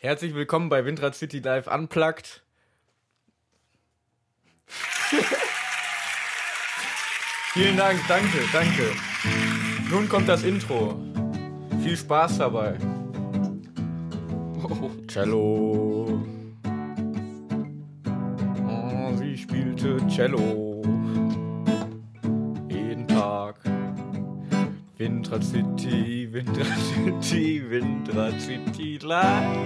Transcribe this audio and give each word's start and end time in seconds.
Herzlich 0.00 0.32
willkommen 0.32 0.68
bei 0.68 0.84
Windrad 0.84 1.16
City 1.16 1.40
Live 1.40 1.66
Unplugged. 1.66 2.44
Vielen 7.52 7.76
Dank, 7.76 7.98
danke, 8.06 8.38
danke. 8.52 8.92
Nun 9.90 10.08
kommt 10.08 10.28
das 10.28 10.44
Intro. 10.44 10.94
Viel 11.82 11.96
Spaß 11.96 12.38
dabei. 12.38 12.78
Oh, 14.62 14.88
Cello. 15.08 16.22
Oh, 18.68 19.16
sie 19.16 19.36
spielte 19.36 19.96
Cello. 20.06 20.67
Windrad 24.98 25.44
City, 25.44 26.28
Windrad 26.32 26.66
City, 26.66 27.62
Windrad 27.70 28.40
City 28.40 28.98
Live. 28.98 29.56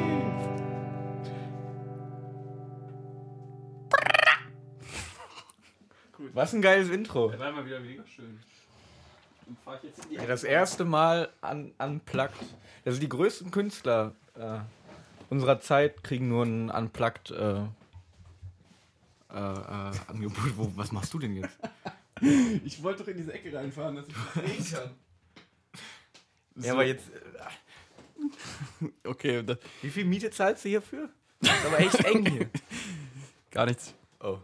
Was 6.35 6.53
ein 6.53 6.61
geiles 6.61 6.91
Intro. 6.91 7.31
Der 7.31 7.39
war 7.39 7.51
mal 7.51 7.65
wieder 7.65 7.81
mega 7.81 8.07
schön. 8.07 8.41
Dann 9.47 9.57
fahr 9.65 9.77
ich 9.77 9.85
jetzt 9.85 10.05
in 10.05 10.11
die 10.11 10.17
Ja, 10.17 10.27
das 10.27 10.45
erste 10.45 10.85
Mal 10.85 11.31
an, 11.41 11.73
unplugged. 11.79 12.37
Also 12.85 13.01
die 13.01 13.09
größten 13.09 13.51
Künstler 13.51 14.13
äh, 14.35 14.59
unserer 15.31 15.61
Zeit 15.61 16.05
kriegen 16.05 16.29
nur 16.29 16.45
ein 16.45 16.69
unplugged 16.69 17.31
äh, 17.31 17.55
äh, 19.31 19.35
äh, 19.35 19.93
Angebot. 20.09 20.59
Wo, 20.59 20.71
was 20.77 20.93
machst 20.93 21.15
du 21.15 21.19
denn 21.19 21.37
jetzt? 21.37 21.59
Ich 22.65 22.83
wollte 22.83 23.03
doch 23.03 23.09
in 23.09 23.17
diese 23.17 23.33
Ecke 23.33 23.57
reinfahren, 23.57 23.97
dass 23.97 24.07
ich 24.09 24.15
das 24.15 24.69
sehen 24.69 24.91
kann. 26.55 26.65
Ja, 26.65 26.73
aber 26.73 26.85
jetzt. 26.87 27.09
Äh, 27.11 27.19
Okay, 29.05 29.43
das, 29.43 29.59
wie 29.83 29.91
viel 29.91 30.05
Miete 30.05 30.31
zahlst 30.31 30.65
du 30.65 30.69
hierfür? 30.69 31.11
Das 31.41 31.57
ist 31.57 31.67
aber 31.67 31.81
echt 31.81 32.05
eng 32.05 32.25
hier. 32.25 32.49
gar 33.51 33.67
nichts. 33.67 33.95
Oh. 34.21 34.39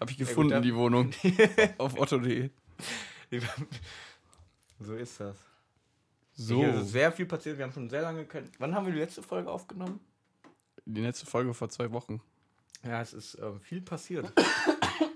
Habe 0.00 0.10
ich 0.10 0.18
gut, 0.18 0.26
gefunden, 0.28 0.50
dann- 0.52 0.62
die 0.62 0.74
Wohnung. 0.74 1.10
auf 1.78 1.98
otto.de. 1.98 2.48
So 4.80 4.94
ist 4.94 5.20
das. 5.20 5.36
So, 6.34 6.56
Hier 6.56 6.74
ist 6.74 6.88
sehr 6.90 7.12
viel 7.12 7.26
passiert. 7.26 7.58
Wir 7.58 7.64
haben 7.66 7.72
schon 7.72 7.88
sehr 7.90 8.02
lange. 8.02 8.24
Kein... 8.24 8.48
Wann 8.58 8.74
haben 8.74 8.86
wir 8.86 8.92
die 8.92 8.98
letzte 9.00 9.22
Folge 9.22 9.50
aufgenommen? 9.50 10.00
die 10.84 11.00
letzte 11.02 11.26
Folge 11.26 11.54
vor 11.54 11.68
zwei 11.68 11.92
Wochen. 11.92 12.20
Ja, 12.82 13.00
es 13.00 13.12
ist 13.12 13.34
äh, 13.36 13.52
viel 13.60 13.80
passiert. 13.82 14.32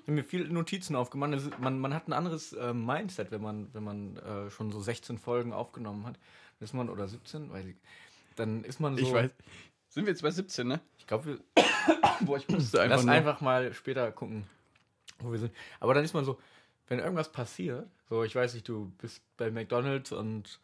Ich 0.07 0.09
habe 0.09 0.21
mir 0.21 0.25
viele 0.25 0.49
Notizen 0.49 0.95
aufgemacht. 0.95 1.33
Ist, 1.33 1.59
man, 1.59 1.81
man 1.81 1.93
hat 1.93 2.07
ein 2.07 2.12
anderes 2.12 2.53
äh, 2.53 2.73
Mindset, 2.73 3.33
wenn 3.33 3.43
man, 3.43 3.75
wenn 3.75 3.83
man 3.83 4.17
äh, 4.19 4.51
schon 4.51 4.71
so 4.71 4.81
16 4.81 5.19
Folgen 5.19 5.53
aufgenommen 5.53 6.07
hat. 6.07 6.17
Ist 6.61 6.75
man, 6.75 6.89
oder 6.89 7.09
17, 7.09 7.51
weiß 7.51 7.67
ich. 7.67 7.75
Dann 8.37 8.63
ist 8.63 8.79
man 8.79 8.97
so. 8.97 9.03
Ich 9.03 9.13
weiß. 9.13 9.33
Sind 9.89 10.07
wir 10.07 10.13
jetzt 10.13 10.23
bei 10.23 10.31
17, 10.31 10.69
ne? 10.69 10.81
Ich 10.98 11.09
glaube, 11.09 11.27
wir 11.27 11.39
Boah, 12.21 12.37
ich 12.37 12.48
musste 12.48 12.81
einfach 12.83 12.98
lass 12.98 13.05
nur. 13.05 13.15
einfach 13.17 13.41
mal 13.41 13.73
später 13.75 14.13
gucken, 14.13 14.45
wo 15.19 15.33
wir 15.33 15.41
sind. 15.41 15.53
Aber 15.81 15.93
dann 15.93 16.05
ist 16.05 16.15
man 16.15 16.25
so, 16.25 16.39
wenn 16.87 17.01
irgendwas 17.01 17.33
passiert, 17.33 17.89
so, 18.09 18.23
ich 18.23 18.37
weiß 18.37 18.55
nicht, 18.55 18.69
du 18.69 18.93
bist 18.98 19.23
bei 19.37 19.51
McDonalds 19.51 20.13
und 20.13 20.61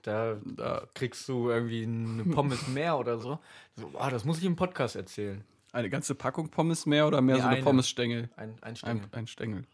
da 0.00 0.38
Da, 0.46 0.88
kriegst 0.94 1.28
du 1.28 1.50
irgendwie 1.50 1.82
eine 1.82 2.24
Pommes 2.24 2.68
mehr 2.68 2.96
oder 2.96 3.18
so. 3.18 3.38
So, 3.76 3.88
boah, 3.90 4.10
das 4.10 4.24
muss 4.24 4.38
ich 4.38 4.44
im 4.44 4.56
Podcast 4.56 4.96
erzählen. 4.96 5.44
Eine 5.72 5.90
ganze 5.90 6.14
Packung 6.14 6.48
Pommes 6.48 6.86
mehr 6.86 7.06
oder 7.06 7.20
mehr 7.20 7.36
Nee, 7.36 7.40
so 7.42 7.46
eine 7.48 7.56
eine. 7.56 7.64
Pommesstängel? 7.64 8.30
Ein, 8.36 8.56
ein 8.62 8.76
Stängel. 8.76 9.04
Ein, 9.12 9.18
ein 9.18 9.26
Stängel. 9.26 9.64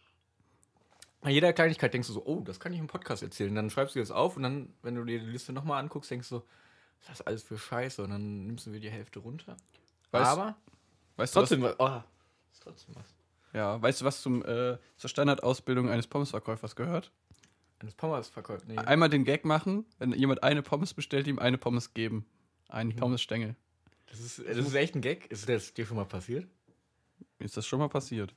Bei 1.20 1.30
jeder 1.30 1.52
Kleinigkeit 1.52 1.94
denkst 1.94 2.08
du 2.08 2.14
so, 2.14 2.24
oh, 2.26 2.40
das 2.40 2.60
kann 2.60 2.72
ich 2.72 2.78
im 2.78 2.86
Podcast 2.86 3.22
erzählen. 3.22 3.54
Dann 3.54 3.70
schreibst 3.70 3.94
du 3.94 4.00
das 4.00 4.10
auf 4.10 4.36
und 4.36 4.42
dann, 4.42 4.74
wenn 4.82 4.94
du 4.94 5.04
dir 5.04 5.18
die 5.20 5.26
Liste 5.26 5.52
nochmal 5.52 5.80
anguckst, 5.82 6.10
denkst 6.10 6.28
du, 6.28 6.36
was 6.36 7.10
ist 7.10 7.20
das 7.20 7.20
alles 7.22 7.42
für 7.42 7.56
Scheiße? 7.58 8.02
Und 8.02 8.10
dann 8.10 8.46
nimmst 8.46 8.66
du 8.66 8.72
wieder 8.72 8.80
die 8.80 8.90
Hälfte 8.90 9.20
runter. 9.20 9.56
Weißt- 10.12 10.24
Aber 10.26 10.56
Weißt 11.16 11.34
du, 11.34 11.40
was, 11.40 11.48
trotzdem, 11.48 11.62
was, 11.62 11.76
oh, 11.78 12.02
ist 12.52 12.62
trotzdem 12.62 12.94
was. 12.96 13.14
ja, 13.52 13.80
weißt 13.80 14.00
du, 14.00 14.04
was 14.04 14.20
zum, 14.20 14.44
äh, 14.44 14.76
zur 14.96 15.08
Standardausbildung 15.10 15.88
eines 15.88 16.06
Pommesverkäufers 16.08 16.74
gehört? 16.76 17.10
Eines 17.78 17.94
Pommes 17.94 18.28
verkauft. 18.28 18.66
Nee. 18.66 18.76
Einmal 18.78 19.08
den 19.10 19.24
Gag 19.24 19.44
machen, 19.44 19.84
wenn 19.98 20.12
jemand 20.12 20.42
eine 20.42 20.62
Pommes 20.62 20.92
bestellt, 20.94 21.26
ihm 21.26 21.38
eine 21.38 21.56
Pommes 21.58 21.94
geben. 21.94 22.26
Einen 22.68 22.90
Mhm. 22.90 22.96
Pommesstängel. 22.96 23.56
Das 24.06 24.20
ist, 24.20 24.38
das 24.38 24.58
ist 24.58 24.74
echt 24.74 24.94
ein 24.94 25.00
Gag. 25.00 25.30
Ist 25.30 25.48
das 25.48 25.74
dir 25.74 25.86
schon 25.86 25.96
mal 25.96 26.04
passiert? 26.04 26.46
Ist 27.38 27.56
das 27.56 27.66
schon 27.66 27.78
mal 27.78 27.88
passiert? 27.88 28.34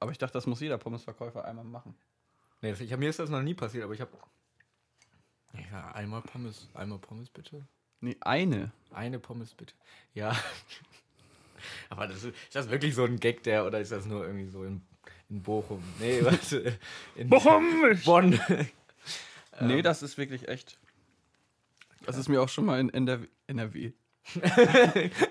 Aber 0.00 0.12
ich 0.12 0.18
dachte, 0.18 0.34
das 0.34 0.46
muss 0.46 0.60
jeder 0.60 0.78
Pommesverkäufer 0.78 1.44
einmal 1.44 1.64
machen. 1.64 1.94
Nee, 2.60 2.72
ich 2.72 2.96
mir 2.96 3.08
ist 3.08 3.18
das 3.18 3.30
noch 3.30 3.42
nie 3.42 3.54
passiert, 3.54 3.84
aber 3.84 3.94
ich 3.94 4.00
habe. 4.00 4.12
Ja, 5.70 5.92
einmal 5.92 6.22
Pommes. 6.22 6.68
Einmal 6.74 6.98
Pommes 6.98 7.30
bitte. 7.30 7.66
Nee, 8.00 8.16
eine. 8.20 8.72
Eine 8.90 9.18
Pommes 9.18 9.54
bitte. 9.54 9.74
Ja. 10.14 10.36
aber 11.88 12.06
das 12.06 12.24
ist, 12.24 12.36
ist 12.36 12.54
das 12.54 12.70
wirklich 12.70 12.94
so 12.94 13.04
ein 13.04 13.18
Gag, 13.18 13.42
der, 13.42 13.66
oder 13.66 13.80
ist 13.80 13.92
das 13.92 14.06
nur 14.06 14.24
irgendwie 14.24 14.48
so 14.48 14.64
in, 14.64 14.82
in 15.28 15.42
Bochum? 15.42 15.82
Nee, 15.98 16.20
warte. 16.24 16.78
In 17.16 17.28
Bochum! 17.28 17.64
Bonn. 18.04 18.40
Nee, 19.60 19.82
das 19.82 20.04
ist 20.04 20.18
wirklich 20.18 20.46
echt. 20.46 20.78
Das 22.06 22.16
ist 22.16 22.28
mir 22.28 22.40
auch 22.40 22.48
schon 22.48 22.64
mal 22.64 22.78
in 22.78 22.90
NRW. 22.90 23.26
NRW. 23.48 23.92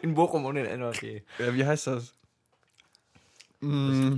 In 0.01 0.13
Bochum 0.13 0.45
und 0.45 0.55
in 0.57 0.65
NRW. 0.65 1.21
Ja, 1.39 1.53
wie 1.53 1.65
heißt 1.65 1.87
das? 1.87 2.13
Mm, 3.61 4.17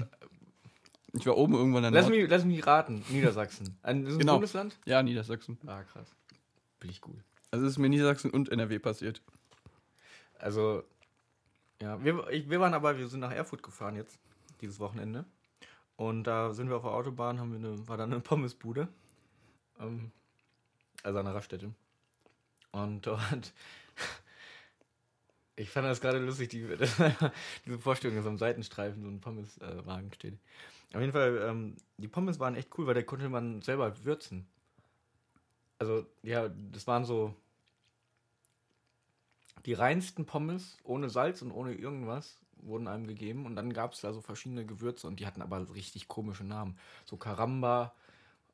ich 1.14 1.26
war 1.26 1.38
oben 1.38 1.54
irgendwann 1.54 1.84
in 1.86 1.94
Lass 1.94 2.06
Nord- 2.08 2.18
mich, 2.18 2.30
lass 2.30 2.46
mich 2.46 2.66
raten. 2.66 3.04
Niedersachsen. 3.10 3.78
Ein, 3.84 4.06
ist 4.06 4.14
ein 4.14 4.20
Genau. 4.20 4.34
Bundesland? 4.34 4.78
Ja, 4.86 5.02
Niedersachsen. 5.04 5.58
Ah, 5.66 5.84
krass. 5.84 6.08
Bin 6.80 6.90
ich 6.90 7.02
gut. 7.02 7.16
Also 7.52 7.66
es 7.66 7.74
ist 7.74 7.78
mir 7.78 7.90
Niedersachsen 7.90 8.32
und 8.32 8.50
NRW 8.50 8.80
passiert. 8.80 9.22
Also, 10.38 10.84
ja, 11.82 12.04
wir, 12.04 12.28
ich, 12.30 12.50
wir 12.50 12.60
waren 12.60 12.74
aber, 12.74 12.98
wir 12.98 13.08
sind 13.08 13.20
nach 13.22 13.32
Erfurt 13.32 13.64
gefahren 13.64 13.96
jetzt, 13.96 14.18
dieses 14.62 14.80
Wochenende. 14.80 15.26
Und 15.96 16.24
da 16.26 16.54
sind 16.54 16.70
wir 16.70 16.78
auf 16.78 16.84
der 16.84 16.92
Autobahn, 16.92 17.40
haben 17.40 17.52
wir 17.52 17.68
eine, 17.68 17.88
war 17.88 17.98
da 17.98 18.04
eine 18.06 18.20
Pommesbude. 18.22 18.88
Ähm, 19.80 20.12
also 21.04 21.20
an 21.20 21.26
der 21.26 21.36
Raststätte. 21.36 21.74
Und 22.72 23.06
dort, 23.08 23.54
ich 25.60 25.70
fand 25.70 25.88
das 25.88 26.00
gerade 26.00 26.20
lustig, 26.20 26.50
die, 26.50 26.66
diese 27.66 27.80
Vorstellung, 27.80 28.16
dass 28.16 28.26
am 28.26 28.38
Seitenstreifen 28.38 29.04
so 29.04 29.10
ein 29.10 29.20
Pommeswagen 29.20 30.14
steht. 30.14 30.38
Auf 30.94 31.02
jeden 31.02 31.12
Fall, 31.12 31.46
ähm, 31.46 31.76
die 31.98 32.08
Pommes 32.08 32.40
waren 32.40 32.56
echt 32.56 32.70
cool, 32.78 32.88
weil 32.88 32.94
da 32.94 33.04
konnte 33.04 33.28
man 33.30 33.62
selber 33.62 34.06
würzen. 34.06 34.48
Also, 35.78 36.06
ja, 36.24 36.50
das 36.72 36.88
waren 36.88 37.04
so 37.04 37.36
die 39.66 39.74
reinsten 39.74 40.26
Pommes 40.26 40.78
ohne 40.84 41.10
Salz 41.10 41.42
und 41.42 41.52
ohne 41.52 41.74
irgendwas 41.74 42.40
wurden 42.62 42.88
einem 42.88 43.08
gegeben 43.08 43.46
und 43.46 43.56
dann 43.56 43.74
gab 43.74 43.94
es 43.94 44.02
da 44.02 44.14
so 44.14 44.22
verschiedene 44.22 44.66
Gewürze 44.66 45.08
und 45.08 45.20
die 45.20 45.26
hatten 45.26 45.42
aber 45.42 45.74
richtig 45.74 46.08
komische 46.08 46.46
Namen. 46.46 46.78
So 47.06 47.18
Caramba 47.18 47.94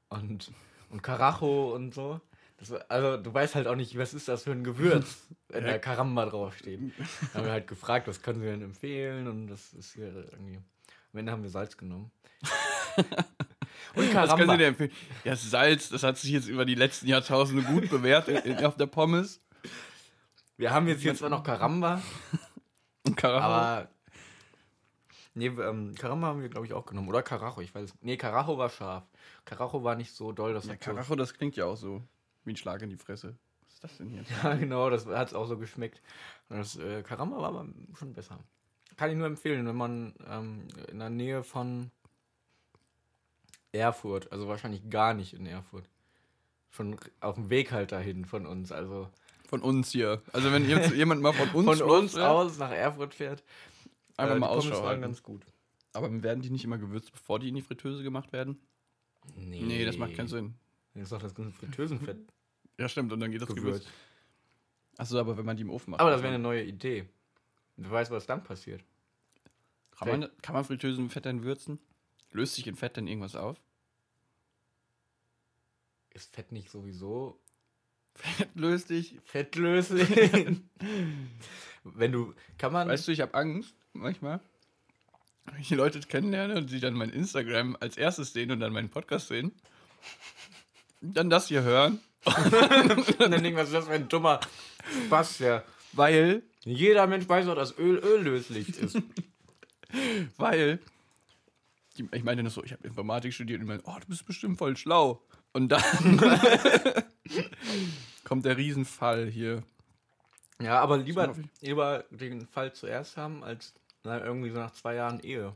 und, 0.10 0.52
und 0.90 1.04
Carajo 1.04 1.74
und 1.74 1.94
so. 1.94 2.20
Das 2.58 2.72
also 2.72 3.18
du 3.18 3.34
weißt 3.34 3.56
halt 3.56 3.68
auch 3.68 3.76
nicht, 3.76 3.98
was 3.98 4.14
ist 4.14 4.28
das 4.30 4.44
für 4.44 4.52
ein 4.52 4.64
Gewürz, 4.64 5.28
wenn 5.50 5.66
da 5.66 5.78
Caramba 5.78 6.26
draufsteht. 6.26 6.80
Dann 6.98 7.34
haben 7.34 7.46
wir 7.46 7.52
halt 7.52 7.68
gefragt, 7.68 8.08
was 8.08 8.22
können 8.22 8.40
sie 8.40 8.46
denn 8.46 8.62
empfehlen 8.62 9.28
und 9.28 9.48
das 9.48 9.74
ist 9.74 9.94
hier 9.94 10.08
irgendwie. 10.32 10.60
Am 11.14 11.20
Ende 11.20 11.32
haben 11.32 11.44
wir 11.44 11.50
Salz 11.50 11.78
genommen. 11.78 12.12
und 13.96 14.14
Was 14.14 14.36
können. 14.36 14.50
Sie 14.52 14.58
dir 14.58 14.68
empfehlen? 14.68 14.92
Ja, 15.24 15.32
das 15.32 15.50
Salz, 15.50 15.90
das 15.90 16.04
hat 16.04 16.18
sich 16.18 16.32
jetzt 16.32 16.48
über 16.48 16.66
die 16.66 16.76
letzten 16.76 17.08
Jahrtausende 17.08 17.64
gut 17.64 17.90
bewährt 17.90 18.30
auf 18.66 18.76
der 18.76 18.88
Pommes. 18.88 19.42
Wir 20.58 20.72
haben 20.72 20.88
jetzt 20.88 21.02
hier 21.02 21.16
zwar 21.16 21.30
noch 21.30 21.44
Caramba, 21.44 22.02
Und 23.06 23.16
Karacho. 23.18 23.44
Aber. 23.46 23.90
Nee, 25.34 25.48
ähm, 25.48 25.94
Caramba 25.96 26.28
haben 26.28 26.42
wir, 26.42 26.48
glaube 26.50 26.66
ich, 26.66 26.72
auch 26.74 26.86
genommen. 26.86 27.10
Oder 27.10 27.22
Carajo, 27.22 27.60
ich 27.60 27.76
weiß 27.76 27.90
es. 27.90 27.96
Nee, 28.02 28.16
Carajo 28.16 28.58
war 28.58 28.70
scharf. 28.70 29.04
Carajo 29.44 29.84
war 29.84 29.96
nicht 29.96 30.14
so 30.16 30.32
doll, 30.32 30.54
das 30.54 30.66
Ja, 30.66 30.74
hat 30.74 30.84
so- 30.84 30.92
Karacho, 30.92 31.16
das 31.16 31.34
klingt 31.34 31.58
ja 31.58 31.66
auch 31.66 31.76
so 31.76 32.02
wie 32.46 32.52
ein 32.52 32.58
Schlag 32.58 32.82
in 32.82 32.90
die 32.90 32.98
Fresse. 32.98 33.36
Was 33.66 33.74
ist 33.74 33.84
das 33.84 33.98
denn 33.98 34.10
hier? 34.10 34.24
Ja, 34.44 34.56
genau, 34.56 34.90
das 34.90 35.06
hat 35.06 35.30
es 35.30 35.34
auch 35.34 35.47
so 35.47 35.58
geschmeckt. 35.58 36.02
Und 36.50 36.58
das 36.58 36.78
äh, 36.78 37.03
Caramba 37.03 37.38
war 37.38 37.50
aber 37.50 37.68
schon 37.97 38.14
besser. 38.14 38.40
Kann 38.97 39.09
ich 39.12 39.18
nur 39.18 39.28
empfehlen, 39.28 39.66
wenn 39.68 39.76
man 39.76 40.14
ähm, 40.30 40.68
in 40.90 41.00
der 41.00 41.09
Nähe 41.09 41.44
von 41.44 41.92
Erfurt, 43.74 44.32
also 44.32 44.47
wahrscheinlich 44.47 44.90
gar 44.90 45.14
nicht 45.14 45.34
in 45.34 45.46
Erfurt, 45.46 45.90
schon 46.70 46.97
auf 47.20 47.36
dem 47.36 47.50
Weg 47.50 47.72
halt 47.72 47.92
dahin 47.92 48.26
von 48.26 48.46
uns, 48.46 48.72
also 48.72 49.09
Von 49.48 49.62
uns 49.62 49.91
hier. 49.91 50.22
Also 50.32 50.52
wenn 50.52 50.70
jetzt 50.70 50.91
jemand 50.96 51.22
mal 51.22 51.34
von 51.34 51.50
uns, 51.50 51.80
von 51.80 51.90
uns 51.90 52.16
wäre, 52.16 52.30
aus 52.30 52.58
nach 52.58 52.72
Erfurt 52.72 53.14
fährt, 53.14 53.44
einfach 54.18 54.36
äh, 54.36 54.40
mal 54.40 54.48
Pommes 54.48 54.72
Ausschau 54.72 55.00
ganz 55.00 55.24
gut. 55.24 55.46
Aber 55.94 56.12
werden 56.24 56.41
die 56.41 56.50
nicht 56.50 56.66
immer 56.66 56.78
gewürzt, 56.78 57.12
bevor 57.12 57.40
die 57.40 57.50
in 57.50 57.56
die 57.56 57.62
Fritteuse 57.62 58.03
gemacht 58.03 58.34
werden? 58.34 58.59
Nee, 59.36 59.62
Nee, 59.62 59.86
das 59.86 59.98
macht 59.98 60.16
keinen 60.16 60.28
Sinn. 60.28 60.56
Das 60.94 61.03
ist 61.03 61.12
doch 61.12 61.22
das 61.22 61.36
ganze 61.36 61.52
Fritteusenfett 61.52 62.18
Ja, 62.78 62.90
stimmt, 62.90 63.12
und 63.14 63.20
dann 63.20 63.32
geht 63.32 63.42
das 63.42 63.50
gewürzt. 63.50 63.86
Gewürz. 63.86 63.88
Achso, 64.98 65.20
aber 65.20 65.38
wenn 65.38 65.46
man 65.46 65.58
die 65.58 65.64
im 65.64 65.70
Ofen 65.70 65.92
macht. 65.92 66.02
Aber 66.02 66.10
das 66.10 66.20
muss 66.20 66.24
wäre 66.24 66.36
eine 66.36 66.44
neue 66.44 66.64
Idee. 66.64 67.08
Du 67.78 67.90
weißt, 67.90 68.12
was 68.12 68.26
dann 68.26 68.44
passiert. 68.44 68.84
kann, 69.92 70.08
man, 70.08 70.30
kann 70.42 70.54
man 70.54 70.64
Fritteusenfett 70.64 71.26
dann 71.26 71.44
würzen? 71.44 71.80
Löst 72.32 72.56
sich 72.56 72.68
in 72.68 72.76
Fett 72.76 72.98
dann 72.98 73.08
irgendwas 73.08 73.36
auf? 73.36 73.58
Ist 76.14 76.34
Fett 76.34 76.52
nicht 76.52 76.70
sowieso 76.70 77.42
Fettlöslich. 78.16 79.18
Fettlöslich. 79.26 80.10
Wenn 81.84 82.12
du, 82.12 82.34
kann 82.58 82.74
man. 82.74 82.88
Weißt 82.88 83.08
du, 83.08 83.12
ich 83.12 83.22
habe 83.22 83.34
Angst 83.34 83.76
manchmal, 83.94 84.40
wenn 85.46 85.62
ich 85.62 85.68
die 85.68 85.76
Leute 85.76 86.00
kennenlerne 86.00 86.58
und 86.58 86.70
sie 86.70 86.80
dann 86.80 86.96
mein 86.96 87.12
Instagram 87.12 87.78
als 87.80 87.98
erstes 87.98 88.34
sehen 88.34 88.52
und 88.52 88.60
dann 88.60 88.74
meinen 88.74 88.90
Podcast 88.90 89.28
sehen, 89.28 89.52
dann 91.02 91.30
das 91.30 91.48
hier 91.48 91.62
hören. 91.62 92.00
Und 92.26 93.20
dann 93.20 93.44
denken, 93.44 93.58
was 93.58 93.68
ist 93.68 93.74
das 93.74 93.86
für 93.86 93.94
ein 93.94 94.08
dummer 94.08 94.40
Spaß, 95.08 95.40
ja. 95.40 95.64
Weil, 95.94 96.44
Jeder 96.66 97.06
Mensch 97.06 97.30
weiß 97.30 97.46
doch, 97.46 97.56
dass 97.56 97.78
Öl 97.78 98.00
öllöslich 98.00 98.70
ist. 98.80 98.98
weil, 100.38 100.80
ich 101.96 102.24
meine 102.24 102.44
das 102.44 102.56
so, 102.56 102.64
ich 102.64 102.74
habe 102.74 102.88
Informatik 102.88 103.34
studiert 103.34 103.60
und 103.60 103.66
ich 103.66 103.68
meine, 103.68 103.84
oh, 103.86 104.00
du 104.00 104.08
bist 104.08 104.26
bestimmt 104.26 104.58
voll 104.58 104.76
schlau. 104.76 105.22
Und 105.54 105.70
dann 105.70 106.20
kommt 108.24 108.46
der 108.46 108.58
Riesenfall 108.58 109.28
hier. 109.28 109.64
Ja, 110.60 110.82
aber 110.82 110.98
lieber, 110.98 111.36
lieber 111.62 112.04
den 112.10 112.48
Fall 112.48 112.74
zuerst 112.74 113.16
haben, 113.16 113.44
als 113.44 113.74
na, 114.04 114.24
irgendwie 114.24 114.50
so 114.50 114.58
nach 114.58 114.74
zwei 114.74 114.96
Jahren 114.96 115.20
Ehe. 115.20 115.56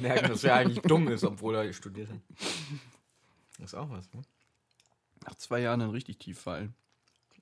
Merken, 0.00 0.28
dass 0.28 0.42
er 0.44 0.54
eigentlich 0.54 0.80
dumm 0.80 1.08
ist, 1.08 1.24
obwohl 1.24 1.54
er 1.56 1.70
studiert 1.72 2.08
hat. 2.08 2.20
Das 3.58 3.72
ist 3.72 3.74
auch 3.74 3.90
was, 3.90 4.12
ne? 4.14 4.22
Nach 5.24 5.34
zwei 5.36 5.60
Jahren 5.60 5.80
dann 5.80 5.90
richtig 5.90 6.18
tief 6.18 6.38
fallen. 6.40 6.74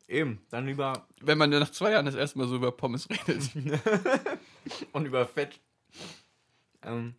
Eben, 0.09 0.45
dann 0.51 0.67
lieber 0.67 1.07
Wenn 1.21 1.39
man 1.39 1.51
nach 1.51 1.71
zwei 1.71 1.93
Jahren 1.93 2.07
das 2.07 2.15
erste 2.15 2.39
Mal 2.39 2.49
so 2.49 2.57
über 2.57 2.73
Pommes 2.73 3.09
redet. 3.09 3.51
und 4.93 5.07
über 5.07 5.27
Fett. 5.27 5.59
Ähm, 6.83 7.15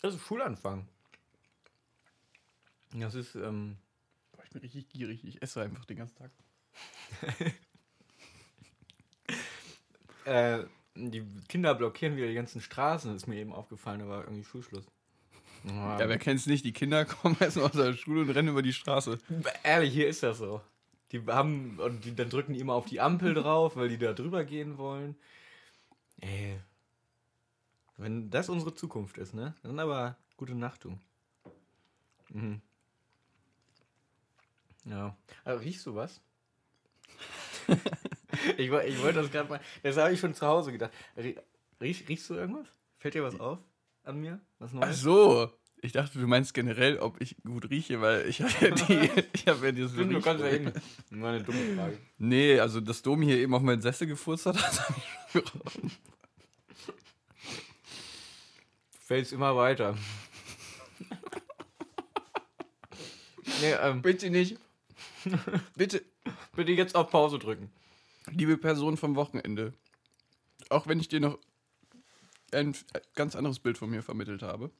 das 0.00 0.14
ist 0.14 0.22
Schulanfang. 0.22 0.88
Das 2.94 3.14
ist, 3.14 3.34
ähm, 3.34 3.76
Boah, 4.32 4.44
ich 4.44 4.50
bin 4.50 4.62
richtig 4.62 4.88
gierig, 4.88 5.24
ich 5.24 5.40
esse 5.42 5.62
einfach 5.62 5.84
den 5.84 5.98
ganzen 5.98 6.16
Tag. 6.16 6.30
äh, 10.24 10.64
die 10.94 11.24
Kinder 11.48 11.74
blockieren 11.74 12.16
wieder 12.16 12.26
die 12.26 12.34
ganzen 12.34 12.60
Straßen, 12.60 13.14
ist 13.14 13.26
mir 13.26 13.36
eben 13.36 13.52
aufgefallen, 13.52 14.00
da 14.00 14.08
war 14.08 14.24
irgendwie 14.24 14.44
Schulschluss. 14.44 14.86
Ja, 15.64 16.08
wer 16.08 16.18
kennt's 16.18 16.46
nicht? 16.46 16.64
Die 16.64 16.72
Kinder 16.72 17.04
kommen 17.06 17.36
erstmal 17.38 17.66
aus 17.66 17.72
der 17.72 17.94
Schule 17.94 18.22
und 18.22 18.30
rennen 18.30 18.48
über 18.48 18.62
die 18.62 18.72
Straße. 18.72 19.18
Ehrlich, 19.62 19.92
hier 19.92 20.08
ist 20.08 20.22
das 20.22 20.38
so. 20.38 20.60
Die 21.12 21.22
haben, 21.26 21.78
und 21.78 22.04
die, 22.04 22.14
dann 22.16 22.30
drücken 22.30 22.54
die 22.54 22.60
immer 22.60 22.72
auf 22.74 22.86
die 22.86 23.00
Ampel 23.00 23.34
drauf, 23.34 23.76
weil 23.76 23.88
die 23.88 23.98
da 23.98 24.12
drüber 24.12 24.44
gehen 24.44 24.78
wollen. 24.78 25.14
Ey. 26.20 26.58
Wenn 27.96 28.30
das 28.30 28.48
unsere 28.48 28.74
Zukunft 28.74 29.18
ist, 29.18 29.34
ne? 29.34 29.54
Dann 29.62 29.78
aber 29.78 30.16
gute 30.36 30.54
Nacht, 30.54 30.84
du. 30.84 30.98
Mhm. 32.30 32.60
Ja. 34.84 35.16
Also, 35.44 35.62
riechst 35.62 35.86
du 35.86 35.94
was? 35.94 36.20
ich, 38.56 38.66
ich 38.66 38.70
wollte 38.70 39.12
das 39.20 39.30
gerade 39.30 39.48
mal. 39.48 39.60
Das 39.82 39.96
habe 39.96 40.12
ich 40.12 40.18
schon 40.18 40.34
zu 40.34 40.46
Hause 40.46 40.72
gedacht. 40.72 40.92
Rie- 41.16 41.38
Riech, 41.80 42.08
riechst 42.08 42.28
du 42.30 42.34
irgendwas? 42.34 42.66
Fällt 42.98 43.14
dir 43.14 43.22
was 43.22 43.38
auf 43.38 43.58
an 44.04 44.20
mir? 44.20 44.40
Was 44.58 44.70
Ach 44.74 44.80
Neues? 44.80 45.00
so. 45.00 45.50
Ich 45.84 45.90
dachte, 45.90 46.20
du 46.20 46.26
meinst 46.28 46.54
generell, 46.54 46.98
ob 47.00 47.20
ich 47.20 47.36
gut 47.42 47.68
rieche, 47.68 48.00
weil 48.00 48.28
ich 48.28 48.40
habe 48.40 48.52
ja 48.60 48.70
die. 48.70 49.10
Ich 49.34 49.48
habe 49.48 49.66
ja 49.66 49.72
dieses 49.72 49.92
Stimmt, 49.92 50.12
du 50.14 50.20
kannst 50.20 50.44
ja 50.44 50.50
eben. 50.52 50.72
Nur 51.10 51.28
eine 51.28 51.42
dumme 51.42 51.74
Frage. 51.76 51.98
Nee, 52.18 52.60
also 52.60 52.80
dass 52.80 53.02
Dom 53.02 53.20
hier 53.22 53.36
eben 53.38 53.52
auf 53.54 53.62
meinen 53.62 53.82
Sessel 53.82 54.06
gefurzt 54.06 54.46
hat, 54.46 54.54
das 54.62 54.88
hab 54.88 54.96
ich 54.96 55.04
schon 55.32 55.42
geraucht. 55.42 55.78
Fällt's 59.00 59.32
immer 59.32 59.56
weiter. 59.56 59.96
nee, 63.60 63.72
ähm, 63.72 64.02
Bitte 64.02 64.30
nicht. 64.30 64.58
Bitte. 65.76 66.02
bitte 66.54 66.72
jetzt 66.72 66.94
auf 66.94 67.10
Pause 67.10 67.38
drücken. 67.38 67.70
Liebe 68.30 68.56
Person 68.56 68.96
vom 68.96 69.16
Wochenende, 69.16 69.72
auch 70.68 70.86
wenn 70.86 71.00
ich 71.00 71.08
dir 71.08 71.20
noch 71.20 71.38
ein 72.52 72.76
ganz 73.14 73.36
anderes 73.36 73.58
Bild 73.58 73.78
von 73.78 73.90
mir 73.90 74.02
vermittelt 74.02 74.42
habe. 74.42 74.70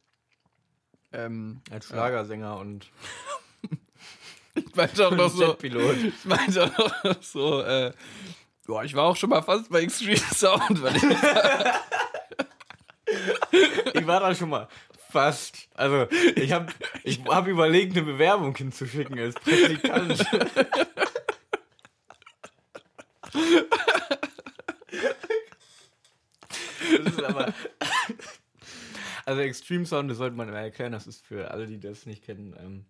Ähm, 1.12 1.60
Als 1.70 1.86
Schlagersänger 1.86 2.58
und 2.58 2.90
ich 4.54 4.74
meinte 4.74 5.06
auch 5.06 5.12
noch 5.12 5.30
so, 5.30 5.56
ich 5.60 6.24
meinte 6.24 6.64
auch 6.64 7.04
noch 7.04 7.22
so, 7.22 7.62
äh, 7.62 7.92
boah, 8.66 8.84
ich 8.84 8.94
war 8.94 9.04
auch 9.04 9.16
schon 9.16 9.30
mal 9.30 9.42
fast 9.42 9.70
bei 9.70 9.82
Extreme 9.82 10.16
Sound, 10.16 10.82
weil 10.82 10.96
ich, 10.96 11.02
Ich 13.94 14.06
war 14.06 14.20
da 14.20 14.34
schon 14.34 14.48
mal 14.48 14.68
fast. 15.10 15.68
Also, 15.75 16.06
ich 16.36 16.52
habe 16.52 16.72
ich 17.04 17.20
hab 17.26 17.46
überlegt, 17.46 17.94
eine 17.96 18.06
Bewerbung 18.06 18.56
hinzuschicken 18.56 19.18
als 19.18 19.34
Praktikant. 19.34 20.25
Aber. 27.24 27.52
Also, 29.24 29.40
Extreme 29.40 29.86
Sound, 29.86 30.10
das 30.10 30.19
sollte 30.19 30.34
man 30.34 30.50
mal 30.50 30.56
erklären, 30.56 30.90
das 30.90 31.06
ist 31.06 31.24
für 31.24 31.52
alle, 31.52 31.69
die 31.69 31.78
das 31.78 32.06
nicht 32.06 32.24
kennen. 32.24 32.56
Ähm, 32.58 32.84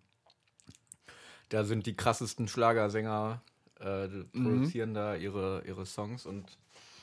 da 1.49 1.63
sind 1.63 1.85
die 1.85 1.95
krassesten 1.95 2.47
Schlagersänger, 2.47 3.43
äh, 3.79 4.07
die 4.07 4.23
produzieren 4.23 4.95
da 4.95 5.15
ihre, 5.15 5.63
ihre 5.67 5.85
Songs 5.85 6.25
und 6.25 6.57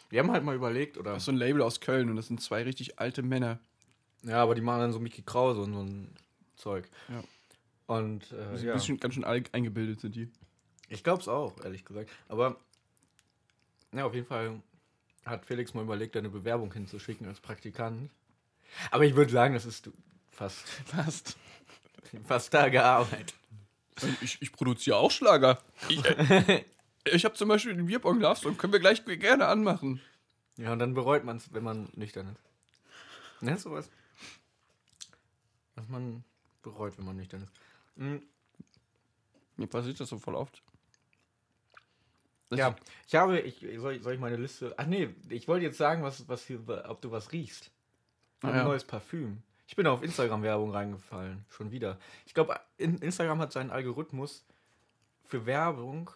wir 0.09 0.19
haben 0.19 0.33
halt 0.33 0.45
mal 0.45 0.57
überlegt, 0.57 0.99
oder. 0.99 1.13
das 1.13 1.23
ist 1.23 1.27
so 1.27 1.33
ein 1.33 1.37
Label 1.37 1.63
aus 1.63 1.81
Köln 1.81 2.11
und 2.11 2.17
das 2.17 2.27
sind 2.27 2.43
zwei 2.43 2.65
richtig 2.65 2.99
alte 2.99 3.23
Männer. 3.23 3.61
Ja, 4.25 4.43
aber 4.43 4.57
die 4.57 4.61
machen 4.61 4.81
dann 4.81 4.93
so 4.93 4.99
Mickey 4.99 5.23
Krause 5.23 5.61
und 5.61 5.73
so 5.73 5.81
ein 5.83 6.15
Zeug. 6.57 6.91
Ja. 7.09 7.23
Und 7.87 8.25
äh, 8.33 8.57
sind 8.57 8.67
ja. 8.67 8.73
ein 8.73 8.79
bisschen, 8.79 8.99
ganz 8.99 9.15
schön 9.15 9.25
eingebildet 9.25 10.01
sind 10.01 10.17
die. 10.17 10.29
ich 10.89 11.05
glaub's 11.05 11.29
auch, 11.29 11.63
ehrlich 11.65 11.85
gesagt. 11.85 12.11
Aber 12.29 12.57
ja, 13.93 14.05
auf 14.05 14.15
jeden 14.15 14.27
Fall 14.27 14.61
hat 15.25 15.47
Felix 15.47 15.75
mal 15.75 15.83
überlegt, 15.83 16.17
eine 16.17 16.31
Bewerbung 16.31 16.73
hinzuschicken 16.73 17.27
als 17.27 17.41
Praktikant. 17.41 18.11
Aber 18.91 19.05
ich 19.05 19.15
würde 19.15 19.33
sagen, 19.33 19.55
das 19.55 19.65
ist 19.65 19.91
fast, 20.31 20.69
Fast. 20.87 21.37
fast 22.27 22.55
da 22.55 22.69
gearbeitet. 22.69 23.35
Ich, 24.23 24.41
ich 24.41 24.53
produziere 24.53 24.97
auch 24.97 25.11
Schlager. 25.11 25.63
Ich, 25.89 26.05
äh, 26.05 26.65
ich 27.05 27.25
habe 27.25 27.35
zum 27.35 27.49
Beispiel 27.49 27.75
den 27.75 27.87
Bierbong 27.87 28.21
Love 28.21 28.41
Song, 28.41 28.57
können 28.57 28.73
wir 28.73 28.81
gleich 28.81 29.05
gerne 29.05 29.47
anmachen. 29.47 30.01
Ja, 30.57 30.73
und 30.73 30.79
dann 30.79 30.95
bereut 30.95 31.25
man 31.25 31.37
es, 31.37 31.53
wenn 31.53 31.65
man 31.65 31.89
nüchtern 31.95 32.29
ist. 32.29 33.43
Ne, 33.43 33.57
sowas. 33.59 33.91
Was 35.75 35.89
man 35.89 36.25
bereut, 36.63 36.97
wenn 36.99 37.05
man 37.05 37.17
nüchtern 37.17 37.43
ist. 37.43 37.53
Mhm. 37.97 38.23
Mir 39.57 39.67
passiert 39.67 40.01
das 40.01 40.09
so 40.09 40.19
voll 40.19 40.35
oft. 40.35 40.63
Das 42.51 42.59
Ja, 42.59 42.77
ich 43.07 43.15
habe, 43.15 43.41
ich, 43.41 43.65
soll, 43.81 44.03
soll 44.03 44.15
ich 44.15 44.21
meine 44.21 44.37
Liste. 44.37 44.75
Ach 44.77 44.87
nee, 44.87 45.09
ich 45.29 45.49
wollte 45.49 45.65
jetzt 45.65 45.79
sagen, 45.79 46.03
was, 46.03 46.29
was 46.29 46.45
hier, 46.45 46.61
ob 46.89 47.01
du 47.01 47.11
was 47.11 47.33
riechst. 47.33 47.71
Ich 48.39 48.45
habe 48.45 48.53
Ah, 48.53 48.57
ja. 48.57 48.63
ein 48.63 48.69
neues 48.69 48.85
Parfüm. 48.85 49.43
Ich 49.67 49.77
bin 49.77 49.87
auf 49.87 50.03
Instagram-Werbung 50.03 50.73
reingefallen. 50.73 51.45
Schon 51.49 51.71
wieder. 51.71 51.99
Ich 52.27 52.35
glaube, 52.35 52.59
in, 52.77 52.99
Instagram 52.99 53.39
hat 53.39 53.53
seinen 53.53 53.71
Algorithmus 53.71 54.45
für 55.25 55.47
Werbung 55.47 56.11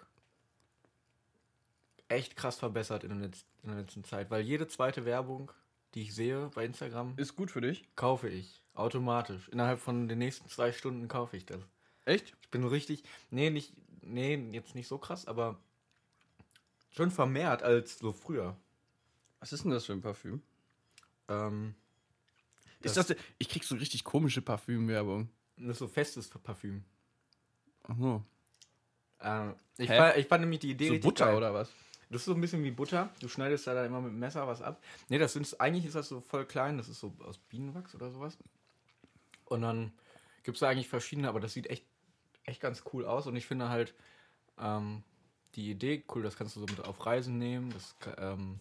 echt 2.09 2.37
krass 2.37 2.57
verbessert 2.57 3.05
in 3.05 3.11
der, 3.21 3.31
in 3.63 3.69
der 3.69 3.77
letzten 3.77 4.05
Zeit. 4.05 4.31
Weil 4.31 4.43
jede 4.43 4.67
zweite 4.67 5.05
Werbung, 5.05 5.53
die 5.95 6.03
ich 6.03 6.15
sehe 6.15 6.51
bei 6.55 6.65
Instagram, 6.65 7.15
Ist 7.17 7.37
gut 7.37 7.51
für 7.51 7.61
dich. 7.61 7.85
kaufe 7.97 8.29
ich. 8.29 8.61
Automatisch. 8.75 9.49
Innerhalb 9.51 9.79
von 9.81 10.09
den 10.09 10.19
nächsten 10.19 10.49
zwei 10.49 10.73
Stunden 10.73 11.07
kaufe 11.09 11.37
ich 11.37 11.47
das. 11.47 11.61
Echt? 12.07 12.35
Ich 12.43 12.51
bin 12.51 12.65
richtig. 12.65 13.05
Nee, 13.31 13.51
nicht. 13.51 13.73
Nee, 14.03 14.35
jetzt 14.53 14.75
nicht 14.75 14.89
so 14.89 14.99
krass, 14.99 15.27
aber 15.27 15.59
schon 16.95 17.11
vermehrt 17.11 17.63
als 17.63 17.99
so 17.99 18.13
früher. 18.13 18.57
Was 19.41 19.53
ist 19.53 19.65
denn 19.65 19.71
das 19.71 19.85
für 19.85 19.93
ein 19.93 20.01
Parfüm? 20.01 20.43
Ähm, 21.29 21.75
Ist 22.81 22.97
das, 22.97 23.15
ich 23.39 23.49
krieg 23.49 23.65
so 23.65 23.75
richtig 23.77 24.05
komische 24.05 24.43
Parfümwerbung. 24.43 25.29
das 25.57 25.71
ist 25.73 25.79
so 25.79 25.89
festes 25.89 26.29
Parfüm. 26.29 26.85
Ach 27.85 27.97
so. 27.99 28.23
Ähm, 29.21 29.55
ich, 29.79 29.89
fand, 29.89 30.17
ich 30.17 30.27
fand 30.27 30.41
nämlich 30.43 30.61
die 30.61 30.71
Idee 30.71 30.89
So 30.89 30.99
Butter 31.01 31.27
geil. 31.27 31.37
oder 31.37 31.55
was? 31.55 31.71
Das 32.11 32.21
ist 32.23 32.27
so 32.27 32.35
ein 32.35 32.41
bisschen 32.41 32.63
wie 32.63 32.71
Butter. 32.71 33.11
Du 33.21 33.29
schneidest 33.29 33.67
da 33.67 33.75
dann 33.75 33.87
immer 33.87 34.01
mit 34.01 34.13
dem 34.13 34.19
Messer 34.19 34.47
was 34.47 34.63
ab. 34.63 34.83
Nee, 35.09 35.19
das 35.19 35.33
sind 35.33 35.61
eigentlich 35.61 35.85
ist 35.87 35.95
das 35.95 36.09
so 36.09 36.21
voll 36.21 36.45
klein. 36.47 36.77
Das 36.79 36.89
ist 36.89 37.01
so 37.01 37.13
aus 37.25 37.39
Bienenwachs 37.39 37.95
oder 37.95 38.11
sowas. 38.11 38.37
Und 39.47 39.63
dann 39.63 39.93
gibt 40.43 40.57
es 40.57 40.61
da 40.61 40.69
eigentlich 40.69 40.89
verschiedene, 40.89 41.29
aber 41.29 41.41
das 41.41 41.53
sieht 41.55 41.67
echt, 41.69 41.85
echt 42.45 42.61
ganz 42.61 42.85
cool 42.93 43.05
aus. 43.07 43.27
Und 43.27 43.37
ich 43.37 43.47
finde 43.47 43.69
halt 43.71 43.95
ähm, 44.59 45.03
die 45.57 45.71
Idee 45.71 46.05
cool. 46.15 46.23
Das 46.23 46.37
kannst 46.37 46.57
du 46.57 46.61
so 46.61 46.67
mit 46.67 46.81
auf 46.85 47.05
Reisen 47.07 47.39
nehmen. 47.39 47.71
Das 47.73 47.95
ähm, 48.19 48.61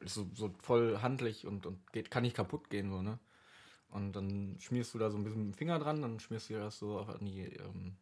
ist 0.00 0.14
so, 0.14 0.28
so 0.34 0.52
voll 0.60 0.98
handlich 1.02 1.46
und, 1.46 1.66
und 1.66 1.92
geht, 1.92 2.10
kann 2.10 2.22
nicht 2.22 2.36
kaputt 2.36 2.70
gehen. 2.70 2.90
So, 2.90 3.02
ne? 3.02 3.18
Und 3.90 4.12
dann 4.12 4.56
schmierst 4.60 4.94
du 4.94 4.98
da 4.98 5.10
so 5.10 5.18
ein 5.18 5.24
bisschen 5.24 5.46
mit 5.46 5.54
dem 5.54 5.58
Finger 5.58 5.78
dran. 5.78 6.00
Dann 6.02 6.20
schmierst 6.20 6.50
du 6.50 6.54
das 6.54 6.78
so 6.78 6.98
auf 6.98 7.08
an 7.08 7.24
die, 7.26 7.40
ähm, 7.42 7.96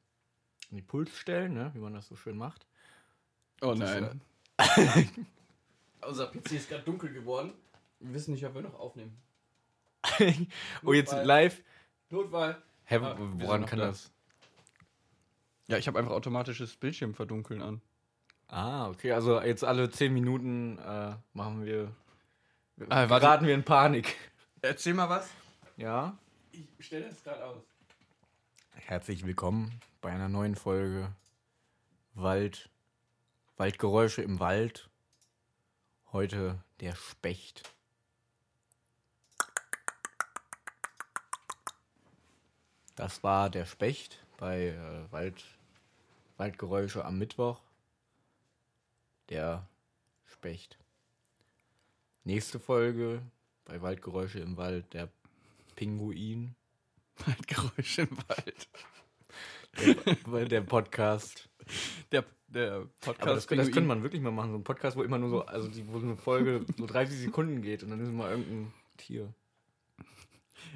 an 0.71 0.76
die 0.76 0.83
Pulsstellen, 0.83 1.54
ne? 1.54 1.71
wie 1.75 1.78
man 1.80 1.95
das 1.95 2.09
so 2.09 2.16
schön 2.16 2.37
macht. 2.37 2.66
Oh 3.62 3.75
Das, 3.75 4.00
nein. 4.00 4.21
Unser 6.07 6.26
PC 6.28 6.52
ist 6.52 6.68
gerade 6.68 6.85
dunkel 6.85 7.12
geworden. 7.12 7.52
Wir 8.00 8.14
wissen 8.14 8.33
nicht, 8.35 8.45
ob 8.47 8.54
wir 8.54 8.62
noch 8.62 8.78
aufnehmen. 8.78 9.16
oh, 10.85 10.92
jetzt 10.92 11.11
Notfall. 11.11 11.26
live. 11.26 11.62
Notfall. 12.11 12.62
Hä, 12.85 12.97
Ah, 12.97 13.18
wir 13.18 13.26
sind 13.26 13.42
woran 13.42 13.66
kann 13.66 13.78
da. 13.80 13.87
das? 13.87 14.12
Ja, 15.68 15.76
ich 15.76 15.87
habe 15.87 15.98
einfach 15.98 16.12
automatisches 16.12 16.76
Bildschirmverdunkeln 16.76 17.60
an. 17.60 17.82
Ah, 18.46 18.88
okay. 18.88 19.12
Also 19.12 19.38
jetzt 19.42 19.64
alle 19.64 19.90
zehn 19.90 20.14
Minuten 20.14 20.78
äh, 20.78 21.14
machen 21.34 21.66
wir. 21.66 21.94
Ah, 22.88 23.04
geraten 23.04 23.46
wir 23.46 23.54
in 23.54 23.64
Panik. 23.64 24.16
Erzähl 24.62 24.94
mal 24.94 25.10
was. 25.10 25.28
Ja. 25.76 26.16
Ich 26.52 26.87
stelle 26.87 27.08
das 27.10 27.22
gerade 27.22 27.44
aus. 27.44 27.62
Herzlich 28.72 29.26
willkommen 29.26 29.78
bei 30.00 30.10
einer 30.10 30.30
neuen 30.30 30.54
Folge 30.54 31.14
Wald. 32.14 32.70
Waldgeräusche 33.58 34.22
im 34.22 34.40
Wald. 34.40 34.88
Heute 36.12 36.62
der 36.80 36.94
Specht. 36.94 37.75
Das 42.96 43.22
war 43.22 43.50
der 43.50 43.66
Specht 43.66 44.25
bei 44.38 44.68
äh, 44.68 45.12
Wald, 45.12 45.44
Waldgeräusche 46.38 47.04
am 47.04 47.18
Mittwoch. 47.18 47.61
Der 49.28 49.68
Specht. 50.25 50.78
Nächste 52.25 52.61
Folge 52.61 53.23
bei 53.64 53.83
Waldgeräusche 53.83 54.38
im 54.38 54.57
Wald 54.57 54.95
der 54.95 55.09
Pinguin. 55.75 56.54
Waldgeräusche 57.26 58.02
im 58.02 58.16
Wald. 58.28 58.68
Der, 59.85 60.16
weil 60.26 60.49
der 60.49 60.61
Podcast. 60.61 61.49
Der, 62.12 62.25
der 62.47 62.87
Podcast. 63.00 63.21
Aber 63.21 63.35
das, 63.35 63.47
das 63.47 63.73
könnte 63.73 63.88
man 63.88 64.02
wirklich 64.04 64.23
mal 64.23 64.30
machen. 64.30 64.52
So 64.52 64.59
ein 64.59 64.64
Podcast, 64.64 64.97
wo 64.97 65.02
immer 65.02 65.18
nur 65.18 65.30
so, 65.30 65.45
also 65.45 65.68
die, 65.68 65.87
wo 65.88 65.99
so 65.99 66.07
eine 66.07 66.16
Folge 66.16 66.64
so 66.76 66.87
30 66.87 67.18
Sekunden 67.18 67.62
geht 67.62 67.83
und 67.83 67.90
dann 67.90 68.00
ist 68.00 68.12
mal 68.12 68.30
irgendein 68.30 68.73
Tier. 68.97 69.35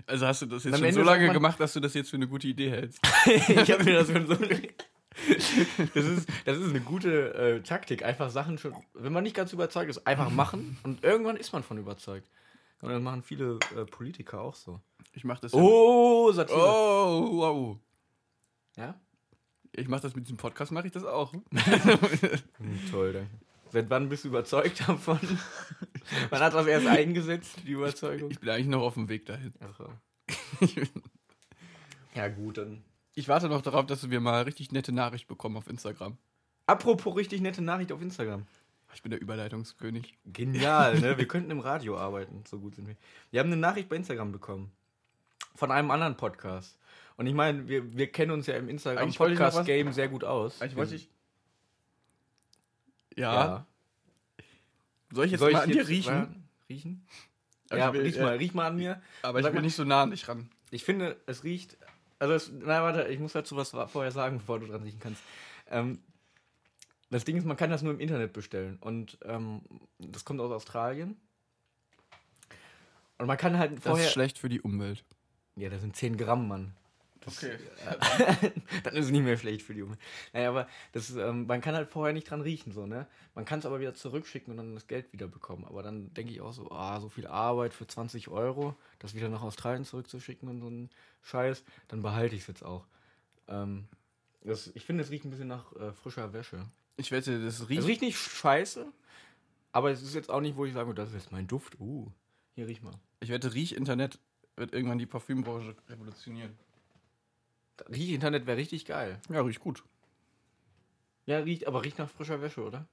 Also 0.07 0.27
hast 0.27 0.43
du 0.43 0.47
das 0.47 0.65
jetzt 0.65 0.77
schon 0.77 0.85
Ende 0.85 1.01
so 1.01 1.07
lange 1.07 1.33
gemacht, 1.33 1.61
dass 1.61 1.73
du 1.73 1.81
das 1.81 1.95
jetzt 1.95 2.11
für 2.11 2.17
eine 2.17 2.27
gute 2.27 2.49
Idee 2.49 2.71
hältst. 2.71 3.01
ich 3.27 3.71
habe 3.71 3.85
mir 3.85 3.95
das 3.95 4.11
schon 4.11 4.27
so. 4.27 4.37
Das 5.95 6.05
ist, 6.05 6.29
das 6.45 6.59
ist 6.59 6.71
eine 6.71 6.81
gute 6.81 7.35
äh, 7.35 7.61
Taktik. 7.63 8.05
Einfach 8.05 8.31
Sachen 8.31 8.59
schon, 8.59 8.75
wenn 8.95 9.13
man 9.13 9.25
nicht 9.25 9.37
ganz 9.37 9.53
überzeugt 9.53 9.91
ist, 9.91 10.07
einfach 10.07 10.31
machen 10.31 10.79
und 10.83 11.05
irgendwann 11.05 11.37
ist 11.37 11.53
man 11.53 11.63
von 11.63 11.79
überzeugt. 11.79 12.29
Und 12.81 12.91
das 12.91 13.01
machen 13.01 13.23
viele 13.23 13.59
äh, 13.77 13.85
Politiker 13.85 14.41
auch 14.41 14.55
so. 14.55 14.81
Ich 15.13 15.25
mach 15.25 15.39
das. 15.39 15.55
Oh, 15.55 16.33
Satire. 16.33 16.59
oh, 16.59 17.37
wow. 17.37 17.77
Ja? 18.77 19.01
Ich 19.73 19.89
mach 19.89 20.01
das 20.01 20.15
mit 20.15 20.25
diesem 20.25 20.37
Podcast, 20.37 20.73
mache 20.73 20.87
ich 20.87 20.93
das 20.93 21.05
auch. 21.05 21.33
Hm, 21.53 22.91
toll, 22.91 23.13
danke. 23.13 23.31
Seit 23.71 23.89
wann 23.89 24.11
bist 24.11 24.25
du 24.25 24.29
überzeugt 24.29 24.87
davon? 24.87 25.19
Wann 26.31 26.41
hat 26.41 26.53
das 26.53 26.67
erst 26.67 26.87
eingesetzt, 26.87 27.57
die 27.67 27.73
Überzeugung? 27.73 28.31
Ich 28.31 28.39
bin 28.39 28.51
eigentlich 28.51 28.67
noch 28.67 28.83
auf 28.83 28.95
dem 28.95 29.09
Weg 29.09 29.25
dahin. 29.25 29.55
Ach 29.61 29.75
so. 29.79 29.89
Ja, 32.15 32.29
gut, 32.29 32.59
dann. 32.59 32.85
Ich 33.15 33.29
warte 33.29 33.49
noch 33.49 33.63
darauf, 33.63 33.87
dass 33.87 34.09
wir 34.11 34.21
mal 34.21 34.43
richtig 34.43 34.73
nette 34.73 34.93
Nachricht 34.93 35.27
bekommen 35.29 35.57
auf 35.57 35.67
Instagram. 35.69 36.17
Apropos 36.67 37.15
richtig 37.17 37.41
nette 37.41 37.63
Nachricht 37.63 37.93
auf 37.93 38.01
Instagram. 38.01 38.47
Ich 38.95 39.03
bin 39.03 39.11
der 39.11 39.21
Überleitungskönig. 39.21 40.15
Genial, 40.27 40.99
ne? 41.01 41.19
Wir 41.19 41.27
könnten 41.29 41.51
im 41.51 41.61
Radio 41.61 41.99
arbeiten, 41.99 42.45
so 42.47 42.59
gut 42.59 42.75
sind 42.75 42.87
wir. 42.89 42.97
Wir 43.31 43.41
haben 43.41 43.49
eine 43.49 43.57
Nachricht 43.57 43.89
bei 43.89 43.97
Instagram 43.97 44.33
bekommen. 44.33 44.71
Von 45.55 45.71
einem 45.71 45.91
anderen 45.91 46.17
Podcast. 46.17 46.79
Und 47.17 47.27
ich 47.27 47.35
meine, 47.35 47.69
wir, 47.69 47.95
wir 47.97 48.11
kennen 48.11 48.31
uns 48.31 48.47
ja 48.47 48.55
im 48.57 48.69
Instagram-Podcast-Game 48.69 49.93
sehr 49.93 50.09
gut 50.09 50.25
aus. 50.25 50.61
Eigentlich 50.63 50.77
wollte 50.77 50.95
ich. 50.95 51.09
Ja. 53.17 53.67
Soll 55.13 55.27
ich 55.27 55.33
jetzt 55.33 55.41
Soll 55.41 55.53
mal 55.53 55.59
ich 55.59 55.65
an 55.65 55.71
dir 55.71 55.89
riechen? 55.89 56.15
mal 56.15 56.35
riechen? 56.71 57.07
Aber 57.69 57.79
ja, 57.79 57.93
will- 57.93 58.03
riech 58.03 58.19
mal, 58.19 58.37
riech 58.37 58.55
mal 58.55 58.67
an 58.69 58.77
mir. 58.77 59.03
Aber 59.23 59.41
ich 59.41 59.53
mal- 59.53 59.61
nicht 59.61 59.75
so 59.77 59.85
nah 59.85 60.03
an 60.03 60.11
dich 60.11 60.27
ran. 60.29 60.51
Ich 60.71 60.85
finde, 60.85 61.21
es 61.27 61.45
riecht. 61.45 61.77
Also, 62.23 62.35
es, 62.35 62.53
na, 62.53 62.83
warte, 62.85 63.09
ich 63.09 63.19
muss 63.19 63.33
dazu 63.33 63.57
was 63.57 63.71
vorher 63.71 64.13
sagen, 64.13 64.39
bevor 64.39 64.61
du 64.61 64.69
dran 64.69 64.85
riechen 64.85 65.01
kannst. 65.01 65.21
Ähm, 65.69 65.99
das 67.11 67.25
Ding 67.25 67.37
ist, 67.37 67.45
man 67.45 67.57
kann 67.57 67.69
das 67.69 67.83
nur 67.83 67.93
im 67.93 67.99
Internet 67.99 68.33
bestellen. 68.33 68.79
Und 68.81 69.19
ähm, 69.25 69.61
das 69.99 70.25
kommt 70.25 70.41
aus 70.41 70.53
Australien. 70.53 71.17
Und 73.19 73.27
man 73.27 73.37
kann 73.37 73.59
halt 73.59 73.79
Das 73.79 73.83
vorher. 73.83 74.07
ist 74.07 74.13
schlecht 74.13 74.39
für 74.39 74.49
die 74.49 74.61
Umwelt. 74.61 75.05
Ja, 75.57 75.69
das 75.69 75.81
sind 75.81 75.97
10 75.97 76.17
Gramm, 76.17 76.47
Mann. 76.47 76.75
Okay. 77.27 77.59
Dann 78.85 78.97
ist 78.97 79.07
es 79.07 79.11
nicht 79.11 79.23
mehr 79.25 79.37
schlecht 79.37 79.63
für 79.63 79.75
die 79.75 79.83
Umwelt. 79.83 79.99
Naja, 80.33 80.49
aber 80.49 80.69
das, 80.93 81.11
ähm, 81.11 81.47
man 81.47 81.61
kann 81.61 81.75
halt 81.75 81.89
vorher 81.89 82.13
nicht 82.13 82.29
dran 82.31 82.41
riechen, 82.41 82.73
so, 82.73 82.87
ne? 82.87 83.07
Man 83.35 83.45
kann 83.45 83.59
es 83.61 83.67
aber 83.67 83.81
wieder 83.81 83.95
zurückschicken 83.95 84.51
und 84.53 84.57
dann 84.59 84.75
das 84.75 84.87
Geld 84.87 85.13
wieder 85.13 85.27
bekommen. 85.29 85.65
Aber 85.65 85.83
dann 85.83 86.13
denke 86.15 86.33
ich 86.33 86.41
auch 86.41 86.53
so, 86.53 86.71
ah, 86.71 87.01
so 87.01 87.09
viel 87.09 87.27
Arbeit 87.27 87.73
für 87.75 87.87
20 87.87 88.29
Euro, 88.29 88.75
das 88.99 89.15
wieder 89.15 89.29
nach 89.29 89.43
Australien 89.43 89.85
zurückzuschicken 89.85 90.49
und 90.49 90.61
so 90.61 90.69
ein 90.69 90.91
Scheiß, 91.23 91.65
dann 91.89 92.03
behalte 92.03 92.35
ich 92.35 92.43
es 92.43 92.47
jetzt 92.49 92.65
auch. 92.65 92.85
Ähm, 93.49 93.87
das, 94.45 94.71
ich 94.75 94.85
finde, 94.85 95.03
es 95.05 95.11
riecht 95.11 95.25
ein 95.25 95.31
bisschen 95.31 95.49
nach 95.49 95.75
äh, 95.77 95.93
frischer 95.93 96.33
Wäsche. 96.33 96.67
Ich 96.97 97.11
wette, 97.11 97.43
das 97.43 97.61
Es 97.61 97.69
riecht. 97.69 97.87
riecht 97.87 98.03
nicht 98.03 98.19
scheiße, 98.19 98.87
aber 99.73 99.91
es 99.91 100.03
ist 100.03 100.15
jetzt 100.15 100.31
auch 100.31 100.41
nicht, 100.41 100.57
wo 100.57 100.67
ich 100.67 100.75
sage, 100.75 100.93
das 100.95 101.09
ist 101.11 101.15
jetzt 101.15 101.33
mein 101.33 101.47
Duft. 101.47 101.79
Uh, 101.81 102.11
hier 102.55 102.67
riech 102.67 102.83
mal. 102.83 102.95
Ich 103.21 103.31
wette, 103.31 103.55
Riech-Internet 103.55 104.19
wird 104.57 104.75
irgendwann 104.75 104.99
die 104.99 105.07
Parfümbranche 105.07 105.75
revolutionieren. 105.89 106.59
Riech-Internet 107.89 108.47
wäre 108.47 108.57
richtig 108.57 108.85
geil. 108.87 109.21
Ja, 109.29 109.41
riecht 109.43 109.61
gut. 109.61 109.83
Ja, 111.27 111.39
riecht, 111.39 111.67
aber 111.67 111.85
riecht 111.85 111.99
nach 111.99 112.09
frischer 112.11 112.41
Wäsche, 112.43 112.63
oder? 112.65 112.87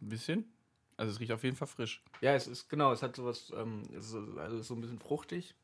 Ein 0.00 0.08
bisschen. 0.08 0.52
Also 0.96 1.12
es 1.12 1.20
riecht 1.20 1.32
auf 1.32 1.42
jeden 1.44 1.56
Fall 1.56 1.68
frisch. 1.68 2.02
Ja, 2.20 2.34
es 2.34 2.46
ist 2.46 2.68
genau, 2.68 2.92
es 2.92 3.02
hat 3.02 3.16
sowas, 3.16 3.50
ähm, 3.56 3.82
es 3.90 4.04
ist, 4.06 4.10
so- 4.10 4.36
also 4.38 4.56
es 4.56 4.62
ist 4.62 4.68
so 4.68 4.74
ein 4.74 4.80
bisschen 4.82 4.98
fruchtig. 4.98 5.54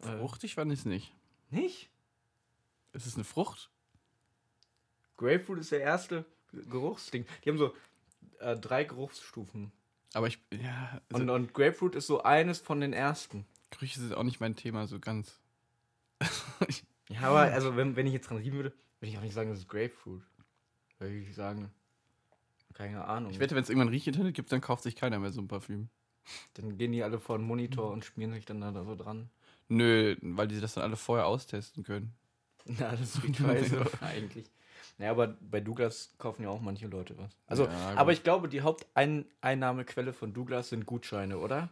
Äh, 0.00 0.18
Fruchtig 0.18 0.54
fand 0.54 0.72
ich 0.72 0.80
es 0.80 0.84
nicht. 0.84 1.12
Nicht? 1.50 1.90
Ist 2.92 3.06
es 3.06 3.14
eine 3.16 3.24
Frucht? 3.24 3.70
Grapefruit 5.16 5.58
ist 5.58 5.72
der 5.72 5.80
erste 5.80 6.24
Geruchsding. 6.52 7.26
Die 7.44 7.50
haben 7.50 7.58
so 7.58 7.74
äh, 8.38 8.56
drei 8.56 8.84
Geruchsstufen. 8.84 9.70
Aber 10.14 10.26
ich. 10.28 10.38
Ja, 10.52 11.00
also 11.12 11.22
Und, 11.22 11.30
und 11.30 11.54
Grapefruit 11.54 11.94
ist 11.94 12.06
so 12.06 12.22
eines 12.22 12.58
von 12.60 12.80
den 12.80 12.92
ersten. 12.92 13.46
Gerüche 13.70 14.00
sind 14.00 14.14
auch 14.14 14.22
nicht 14.22 14.40
mein 14.40 14.56
Thema 14.56 14.86
so 14.86 14.98
ganz. 14.98 15.38
Ja, 17.08 17.22
aber 17.22 17.40
also 17.40 17.76
wenn, 17.76 17.96
wenn 17.96 18.06
ich 18.06 18.12
jetzt 18.12 18.30
dran 18.30 18.38
riechen 18.38 18.52
würde, 18.52 18.72
würde 19.00 19.10
ich 19.10 19.18
auch 19.18 19.22
nicht 19.22 19.34
sagen, 19.34 19.50
das 19.50 19.58
ist 19.58 19.68
Grapefruit. 19.68 20.22
Würde 20.98 21.16
ich 21.16 21.34
sagen, 21.34 21.70
keine 22.74 23.04
Ahnung. 23.04 23.32
ich 23.32 23.40
wette, 23.40 23.54
wenn 23.54 23.62
es 23.62 23.68
irgendwann 23.68 23.88
Riech-Internet 23.88 24.34
gibt, 24.34 24.52
dann 24.52 24.60
kauft 24.60 24.84
sich 24.84 24.96
keiner 24.96 25.18
mehr 25.18 25.32
so 25.32 25.40
ein 25.40 25.48
Parfüm. 25.48 25.88
Dann 26.54 26.76
gehen 26.76 26.92
die 26.92 27.02
alle 27.02 27.18
vor 27.18 27.38
den 27.38 27.46
Monitor 27.46 27.90
und 27.90 28.04
schmieren 28.04 28.32
sich 28.32 28.44
dann 28.44 28.60
da 28.60 28.72
so 28.84 28.94
dran. 28.94 29.30
Nö, 29.68 30.16
weil 30.20 30.48
die 30.48 30.60
das 30.60 30.74
dann 30.74 30.84
alle 30.84 30.96
vorher 30.96 31.26
austesten 31.26 31.82
können. 31.82 32.14
Na, 32.64 32.94
das 32.94 33.22
riecht 33.22 33.36
scheiße 33.38 33.84
eigentlich. 34.00 34.46
Naja, 34.98 35.12
aber 35.12 35.28
bei 35.28 35.60
Douglas 35.60 36.12
kaufen 36.18 36.42
ja 36.42 36.50
auch 36.50 36.60
manche 36.60 36.86
Leute 36.86 37.16
was. 37.16 37.30
Also, 37.46 37.64
Ja, 37.64 37.94
aber 37.96 38.12
ich 38.12 38.22
glaube, 38.22 38.48
die 38.48 38.60
Haupteinnahmequelle 38.60 40.12
von 40.12 40.34
Douglas 40.34 40.68
sind 40.68 40.86
Gutscheine, 40.86 41.38
oder? 41.38 41.70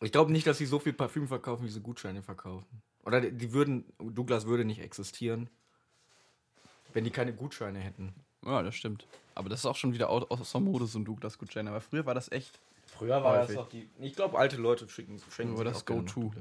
ich 0.00 0.12
glaube 0.12 0.32
nicht, 0.32 0.46
dass 0.46 0.58
sie 0.58 0.66
so 0.66 0.78
viel 0.78 0.92
Parfüm 0.94 1.28
verkaufen, 1.28 1.64
wie 1.64 1.70
sie 1.70 1.80
Gutscheine 1.80 2.22
verkaufen. 2.22 2.82
Oder 3.08 3.22
die, 3.22 3.52
würden, 3.52 3.84
Douglas 3.98 4.46
würde 4.46 4.64
nicht 4.66 4.80
existieren, 4.80 5.48
wenn 6.92 7.04
die 7.04 7.10
keine 7.10 7.32
Gutscheine 7.32 7.78
hätten. 7.78 8.14
Ja, 8.44 8.62
das 8.62 8.74
stimmt. 8.76 9.06
Aber 9.34 9.48
das 9.48 9.60
ist 9.60 9.66
auch 9.66 9.76
schon 9.76 9.94
wieder 9.94 10.10
au- 10.10 10.26
außer 10.28 10.60
Mode, 10.60 10.86
so 10.86 10.98
ein 10.98 11.04
Douglas-Gutschein. 11.04 11.66
Aber 11.68 11.80
früher 11.80 12.04
war 12.06 12.14
das 12.14 12.30
echt. 12.30 12.60
Früher 12.86 13.22
war 13.24 13.38
das 13.38 13.54
doch 13.54 13.68
die. 13.68 13.88
Ich 14.00 14.14
glaube, 14.14 14.38
alte 14.38 14.56
Leute 14.56 14.88
schicken, 14.88 15.18
schenken 15.34 15.54
Nur 15.54 15.64
sich 15.64 15.72
das 15.72 15.82
auch 15.82 15.86
Go-To. 15.86 16.32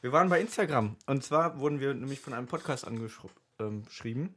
Wir 0.00 0.12
waren 0.12 0.28
bei 0.28 0.40
Instagram 0.40 0.96
und 1.06 1.22
zwar 1.22 1.58
wurden 1.60 1.78
wir 1.78 1.94
nämlich 1.94 2.20
von 2.20 2.32
einem 2.32 2.46
Podcast 2.46 2.86
angeschrieben. 2.86 4.34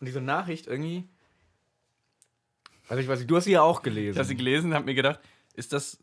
Und 0.00 0.06
diese 0.06 0.20
Nachricht 0.20 0.66
irgendwie. 0.66 1.04
Also 2.88 3.00
ich 3.02 3.08
weiß 3.08 3.18
nicht, 3.18 3.30
du 3.30 3.36
hast 3.36 3.44
sie 3.44 3.52
ja 3.52 3.62
auch 3.62 3.82
gelesen. 3.82 4.12
Ich 4.12 4.18
habe 4.18 4.28
sie 4.28 4.36
gelesen, 4.36 4.74
habe 4.74 4.84
mir 4.86 4.94
gedacht, 4.94 5.20
ist 5.54 5.72
das 5.72 5.98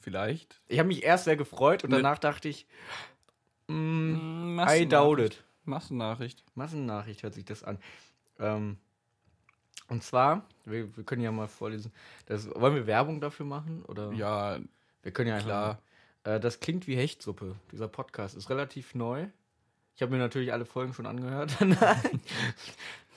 vielleicht. 0.00 0.60
Ich 0.68 0.78
habe 0.78 0.88
mich 0.88 1.02
erst 1.02 1.24
sehr 1.24 1.36
gefreut 1.36 1.82
und 1.84 1.90
Ne- 1.90 1.96
danach 1.96 2.18
dachte 2.18 2.48
ich, 2.48 2.66
mm, 3.68 4.60
I 4.68 4.86
doubt 4.86 5.20
it. 5.20 5.44
Massennachricht. 5.64 6.44
Massennachricht 6.54 7.22
hört 7.22 7.34
sich 7.34 7.44
das 7.44 7.64
an. 7.64 7.78
Ähm, 8.38 8.76
und 9.88 10.02
zwar, 10.02 10.44
wir, 10.64 10.96
wir 10.96 11.04
können 11.04 11.22
ja 11.22 11.32
mal 11.32 11.48
vorlesen. 11.48 11.92
Das, 12.26 12.48
wollen 12.54 12.74
wir 12.74 12.86
Werbung 12.86 13.20
dafür 13.20 13.46
machen? 13.46 13.82
Oder? 13.84 14.12
Ja, 14.12 14.58
Wir 15.02 15.12
können 15.12 15.28
ja 15.28 15.38
Klar. 15.38 15.78
klar. 16.22 16.36
Äh, 16.36 16.40
das 16.40 16.60
klingt 16.60 16.86
wie 16.86 16.96
Hechtsuppe. 16.96 17.54
Dieser 17.72 17.88
Podcast 17.88 18.36
ist 18.36 18.50
relativ 18.50 18.94
neu. 18.94 19.26
Ich 19.94 20.02
habe 20.02 20.12
mir 20.12 20.18
natürlich 20.18 20.52
alle 20.52 20.66
Folgen 20.66 20.92
schon 20.92 21.06
angehört. 21.06 21.56
Nein. 21.60 22.20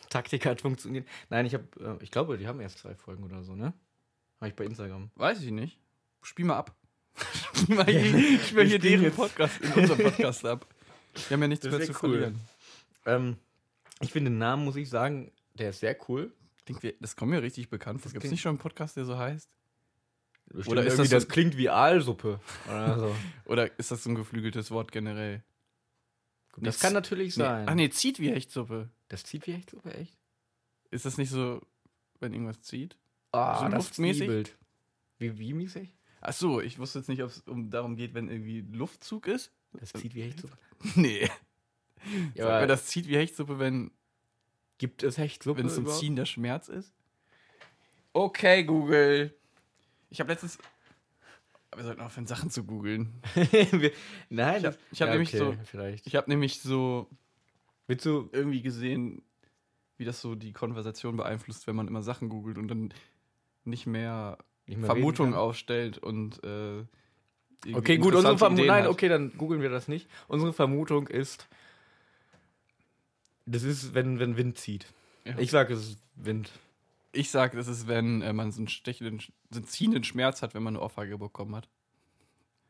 Taktik 0.10 0.46
hat 0.46 0.62
funktioniert. 0.62 1.08
Nein, 1.30 1.46
ich 1.46 1.54
habe, 1.54 1.66
äh, 1.80 2.04
ich 2.04 2.12
glaube, 2.12 2.38
die 2.38 2.48
haben 2.48 2.60
erst 2.62 2.80
zwei 2.80 2.96
Folgen 2.96 3.24
oder 3.24 3.44
so, 3.44 3.56
ne? 3.56 3.74
Habe 4.40 4.50
ich 4.50 4.56
bei 4.56 4.64
Instagram. 4.66 5.12
weiß 5.16 5.42
ich 5.44 5.52
nicht. 5.52 5.78
Spiel 6.22 6.46
mal 6.46 6.58
ab. 6.58 6.74
Spiel 7.54 7.76
mal 7.76 7.86
hier, 8.66 8.80
deren 8.80 9.04
jetzt- 9.04 9.16
Podcast 9.16 9.60
in 9.62 9.72
unserem 9.74 10.04
Podcast 10.04 10.46
ab. 10.46 10.66
Wir 11.28 11.36
haben 11.36 11.42
ja 11.42 11.48
nichts 11.48 11.66
Das 11.66 11.78
mehr 11.78 11.86
zu 11.86 11.92
cool. 11.94 11.98
verlieren. 12.12 12.40
Ähm, 13.06 13.38
ich 14.02 14.12
finde 14.12 14.32
den 14.32 14.38
Namen, 14.38 14.64
muss 14.66 14.76
ich 14.76 14.90
sagen, 14.90 15.32
der 15.56 15.72
ist 15.72 15.80
sehr 15.82 15.98
cool. 16.08 16.32
Klingt 16.66 16.96
das 17.02 17.16
kommt 17.16 17.32
mir 17.32 17.42
richtig 17.42 17.70
bekannt 17.70 18.02
vor. 18.02 18.12
Gibt 18.12 18.24
es 18.24 18.32
nicht 18.32 18.42
schon 18.42 18.52
einen 18.52 18.60
Podcast, 18.60 18.96
der 18.96 19.06
so 19.06 19.18
heißt? 19.18 19.50
Oder 20.54 20.68
Oder 20.70 20.82
ist 20.86 20.94
ist 20.94 21.00
das 21.00 21.10
das, 21.10 21.24
so- 21.24 21.30
klingt 21.30 21.58
wie 21.58 21.70
Aalsuppe. 21.70 22.40
Oder 22.68 23.00
so. 23.00 23.16
Oder 23.46 23.80
ist 23.80 23.92
das 23.92 24.04
so 24.04 24.10
ein 24.10 24.16
geflügeltes 24.16 24.72
Wort 24.72 24.92
generell? 24.92 25.44
Das 26.58 26.78
Nee, 26.78 26.82
kann 26.82 26.94
natürlich 26.94 27.38
Nee. 27.38 27.44
sein. 27.44 27.66
Ach 27.70 27.76
nee, 27.76 27.90
zieht 27.90 28.20
wie 28.20 28.32
Hechtsuppe. 28.32 28.90
Das 29.08 29.24
zieht 29.24 29.46
wie 29.48 29.54
Hechtsuppe, 29.54 29.94
echt? 29.94 30.18
Ist 30.92 31.06
das 31.06 31.18
nicht 31.18 31.30
so, 31.30 31.62
wenn 32.20 32.34
irgendwas 32.34 32.62
zieht? 32.62 32.98
Ah, 33.32 33.60
So 33.60 33.66
das 33.66 33.74
luftmäßig? 33.76 34.22
Zwiebelt. 34.22 34.58
Wie, 35.20 35.38
wie 35.38 35.54
mäßig? 35.54 35.96
Ach 36.22 36.34
so, 36.34 36.60
ich 36.62 36.80
wusste 36.80 37.00
jetzt 37.00 37.08
nicht, 37.08 37.24
ob 37.24 37.30
es 37.30 37.40
um 37.48 37.70
darum 37.70 37.96
geht, 37.96 38.14
wenn 38.14 38.30
irgendwie 38.30 38.62
Luftzug 38.72 39.28
ist. 39.28 39.52
Das 39.74 39.94
zieht 39.94 40.16
wie 40.16 40.24
Hechtsuppe. 40.24 40.58
Nee. 40.96 41.30
Ja, 42.34 42.44
Sag 42.44 42.46
aber 42.46 42.60
mal, 42.62 42.68
das 42.68 42.86
zieht 42.88 43.08
wie 43.08 43.18
Hechtsuppe, 43.18 43.60
wenn 43.60 43.92
gibt 44.78 45.04
es 45.04 45.18
Hechtsuppe 45.18 45.60
wenn 45.60 45.66
es 45.68 45.76
zum 45.76 45.84
überhaupt? 45.84 46.00
Ziehen 46.02 46.16
der 46.16 46.26
Schmerz 46.26 46.70
ist? 46.70 46.94
Okay, 48.14 48.64
Google. 48.64 49.36
Ich 50.10 50.20
habe 50.20 50.32
letztens. 50.32 50.58
Wir 51.76 51.84
sollten 51.84 52.02
aufhören, 52.02 52.26
Sachen 52.26 52.50
zu 52.50 52.64
googeln. 52.64 53.22
Nein, 54.30 54.60
Ich 54.60 54.66
hab- 54.66 54.74
das- 54.74 54.78
ich 54.92 55.02
hab 55.02 55.10
nämlich 55.10 55.32
so- 55.32 55.56
Vielleicht. 55.66 56.08
Ich 56.08 56.16
habe 56.16 56.30
nämlich 56.30 56.60
so 56.62 57.08
Willst 57.88 58.06
du. 58.06 58.30
irgendwie 58.32 58.62
gesehen, 58.62 59.22
wie 59.98 60.06
das 60.06 60.22
so 60.22 60.34
die 60.36 60.54
Konversation 60.54 61.18
beeinflusst, 61.18 61.68
wenn 61.68 61.76
man 61.76 61.88
immer 61.88 62.02
Sachen 62.02 62.30
googelt 62.30 62.58
und 62.58 62.68
dann 62.70 62.94
Nicht 63.66 63.86
mehr 63.86 64.38
Vermutungen 64.78 65.34
aufstellt 65.34 65.98
und. 65.98 66.44
Äh, 66.44 66.84
Okay, 67.74 67.98
gut, 67.98 68.16
unsere 68.16 68.38
Vermutung. 68.38 68.68
Nein, 68.68 68.84
hat. 68.84 68.90
okay, 68.90 69.10
dann 69.10 69.38
googeln 69.38 69.62
wir 69.62 69.70
das 69.70 69.90
nicht. 69.90 70.08
Unsere 70.30 70.54
Vermutung 70.54 71.08
ist. 71.08 71.50
Das 73.46 73.64
ist, 73.64 73.94
wenn, 73.94 74.20
wenn 74.20 74.38
Wind 74.38 74.58
zieht. 74.58 74.86
Ja. 75.26 75.38
Ich 75.38 75.52
sage, 75.52 75.74
es 75.74 75.90
ist 75.90 75.98
Wind. 76.16 76.52
Ich 77.12 77.32
sag, 77.32 77.54
das 77.54 77.68
ist, 77.68 77.88
wenn 77.88 78.22
äh, 78.22 78.32
man 78.32 78.52
so 78.52 78.60
einen 78.60 78.70
stechenden, 78.70 79.20
so 79.50 79.58
einen 79.58 79.66
ziehenden 79.66 80.04
Schmerz 80.06 80.42
hat, 80.42 80.54
wenn 80.54 80.64
man 80.64 80.76
eine 80.76 80.84
Ohrfeige 80.84 81.18
bekommen 81.18 81.56
hat. 81.56 81.68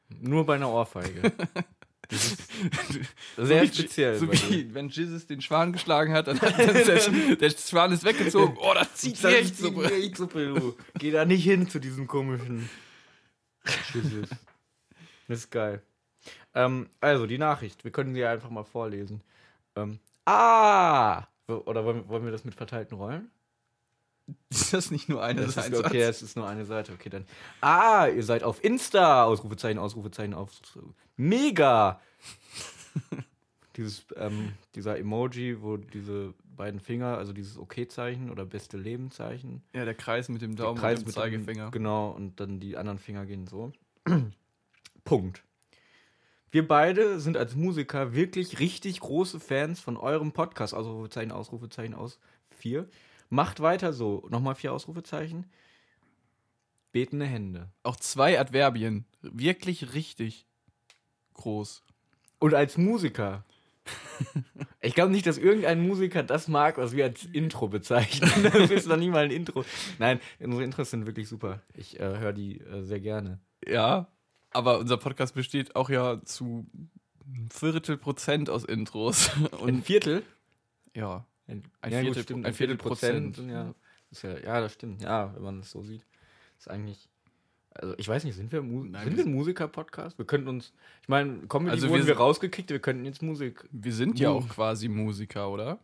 Nur 0.09 0.45
bei 0.45 0.55
einer 0.55 0.71
Ohrfeige. 0.71 1.33
Sehr 3.37 3.61
wie, 3.63 3.67
speziell. 3.67 4.17
So 4.17 4.31
wie 4.31 4.73
wenn 4.73 4.89
Jesus 4.89 5.27
den 5.27 5.41
Schwan 5.41 5.73
geschlagen 5.73 6.13
hat, 6.13 6.27
dann 6.27 6.41
hat 6.41 6.57
der, 6.57 7.35
der 7.35 7.49
Schwan 7.51 7.91
ist 7.91 8.03
weggezogen. 8.03 8.57
Oh, 8.59 8.73
das 8.73 8.95
zieht 8.95 9.23
Das 9.23 9.33
echt 9.33 9.57
so. 9.57 9.83
Hechtsuppe, 9.83 10.53
du. 10.53 10.75
Geh 10.97 11.11
da 11.11 11.25
nicht 11.25 11.43
hin 11.43 11.69
zu 11.69 11.79
diesem 11.79 12.07
komischen 12.07 12.69
Jesus. 13.93 14.29
Das 15.27 15.39
ist 15.39 15.51
geil. 15.51 15.83
Ähm, 16.55 16.89
also, 16.99 17.27
die 17.27 17.37
Nachricht. 17.37 17.83
Wir 17.83 17.91
können 17.91 18.15
sie 18.15 18.25
einfach 18.25 18.49
mal 18.49 18.63
vorlesen. 18.63 19.21
Ähm, 19.75 19.99
ah! 20.25 21.27
Oder 21.47 21.85
wollen, 21.85 22.07
wollen 22.09 22.25
wir 22.25 22.31
das 22.31 22.45
mit 22.45 22.55
verteilten 22.55 22.97
Rollen? 22.97 23.29
Ist 24.49 24.73
das 24.73 24.91
nicht 24.91 25.09
nur 25.09 25.23
eine 25.23 25.41
Das 25.41 25.49
ist, 25.49 25.55
Seite? 25.55 25.79
okay, 25.79 26.01
es 26.01 26.21
ist 26.21 26.35
nur 26.35 26.47
eine 26.47 26.65
Seite. 26.65 26.93
Okay, 26.93 27.09
dann. 27.09 27.25
Ah, 27.61 28.07
ihr 28.07 28.23
seid 28.23 28.43
auf 28.43 28.63
Insta! 28.63 29.23
Ausrufezeichen, 29.25 29.79
Ausrufezeichen, 29.79 30.33
auf. 30.33 30.51
Mega! 31.17 31.99
Dieses, 33.75 34.05
ähm, 34.17 34.53
dieser 34.75 34.97
Emoji, 34.97 35.61
wo 35.61 35.77
diese 35.77 36.33
beiden 36.57 36.81
Finger, 36.81 37.17
also 37.17 37.31
dieses 37.31 37.57
Okay-Zeichen 37.57 38.29
oder 38.29 38.43
beste 38.43 38.75
Leben-Zeichen, 38.77 39.63
Ja, 39.73 39.85
der 39.85 39.93
Kreis 39.93 40.27
mit 40.27 40.41
dem 40.41 40.57
der 40.57 40.65
Daumen 40.65 40.77
Kreis 40.79 40.99
und 40.99 41.05
dem 41.05 41.07
mit 41.07 41.15
Zeigefinger. 41.15 41.65
Dem, 41.67 41.71
genau, 41.71 42.09
und 42.09 42.39
dann 42.41 42.59
die 42.59 42.75
anderen 42.75 42.99
Finger 42.99 43.25
gehen 43.25 43.47
so. 43.47 43.71
Punkt. 45.05 45.43
Wir 46.51 46.67
beide 46.67 47.19
sind 47.21 47.37
als 47.37 47.55
Musiker 47.55 48.13
wirklich 48.13 48.59
richtig 48.59 48.99
große 48.99 49.39
Fans 49.39 49.79
von 49.79 49.95
eurem 49.95 50.33
Podcast. 50.33 50.73
Ausrufezeichen, 50.73 51.31
Ausrufezeichen, 51.31 51.93
aus. 51.93 52.19
Vier. 52.49 52.89
Macht 53.29 53.59
weiter 53.59 53.93
so. 53.93 54.27
Nochmal 54.29 54.55
vier 54.55 54.73
Ausrufezeichen. 54.73 55.45
Betende 56.91 57.25
Hände. 57.25 57.71
Auch 57.83 57.95
zwei 57.97 58.39
Adverbien. 58.39 59.05
Wirklich 59.21 59.93
richtig 59.93 60.47
groß. 61.35 61.83
Und 62.39 62.53
als 62.53 62.77
Musiker. 62.77 63.43
Ich 64.81 64.95
glaube 64.95 65.11
nicht, 65.11 65.25
dass 65.25 65.37
irgendein 65.37 65.85
Musiker 65.85 66.23
das 66.23 66.47
mag, 66.47 66.77
was 66.77 66.93
wir 66.95 67.05
als 67.05 67.25
Intro 67.25 67.67
bezeichnen. 67.67 68.29
Das 68.53 68.69
ist 68.71 68.87
noch 68.87 68.95
nie 68.97 69.09
mal 69.09 69.25
ein 69.25 69.31
Intro. 69.31 69.65
Nein, 69.97 70.19
unsere 70.39 70.63
Intros 70.63 70.89
sind 70.91 71.05
wirklich 71.05 71.27
super. 71.27 71.61
Ich 71.75 71.99
äh, 71.99 72.17
höre 72.17 72.31
die 72.33 72.59
äh, 72.59 72.83
sehr 72.83 72.99
gerne. 73.01 73.39
Ja, 73.67 74.07
aber 74.51 74.79
unser 74.79 74.97
Podcast 74.97 75.35
besteht 75.35 75.75
auch 75.75 75.89
ja 75.89 76.21
zu 76.23 76.65
ein 77.25 77.49
Viertel 77.51 77.97
Prozent 77.97 78.49
aus 78.49 78.63
Intros. 78.63 79.31
Ein 79.51 79.59
Und 79.59 79.85
Viertel? 79.85 80.23
ja, 80.95 81.25
Ein, 81.49 81.63
Ein 81.81 81.91
ja, 81.91 81.97
gut, 81.99 82.05
Viertel- 82.07 82.23
stimmt, 82.23 82.45
ein 82.45 82.53
Viertel 82.53 82.77
Prozent. 82.77 83.35
sind 83.35 83.49
Ja, 83.49 83.73
ist 84.11 84.21
ja, 84.21 84.37
ja, 84.39 84.61
das 84.61 84.73
stimmt. 84.73 85.01
Ja, 85.01 85.33
wenn 85.35 85.43
man 85.43 85.59
es 85.61 85.71
so 85.71 85.81
sieht. 85.83 86.05
Ist 86.57 86.69
eigentlich. 86.69 87.09
Also 87.73 87.95
ich 87.97 88.07
weiß 88.07 88.23
nicht, 88.23 88.35
sind 88.35 88.51
wir, 88.51 88.61
Mu 88.61 88.83
Nein, 88.83 89.05
sind 89.05 89.17
wir 89.17 89.25
ein 89.25 89.31
Musiker-Podcast? 89.33 90.17
Wir 90.17 90.25
könnten 90.25 90.47
uns. 90.49 90.73
Ich 91.01 91.07
meine, 91.07 91.47
Comedy 91.47 91.71
Also 91.71 91.93
wir 91.93 92.05
wir 92.07 92.17
rausgekickt, 92.17 92.69
wir 92.69 92.79
könnten 92.79 93.05
jetzt 93.05 93.21
Musik. 93.21 93.63
wir 93.71 93.93
sind 93.93 94.19
ja 94.19 94.29
auch 94.29 94.47
quasi 94.49 94.87
Musiker, 94.89 95.49
oder? 95.49 95.79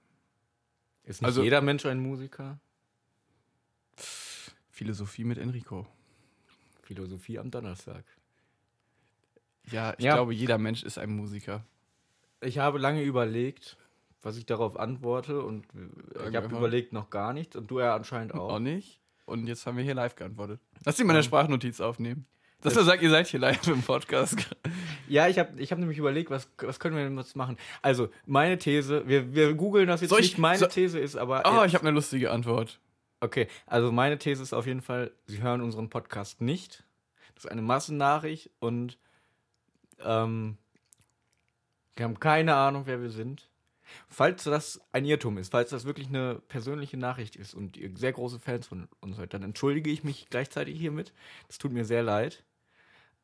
Ist 1.04 1.22
nicht 1.22 1.28
Also- 1.28 1.44
jeder 1.44 1.62
Mensch 1.62 1.86
ein 1.86 2.00
Musiker? 2.00 2.60
Philosophie 4.70 5.24
mit 5.24 5.38
Enrico. 5.38 5.88
Philosophie 6.84 7.40
am 7.40 7.50
Donnerstag. 7.50 8.04
Ja, 9.72 9.94
ich 9.98 10.04
Ja. 10.06 10.16
glaube, 10.16 10.34
jeder 10.34 10.58
Mensch 10.58 10.84
ist 10.84 10.98
ein 10.98 11.16
Musiker. 11.16 11.64
Ich 12.42 12.58
habe 12.60 12.78
lange 12.78 13.02
überlegt, 13.04 13.78
was 14.26 14.38
ich 14.38 14.46
darauf 14.46 14.78
antworte 14.80 15.42
und 15.42 15.66
ich 16.28 16.36
habe 16.36 16.48
überlegt 16.48 16.94
noch 16.94 17.10
gar 17.10 17.32
nichts 17.32 17.56
und 17.56 17.70
du 17.70 17.80
ja 17.80 17.96
anscheinend 17.96 18.34
Auch 18.34 18.54
auch. 18.54 18.60
nicht. 18.60 19.00
Und 19.26 19.48
jetzt 19.48 19.66
haben 19.66 19.78
wir 19.78 19.84
hier 19.84 19.94
live 19.96 20.16
geantwortet. 20.16 20.60
Lass 20.84 20.98
dich 20.98 21.06
mal 21.06 21.14
eine. 21.14 21.24
Sprachnotiz 21.24 21.80
aufnehmen. 21.80 22.26
Dass 22.62 22.74
du 22.74 22.84
sagst, 22.84 23.04
ihr 23.04 23.10
seid 23.12 23.28
hier 23.28 23.40
live 23.40 23.68
im 23.68 23.84
Podcast. 23.84 24.38
Ja, 25.08 25.28
ich 25.28 25.38
habe 25.38 25.62
ich 25.62 25.72
hab 25.72 25.78
nämlich 25.78 26.00
überlegt, 26.00 26.32
was, 26.32 26.50
was 26.58 26.80
können 26.80 26.96
wir 26.96 27.04
denn 27.04 27.16
jetzt 27.18 27.36
machen? 27.36 27.58
Also, 27.84 28.10
meine 28.26 28.58
These, 28.58 29.08
wir, 29.08 29.36
wir 29.36 29.54
googeln 29.54 29.88
das 29.88 30.02
jetzt 30.02 30.10
Soll 30.10 30.22
ich- 30.22 30.32
nicht, 30.32 30.38
meine 30.40 30.58
so- 30.58 30.66
These 30.68 30.98
ist 31.00 31.16
aber. 31.16 31.44
Oh, 31.46 31.58
jetzt- 31.62 31.68
ich 31.68 31.76
habe 31.76 31.86
eine 31.88 31.94
lustige 31.96 32.32
Antwort. 32.32 32.80
Okay, 33.20 33.48
also 33.68 33.92
meine 33.92 34.18
These 34.18 34.42
ist 34.42 34.54
auf 34.54 34.66
jeden 34.66 34.82
Fall, 34.82 35.12
Sie 35.28 35.42
hören 35.44 35.62
unseren 35.62 35.90
Podcast 35.90 36.42
nicht. 36.42 36.84
Das 37.36 37.46
ist 37.46 37.52
eine 37.52 37.62
Massennachricht 37.62 38.50
und 38.60 38.98
ähm, 40.04 40.58
wir 41.96 42.06
haben 42.06 42.20
keine 42.20 42.56
Ahnung, 42.56 42.84
wer 42.86 43.02
wir 43.02 43.10
sind. 43.10 43.48
Falls 44.08 44.44
das 44.44 44.82
ein 44.92 45.06
Irrtum 45.06 45.38
ist, 45.38 45.52
falls 45.52 45.70
das 45.70 45.86
wirklich 45.86 46.08
eine 46.08 46.42
persönliche 46.48 46.98
Nachricht 46.98 47.36
ist 47.36 47.54
und 47.54 47.78
ihr 47.78 47.92
sehr 47.96 48.14
große 48.14 48.40
Fans 48.40 48.68
von 48.68 48.88
uns 49.00 49.18
seid, 49.18 49.34
dann 49.34 49.44
entschuldige 49.44 49.90
ich 49.90 50.04
mich 50.04 50.28
gleichzeitig 50.30 50.80
hiermit. 50.80 51.14
Das 51.48 51.58
tut 51.58 51.72
mir 51.72 51.86
sehr 51.86 52.04
leid. 52.04 52.44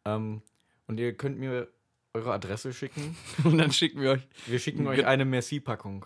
Ähm, 0.05 0.41
und 0.87 0.99
ihr 0.99 1.13
könnt 1.13 1.37
mir 1.39 1.67
eure 2.13 2.33
Adresse 2.33 2.73
schicken. 2.73 3.15
Und 3.43 3.57
dann 3.57 3.71
schicken 3.71 4.01
wir 4.01 4.11
euch. 4.11 4.27
Wir 4.47 4.59
schicken 4.59 4.85
euch 4.87 5.05
eine 5.05 5.25
Merci-Packung. 5.25 6.05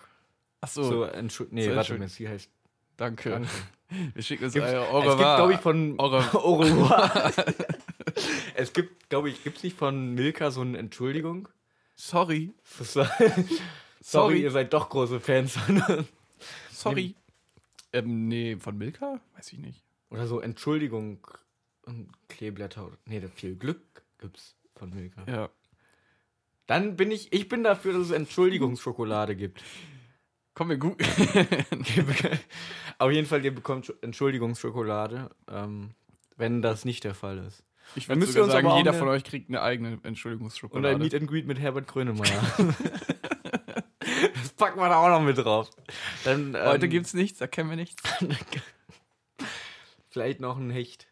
Ach 0.62 0.68
so, 0.68 1.08
nee, 1.52 1.65
so 1.65 1.76
warte, 1.76 1.98
Merci 1.98 2.26
heißt 2.26 2.50
danke. 2.98 3.30
Danke. 3.30 3.50
Wir 4.13 4.24
schicken 4.24 4.46
uns 4.46 4.54
Gibt's- 4.54 4.70
euer 4.72 4.88
Au 4.89 5.02
es 5.08 5.18
gibt, 5.18 5.36
glaube 5.36 5.54
ich, 5.54 5.60
von 5.60 6.00
Au 6.00 6.08
revoir. 6.08 6.46
Au 6.46 6.56
revoir. 6.56 7.34
es 8.56 8.74
gibt, 8.74 9.10
glaube 9.10 9.30
ich, 9.30 9.44
gibt 9.44 9.58
es 9.58 9.63
nicht 9.63 9.78
von 9.78 10.13
Milka 10.13 10.52
so 10.52 10.62
eine 10.62 10.78
Entschuldigung? 10.78 11.48
Sorry. 11.96 12.54
Sorry, 14.08 14.34
Sorry. 14.36 14.41
ihr 14.44 14.52
seid 14.52 14.72
doch 14.72 14.89
große 14.89 15.20
Fans. 15.20 15.58
Sorry. 16.72 17.15
Ähm, 17.91 18.28
nee, 18.28 18.56
von 18.58 18.78
Milka? 18.78 19.20
Weiß 19.36 19.52
ich 19.52 19.58
nicht. 19.58 19.82
Oder 20.12 20.28
so 20.28 20.39
Entschuldigung 20.39 21.26
und 21.86 22.10
Kleeblätter. 22.30 22.91
Nee, 23.06 23.28
viel 23.34 23.56
Glück 23.56 23.82
gibt's 24.20 24.56
von 24.76 24.94
Milka. 24.94 25.24
Ja. 25.28 25.50
Dann 26.68 26.96
bin 26.96 27.10
ich, 27.10 27.34
ich 27.34 27.50
bin 27.50 27.63
dafür, 27.63 27.94
dass 27.94 28.04
es 28.04 28.12
Entschuldigungsschokolade 28.12 29.36
gibt. 29.36 29.63
Komm, 30.54 30.70
wir 30.70 30.78
gut. 30.78 31.02
Auf 33.00 33.12
jeden 33.12 33.26
Fall, 33.28 33.44
ihr 33.44 33.56
bekommt 33.56 33.86
Scho- 33.88 33.96
Entschuldigungsschokolade, 34.04 35.32
ähm, 35.50 35.96
wenn 36.38 36.62
das 36.62 36.86
nicht 36.86 37.04
der 37.06 37.15
Fall 37.15 37.39
ist. 37.39 37.63
Ich 37.96 38.08
würde 38.08 38.24
sogar 38.28 38.50
sagen, 38.52 38.70
jeder 38.78 38.94
von 38.94 39.08
euch 39.08 39.24
kriegt 39.24 39.50
eine 39.50 39.62
eigene 39.63 39.94
Und 39.94 40.06
ein 40.06 40.10
Entschuldigungsschokolade. 40.10 40.98
Meet 41.00 41.15
and 41.15 41.28
Greet 41.28 41.48
mit 41.48 41.60
Herbert 41.60 41.88
Grönemeyer. 41.88 42.44
packen 44.56 44.80
wir 44.80 44.89
da 44.89 44.98
auch 44.98 45.10
noch 45.10 45.22
mit 45.22 45.38
drauf. 45.38 45.70
Dann, 46.24 46.56
ähm, 46.56 46.63
Heute 46.65 46.88
gibt's 46.88 47.13
nichts, 47.13 47.39
da 47.39 47.48
kennen 47.48 47.70
wir 47.70 47.78
nichts. 47.78 48.02
Vielleicht 50.10 50.39
noch 50.39 50.58
ein 50.58 50.70
Hecht. 50.70 51.08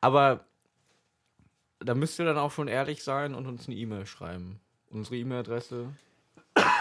Aber 0.00 0.46
da 1.80 1.94
müsst 1.94 2.18
ihr 2.18 2.24
dann 2.24 2.38
auch 2.38 2.52
schon 2.52 2.68
ehrlich 2.68 3.02
sein 3.02 3.34
und 3.34 3.46
uns 3.46 3.66
eine 3.66 3.76
E-Mail 3.76 4.06
schreiben. 4.06 4.60
Unsere 4.90 5.16
E-Mail-Adresse. 5.16 5.92
das, 6.54 6.72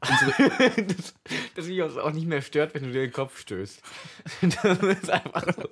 dass 1.54 1.66
mich 1.66 1.78
das 1.78 1.96
auch 1.96 2.12
nicht 2.12 2.26
mehr 2.26 2.40
stört, 2.42 2.74
wenn 2.74 2.84
du 2.84 2.92
dir 2.92 3.02
den 3.02 3.12
Kopf 3.12 3.38
stößt. 3.38 3.82
Das 4.40 4.78
ist 4.78 5.10
einfach 5.10 5.44
so. 5.54 5.68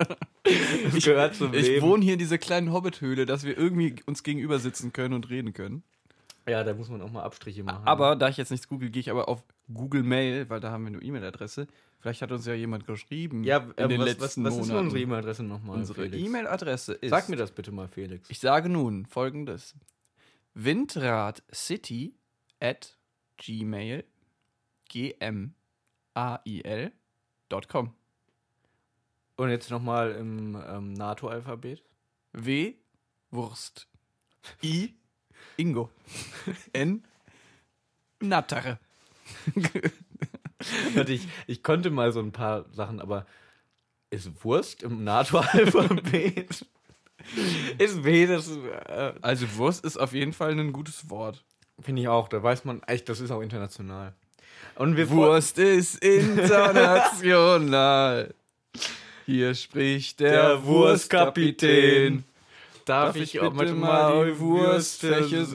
Das 0.91 1.03
gehört 1.03 1.35
zum 1.35 1.53
Ich 1.53 1.67
Leben. 1.67 1.85
wohne 1.85 2.03
hier 2.03 2.13
in 2.13 2.19
dieser 2.19 2.37
kleinen 2.37 2.71
Hobbithöhle, 2.71 3.25
dass 3.25 3.43
wir 3.43 3.57
irgendwie 3.57 3.95
uns 4.05 4.23
gegenüber 4.23 4.59
sitzen 4.59 4.93
können 4.93 5.13
und 5.13 5.29
reden 5.29 5.53
können. 5.53 5.83
Ja, 6.47 6.63
da 6.63 6.73
muss 6.73 6.89
man 6.89 7.01
auch 7.01 7.11
mal 7.11 7.23
Abstriche 7.23 7.63
machen. 7.63 7.85
Aber 7.85 8.15
da 8.15 8.29
ich 8.29 8.37
jetzt 8.37 8.51
nichts 8.51 8.67
google, 8.67 8.89
gehe 8.89 9.01
ich 9.01 9.11
aber 9.11 9.27
auf 9.27 9.43
Google 9.71 10.03
Mail, 10.03 10.49
weil 10.49 10.59
da 10.59 10.71
haben 10.71 10.85
wir 10.85 10.93
eine 10.93 11.01
E-Mail-Adresse. 11.01 11.67
Vielleicht 11.99 12.21
hat 12.21 12.31
uns 12.31 12.45
ja 12.45 12.53
jemand 12.53 12.85
geschrieben 12.87 13.43
ja, 13.43 13.57
in 13.57 13.73
äh, 13.75 13.87
den 13.87 13.99
was, 14.01 14.07
letzten 14.07 14.43
was, 14.43 14.53
was 14.53 14.59
ist 14.59 14.67
denn 14.67 14.75
Monaten. 14.75 14.85
unsere 14.85 15.01
E-Mail-Adresse 15.01 15.43
nochmal? 15.43 15.77
Unsere? 15.77 16.05
E-Mail-Adresse 16.05 16.93
ist. 16.93 17.09
Sag 17.09 17.27
mir 17.29 17.35
das 17.35 17.51
bitte 17.51 17.71
mal, 17.71 17.87
Felix. 17.87 18.29
Ich 18.29 18.39
sage 18.39 18.69
nun 18.69 19.05
folgendes: 19.05 19.75
Windradcity 20.53 22.15
at 22.59 22.97
gmail, 23.37 24.03
G-M-A-I-L.com. 24.89 25.53
Und 29.37 29.49
jetzt 29.49 29.69
nochmal 29.69 30.13
im 30.13 30.57
ähm, 30.67 30.93
NATO-Alphabet. 30.93 31.83
W, 32.33 32.73
Wurst. 33.31 33.87
I, 34.63 34.95
Ingo. 35.57 35.89
N, 36.73 37.03
Nattere. 38.19 38.79
Warte, 40.95 41.13
ich, 41.13 41.27
ich 41.45 41.63
konnte 41.63 41.89
mal 41.89 42.11
so 42.11 42.19
ein 42.19 42.31
paar 42.31 42.65
Sachen, 42.73 42.99
aber 42.99 43.25
ist 44.09 44.43
Wurst 44.43 44.83
im 44.83 45.03
NATO-Alphabet? 45.03 46.65
ist 47.77 48.03
W, 48.03 48.25
das 48.25 48.49
äh, 48.49 49.13
Also 49.21 49.45
Wurst 49.57 49.85
ist 49.85 49.97
auf 49.97 50.13
jeden 50.13 50.33
Fall 50.33 50.51
ein 50.51 50.71
gutes 50.73 51.09
Wort. 51.09 51.43
finde 51.81 52.01
ich 52.01 52.07
auch. 52.07 52.29
Da 52.29 52.41
weiß 52.41 52.65
man 52.65 52.81
echt, 52.83 53.09
das 53.09 53.19
ist 53.19 53.31
auch 53.31 53.41
international. 53.41 54.13
Und 54.75 54.95
wir 54.95 55.09
Wurst 55.09 55.57
ist 55.59 56.03
international. 56.03 57.13
Hier 59.25 59.55
spricht 59.55 60.21
der, 60.21 60.31
Der 60.31 60.63
Wurstkapitän. 60.63 62.23
Darf, 62.87 63.07
Darf 63.09 63.15
ich 63.17 63.35
ich 63.35 63.41
auch 63.41 63.53
bitte 63.53 63.73
mal 63.73 64.25
die 64.31 64.39
Wurstfläche, 64.39 65.45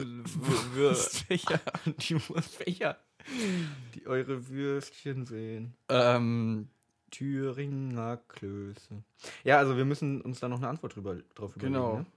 Wurstfächer. 0.75 1.59
die 1.85 2.29
Wurstfächer, 2.29 2.97
die 3.95 4.05
eure 4.07 4.47
Würstchen 4.49 5.25
sehen. 5.25 5.73
Ähm, 5.89 6.67
Thüringer 7.11 8.17
Klöße. 8.27 9.03
Ja, 9.43 9.57
also 9.57 9.77
wir 9.77 9.85
müssen 9.85 10.21
uns 10.21 10.39
da 10.39 10.47
noch 10.47 10.57
eine 10.57 10.67
Antwort 10.67 10.95
drüber, 10.95 11.15
drauf 11.35 11.53
Genau. 11.57 11.89
überlegen. 11.89 12.07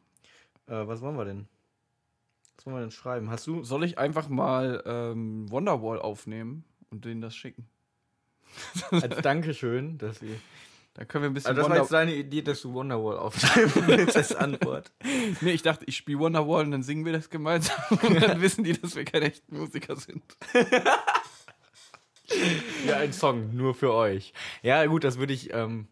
Ne? 0.69 0.75
Äh, 0.75 0.89
was 0.89 1.01
wollen 1.01 1.17
wir 1.17 1.25
denn? 1.25 1.47
Was 2.57 2.67
wollen 2.67 2.77
wir 2.77 2.81
denn 2.81 2.91
schreiben? 2.91 3.31
Hast 3.31 3.47
du. 3.47 3.63
soll 3.65 3.85
ich 3.85 3.99
einfach 3.99 4.29
mal 4.29 4.83
ähm, 4.87 5.51
Wonderwall 5.51 5.99
aufnehmen 6.01 6.65
und 6.91 7.05
denen 7.05 7.21
das 7.21 7.35
schicken? 7.37 7.67
Als 8.91 9.21
Dankeschön, 9.23 9.99
dass 9.99 10.19
sie. 10.21 10.35
Da 10.97 11.05
können 11.05 11.25
wir 11.25 11.31
ein 11.31 11.35
bisschen 11.35 11.49
Also 11.49 11.61
das 11.61 11.69
war 11.69 11.77
jetzt 11.77 11.91
Wonder 11.91 12.07
deine 12.07 12.15
Idee, 12.15 12.41
dass 12.41 12.63
du 12.63 12.73
Wonderwall 12.73 13.19
aufschreiben 13.19 13.87
willst 13.87 14.17
als 14.17 14.35
Antwort. 14.35 14.91
Nee, 15.43 15.53
ich 15.53 15.61
dachte, 15.63 15.85
ich 15.85 15.97
spiele 15.97 16.19
Wonderwall 16.21 16.65
und 16.65 16.71
dann 16.71 16.83
singen 16.83 17.05
wir 17.05 17.13
das 17.13 17.29
gemeinsam 17.29 17.77
und 17.91 18.23
dann 18.23 18.41
wissen 18.41 18.65
die, 18.65 18.73
dass 18.73 18.97
wir 18.97 19.05
keine 19.05 19.27
echten 19.27 19.59
Musiker 19.59 19.95
sind. 19.97 20.23
Ja, 22.87 22.97
ein 22.97 23.13
Song, 23.13 23.55
nur 23.55 23.75
für 23.75 23.93
euch. 23.93 24.33
Ja, 24.63 24.85
gut, 24.87 25.05
das 25.05 25.19
würde 25.19 25.35
ich. 25.35 25.53
Ähm, 25.53 25.87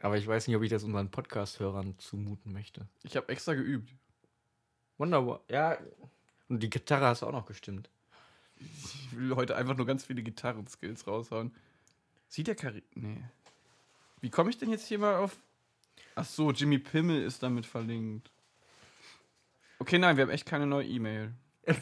aber 0.00 0.16
ich 0.16 0.26
weiß 0.26 0.46
nicht, 0.46 0.56
ob 0.56 0.62
ich 0.62 0.70
das 0.70 0.82
unseren 0.82 1.10
Podcast-Hörern 1.10 1.98
zumuten 1.98 2.52
möchte. 2.52 2.88
Ich 3.02 3.16
habe 3.16 3.28
extra 3.28 3.52
geübt. 3.52 3.92
Wonderwall, 4.96 5.40
ja. 5.50 5.76
Und 6.48 6.62
die 6.62 6.70
Gitarre 6.70 7.06
hast 7.06 7.20
du 7.20 7.26
auch 7.26 7.32
noch 7.32 7.46
gestimmt. 7.46 7.90
Ich 8.58 9.16
will 9.16 9.36
heute 9.36 9.56
einfach 9.56 9.76
nur 9.76 9.86
ganz 9.86 10.04
viele 10.04 10.22
Gitarren-Skills 10.22 11.06
raushauen. 11.06 11.54
Sieht 12.28 12.46
der 12.46 12.54
Kari... 12.54 12.82
Nee. 12.94 13.22
Wie 14.20 14.30
komme 14.30 14.50
ich 14.50 14.58
denn 14.58 14.70
jetzt 14.70 14.86
hier 14.86 14.98
mal 14.98 15.16
auf... 15.16 15.36
Ach 16.14 16.24
so, 16.24 16.50
Jimmy 16.50 16.78
Pimmel 16.78 17.22
ist 17.22 17.42
damit 17.42 17.66
verlinkt. 17.66 18.30
Okay, 19.78 19.98
nein, 19.98 20.16
wir 20.16 20.22
haben 20.22 20.30
echt 20.30 20.46
keine 20.46 20.66
neue 20.66 20.86
E-Mail. 20.86 21.32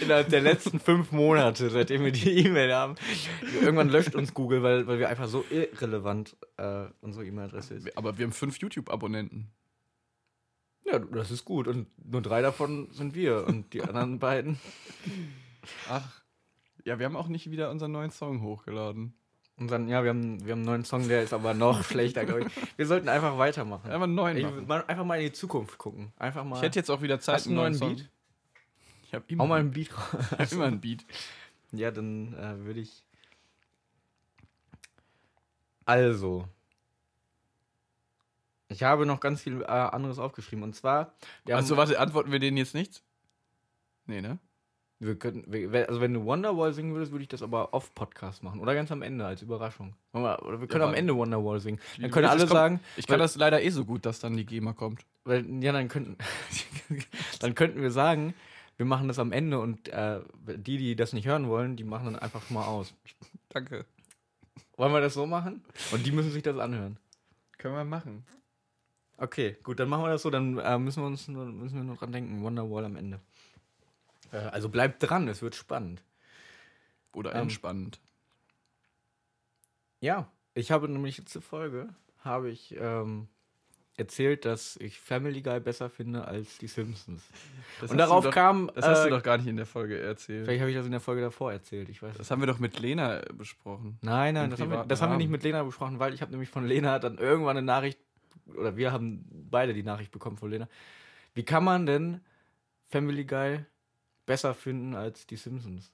Innerhalb 0.00 0.28
der 0.28 0.42
letzten 0.42 0.78
fünf 0.78 1.10
Monate, 1.12 1.70
seitdem 1.70 2.04
wir 2.04 2.12
die 2.12 2.46
E-Mail 2.46 2.74
haben. 2.74 2.94
Irgendwann 3.60 3.88
löscht 3.88 4.14
uns 4.14 4.34
Google, 4.34 4.62
weil, 4.62 4.86
weil 4.86 4.98
wir 4.98 5.08
einfach 5.08 5.28
so 5.28 5.44
irrelevant 5.50 6.36
äh, 6.58 6.84
unsere 7.00 7.24
E-Mail-Adresse 7.26 7.74
ist. 7.74 7.96
Aber 7.96 8.18
wir 8.18 8.26
haben 8.26 8.32
fünf 8.32 8.58
YouTube-Abonnenten. 8.58 9.50
Ja, 10.84 10.98
das 11.00 11.30
ist 11.30 11.44
gut. 11.44 11.66
Und 11.66 11.88
nur 12.04 12.22
drei 12.22 12.42
davon 12.42 12.88
sind 12.92 13.14
wir. 13.14 13.46
Und 13.46 13.72
die 13.72 13.82
anderen 13.82 14.18
beiden. 14.18 14.60
Ach. 15.88 16.22
Ja, 16.84 16.98
wir 17.00 17.06
haben 17.06 17.16
auch 17.16 17.28
nicht 17.28 17.50
wieder 17.50 17.70
unseren 17.70 17.92
neuen 17.92 18.12
Song 18.12 18.42
hochgeladen. 18.42 19.14
Und 19.58 19.70
dann, 19.70 19.88
ja, 19.88 20.02
wir 20.02 20.10
haben, 20.10 20.44
wir 20.44 20.52
haben 20.52 20.58
einen 20.60 20.66
neuen 20.66 20.84
Song, 20.84 21.08
der 21.08 21.22
ist 21.22 21.32
aber 21.32 21.54
noch 21.54 21.82
schlechter, 21.90 22.26
glaube 22.26 22.42
ich. 22.42 22.46
Wir 22.76 22.86
sollten 22.86 23.08
einfach 23.08 23.38
weitermachen. 23.38 23.90
Einfach 23.90 24.04
einen 24.04 24.14
neuen 24.14 24.36
Ich, 24.36 24.44
machen. 24.44 24.66
mal, 24.66 24.84
einfach 24.86 25.04
mal 25.04 25.18
in 25.18 25.26
die 25.26 25.32
Zukunft 25.32 25.78
gucken. 25.78 26.12
Einfach 26.18 26.44
mal. 26.44 26.56
Ich 26.56 26.62
hätte 26.62 26.78
jetzt 26.78 26.90
auch 26.90 27.00
wieder 27.00 27.18
Zeit, 27.20 27.36
Hast 27.36 27.46
du 27.46 27.50
einen 27.50 27.56
neuen 27.56 27.74
Song. 27.74 27.96
Beat? 27.96 28.10
Ich 29.04 29.14
habe 29.14 29.24
immer, 29.28 29.44
Hau 29.44 29.48
mal 29.48 29.60
einen 29.60 29.70
Beat 29.70 29.96
raus. 29.96 30.20
ich 30.32 30.38
hab 30.38 30.52
immer 30.52 30.66
einen 30.66 30.80
Beat. 30.80 31.06
Ja, 31.72 31.90
dann 31.90 32.34
äh, 32.34 32.64
würde 32.66 32.80
ich. 32.80 33.06
Also. 35.86 36.46
Ich 38.68 38.82
habe 38.82 39.06
noch 39.06 39.20
ganz 39.20 39.40
viel 39.40 39.62
äh, 39.62 39.66
anderes 39.66 40.18
aufgeschrieben. 40.18 40.64
Und 40.64 40.74
zwar. 40.74 41.14
Also 41.48 41.76
warte, 41.76 41.98
antworten 41.98 42.30
wir 42.30 42.40
denen 42.40 42.56
jetzt 42.58 42.74
nichts? 42.74 43.02
Nee, 44.06 44.20
ne? 44.20 44.38
Wir 44.98 45.18
könnten, 45.18 45.52
also 45.74 46.00
wenn 46.00 46.14
du 46.14 46.24
Wonderwall 46.24 46.72
singen 46.72 46.94
würdest, 46.94 47.12
würde 47.12 47.22
ich 47.22 47.28
das 47.28 47.42
aber 47.42 47.74
off-Podcast 47.74 48.42
machen. 48.42 48.60
Oder 48.60 48.74
ganz 48.74 48.90
am 48.90 49.02
Ende 49.02 49.26
als 49.26 49.42
Überraschung. 49.42 49.94
Oder 50.12 50.60
wir 50.60 50.68
können 50.68 50.82
am 50.82 50.88
warte. 50.88 50.98
Ende 50.98 51.14
Wonderwall 51.14 51.60
singen. 51.60 51.78
Dann 52.00 52.10
können 52.10 52.28
alle 52.28 52.46
sagen. 52.46 52.80
Ich 52.96 53.06
kann 53.06 53.18
das 53.18 53.36
leider 53.36 53.62
eh 53.62 53.68
so 53.68 53.84
gut, 53.84 54.06
dass 54.06 54.20
dann 54.20 54.36
die 54.36 54.46
GEMA 54.46 54.72
kommt. 54.72 55.04
Weil, 55.24 55.44
ja, 55.62 55.72
dann 55.72 55.88
könnten, 55.88 56.16
dann 57.40 57.54
könnten 57.54 57.82
wir 57.82 57.90
sagen, 57.90 58.34
wir 58.78 58.86
machen 58.86 59.08
das 59.08 59.18
am 59.18 59.32
Ende 59.32 59.58
und 59.58 59.88
äh, 59.88 60.20
die, 60.46 60.78
die 60.78 60.96
das 60.96 61.12
nicht 61.12 61.26
hören 61.26 61.48
wollen, 61.48 61.76
die 61.76 61.84
machen 61.84 62.06
dann 62.06 62.16
einfach 62.16 62.48
mal 62.50 62.64
aus. 62.64 62.94
Danke. 63.50 63.84
Wollen 64.76 64.92
wir 64.92 65.00
das 65.00 65.14
so 65.14 65.26
machen? 65.26 65.62
Und 65.92 66.06
die 66.06 66.12
müssen 66.12 66.30
sich 66.30 66.42
das 66.42 66.58
anhören. 66.58 66.98
Können 67.58 67.74
wir 67.74 67.84
machen. 67.84 68.24
Okay, 69.18 69.56
gut, 69.62 69.80
dann 69.80 69.88
machen 69.88 70.04
wir 70.04 70.10
das 70.10 70.22
so, 70.22 70.30
dann 70.30 70.58
äh, 70.58 70.78
müssen 70.78 71.02
wir 71.02 71.06
uns 71.06 71.26
nur, 71.28 71.46
müssen 71.46 71.76
wir 71.76 71.84
nur 71.84 71.96
dran 71.96 72.12
denken, 72.12 72.42
Wonderwall 72.42 72.84
am 72.84 72.96
Ende. 72.96 73.20
Äh, 74.32 74.36
also 74.36 74.68
bleibt 74.68 75.02
dran, 75.02 75.28
es 75.28 75.42
wird 75.42 75.54
spannend. 75.54 76.02
Oder 77.12 77.34
Ähm, 77.34 77.42
entspannend. 77.42 78.00
Ja, 80.00 80.30
ich 80.54 80.70
habe 80.70 80.88
nämlich 80.88 81.18
letzte 81.18 81.40
Folge, 81.40 81.88
habe 82.18 82.50
ich 82.50 82.76
ähm, 82.78 83.28
erzählt, 83.96 84.44
dass 84.44 84.76
ich 84.76 85.00
Family 85.00 85.40
Guy 85.40 85.58
besser 85.60 85.88
finde 85.88 86.26
als 86.26 86.58
die 86.58 86.66
Simpsons. 86.66 87.22
Das 87.80 87.90
Und 87.90 87.98
darauf 87.98 88.24
doch, 88.24 88.30
kam, 88.30 88.70
Das 88.74 88.86
hast 88.86 89.00
äh, 89.00 89.04
du 89.04 89.10
doch 89.16 89.22
gar 89.22 89.38
nicht 89.38 89.46
in 89.46 89.56
der 89.56 89.66
Folge 89.66 89.98
erzählt. 89.98 90.44
vielleicht 90.44 90.60
habe 90.60 90.70
ich 90.70 90.76
das 90.76 90.86
in 90.86 90.92
der 90.92 91.00
Folge 91.00 91.22
davor 91.22 91.52
erzählt, 91.52 91.88
ich 91.88 92.02
weiß 92.02 92.16
Das 92.16 92.30
haben 92.30 92.40
wir 92.40 92.46
doch 92.46 92.58
mit 92.58 92.78
Lena 92.78 93.20
äh, 93.20 93.32
besprochen. 93.32 93.98
Nein, 94.02 94.34
nein, 94.34 94.50
das, 94.50 94.60
haben 94.60 94.70
wir, 94.70 94.84
das 94.84 95.00
haben 95.00 95.12
wir 95.12 95.18
nicht 95.18 95.30
mit 95.30 95.42
Lena 95.42 95.62
besprochen, 95.62 95.98
weil 95.98 96.12
ich 96.12 96.20
habe 96.20 96.30
nämlich 96.30 96.50
von 96.50 96.66
Lena 96.66 96.98
dann 96.98 97.16
irgendwann 97.16 97.56
eine 97.56 97.66
Nachricht, 97.66 97.98
oder 98.54 98.76
wir 98.76 98.92
haben 98.92 99.24
beide 99.50 99.72
die 99.72 99.82
Nachricht 99.82 100.12
bekommen 100.12 100.36
von 100.36 100.50
Lena. 100.50 100.68
Wie 101.34 101.44
kann 101.44 101.64
man 101.64 101.86
denn 101.86 102.20
Family 102.84 103.24
Guy 103.24 103.64
besser 104.26 104.54
finden 104.54 104.94
als 104.94 105.26
die 105.26 105.36
Simpsons? 105.36 105.92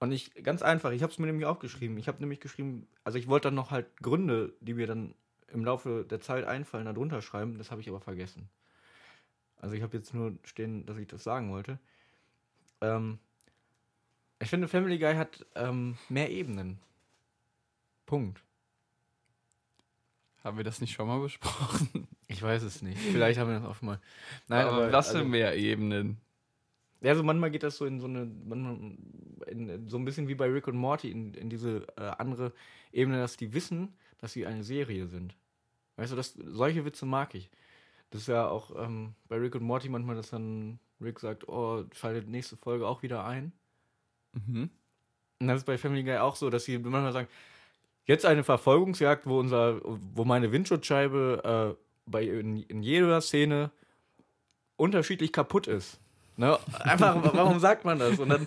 Und 0.00 0.12
ich, 0.12 0.32
ganz 0.44 0.62
einfach, 0.62 0.92
ich 0.92 1.02
habe 1.02 1.12
es 1.12 1.18
mir 1.18 1.26
nämlich 1.26 1.46
aufgeschrieben. 1.46 1.96
Ich 1.98 2.06
habe 2.06 2.20
nämlich 2.20 2.40
geschrieben, 2.40 2.86
also 3.02 3.18
ich 3.18 3.26
wollte 3.26 3.48
dann 3.48 3.54
noch 3.54 3.70
halt 3.70 3.96
Gründe, 3.96 4.52
die 4.60 4.74
mir 4.74 4.86
dann 4.86 5.14
im 5.48 5.64
Laufe 5.64 6.04
der 6.08 6.20
Zeit 6.20 6.44
einfallen, 6.44 6.84
da 6.84 6.92
drunter 6.92 7.22
schreiben. 7.22 7.58
Das 7.58 7.70
habe 7.70 7.80
ich 7.80 7.88
aber 7.88 8.00
vergessen. 8.00 8.48
Also 9.56 9.74
ich 9.74 9.82
habe 9.82 9.96
jetzt 9.96 10.14
nur 10.14 10.38
stehen, 10.44 10.86
dass 10.86 10.98
ich 10.98 11.08
das 11.08 11.24
sagen 11.24 11.50
wollte. 11.50 11.78
Ähm, 12.80 13.18
ich 14.38 14.48
finde, 14.48 14.68
Family 14.68 14.98
Guy 14.98 15.14
hat 15.14 15.44
ähm, 15.56 15.96
mehr 16.08 16.30
Ebenen. 16.30 16.78
Punkt. 18.06 18.40
Haben 20.44 20.56
wir 20.56 20.64
das 20.64 20.80
nicht 20.80 20.92
schon 20.92 21.08
mal 21.08 21.20
besprochen? 21.20 22.06
Ich 22.28 22.42
weiß 22.42 22.62
es 22.62 22.82
nicht. 22.82 22.98
Vielleicht 22.98 23.40
haben 23.40 23.50
wir 23.50 23.58
das 23.58 23.68
auch 23.68 23.74
schon 23.74 23.86
mal. 23.86 24.00
Nein, 24.46 24.66
aber, 24.66 24.92
was 24.92 25.08
also, 25.08 25.20
für 25.20 25.24
mehr 25.24 25.56
Ebenen? 25.56 26.20
Ja, 27.00 27.10
also 27.10 27.22
manchmal 27.22 27.50
geht 27.50 27.62
das 27.62 27.76
so 27.76 27.86
in 27.86 28.00
so 28.00 28.06
eine, 28.06 28.22
in, 29.46 29.88
so 29.88 29.96
ein 29.98 30.04
bisschen 30.04 30.26
wie 30.28 30.34
bei 30.34 30.46
Rick 30.50 30.66
und 30.66 30.76
Morty 30.76 31.10
in, 31.10 31.32
in 31.34 31.48
diese 31.48 31.86
äh, 31.96 32.10
andere 32.18 32.52
Ebene, 32.92 33.18
dass 33.18 33.36
die 33.36 33.52
wissen, 33.52 33.94
dass 34.18 34.32
sie 34.32 34.46
eine 34.46 34.64
Serie 34.64 35.06
sind. 35.06 35.36
Weißt 35.96 36.12
du, 36.12 36.16
das, 36.16 36.34
solche 36.34 36.84
Witze 36.84 37.06
mag 37.06 37.34
ich. 37.34 37.50
Das 38.10 38.22
ist 38.22 38.28
ja 38.28 38.48
auch 38.48 38.72
ähm, 38.82 39.14
bei 39.28 39.36
Rick 39.36 39.54
und 39.54 39.62
Morty 39.62 39.88
manchmal, 39.88 40.16
dass 40.16 40.30
dann 40.30 40.80
Rick 41.00 41.20
sagt, 41.20 41.48
oh, 41.48 41.84
schaltet 41.94 42.28
nächste 42.28 42.56
Folge 42.56 42.86
auch 42.86 43.02
wieder 43.02 43.24
ein. 43.24 43.52
Mhm. 44.32 44.70
Und 45.40 45.46
das 45.46 45.58
ist 45.58 45.66
bei 45.66 45.78
Family 45.78 46.02
Guy 46.02 46.16
auch 46.16 46.34
so, 46.34 46.50
dass 46.50 46.64
sie 46.64 46.78
manchmal 46.78 47.12
sagen, 47.12 47.28
jetzt 48.06 48.26
eine 48.26 48.42
Verfolgungsjagd, 48.42 49.26
wo 49.26 49.38
unser, 49.38 49.80
wo 49.84 50.24
meine 50.24 50.50
Windschutzscheibe 50.50 51.76
äh, 51.76 52.10
bei 52.10 52.24
in, 52.24 52.62
in 52.64 52.82
jeder 52.82 53.20
Szene 53.20 53.70
unterschiedlich 54.76 55.32
kaputt 55.32 55.66
ist. 55.66 56.00
Ne? 56.38 56.56
Einfach, 56.78 57.20
warum 57.34 57.58
sagt 57.58 57.84
man 57.84 57.98
das? 57.98 58.20
Und 58.20 58.28
dann, 58.28 58.46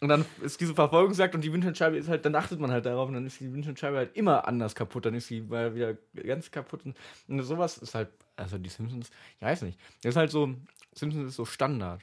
und 0.00 0.08
dann 0.08 0.24
ist 0.42 0.60
diese 0.60 0.74
Verfolgungsjagd 0.74 1.36
und 1.36 1.44
die 1.44 1.52
Windschutzscheibe 1.52 1.96
ist 1.96 2.08
halt, 2.08 2.24
dann 2.24 2.34
achtet 2.34 2.58
man 2.58 2.72
halt 2.72 2.86
darauf 2.86 3.06
und 3.06 3.14
dann 3.14 3.24
ist 3.24 3.38
die 3.38 3.52
Windschutzscheibe 3.52 3.96
halt 3.96 4.16
immer 4.16 4.48
anders 4.48 4.74
kaputt, 4.74 5.06
dann 5.06 5.14
ist 5.14 5.28
sie 5.28 5.40
mal 5.40 5.76
wieder 5.76 5.94
ganz 6.12 6.50
kaputt. 6.50 6.84
Und, 6.84 6.96
und 7.28 7.40
sowas 7.44 7.78
ist 7.78 7.94
halt, 7.94 8.08
also 8.34 8.58
die 8.58 8.68
Simpsons, 8.68 9.10
ich 9.36 9.42
weiß 9.42 9.62
nicht. 9.62 9.78
Das 10.02 10.10
ist 10.10 10.16
halt 10.16 10.32
so, 10.32 10.56
Simpsons 10.92 11.28
ist 11.28 11.36
so 11.36 11.44
Standard. 11.44 12.02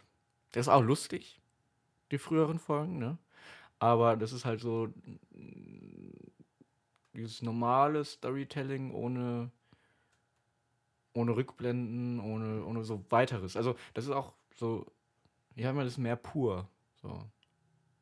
Der 0.54 0.62
ist 0.62 0.70
auch 0.70 0.82
lustig, 0.82 1.42
die 2.12 2.18
früheren 2.18 2.58
Folgen, 2.58 2.98
ne? 2.98 3.18
Aber 3.80 4.16
das 4.16 4.32
ist 4.32 4.46
halt 4.46 4.62
so 4.62 4.88
dieses 7.14 7.42
normale 7.42 8.06
Storytelling 8.06 8.94
ohne, 8.94 9.52
ohne 11.14 11.36
Rückblenden, 11.36 12.22
ohne, 12.22 12.64
ohne 12.64 12.86
so 12.86 13.04
weiteres. 13.10 13.58
Also 13.58 13.76
das 13.94 14.06
ist 14.06 14.12
auch 14.12 14.32
so, 14.56 14.86
ja, 15.62 15.74
man 15.74 15.86
das 15.86 15.94
ist 15.94 16.00
mehr 16.00 16.16
pur. 16.16 16.68
So. 17.02 17.24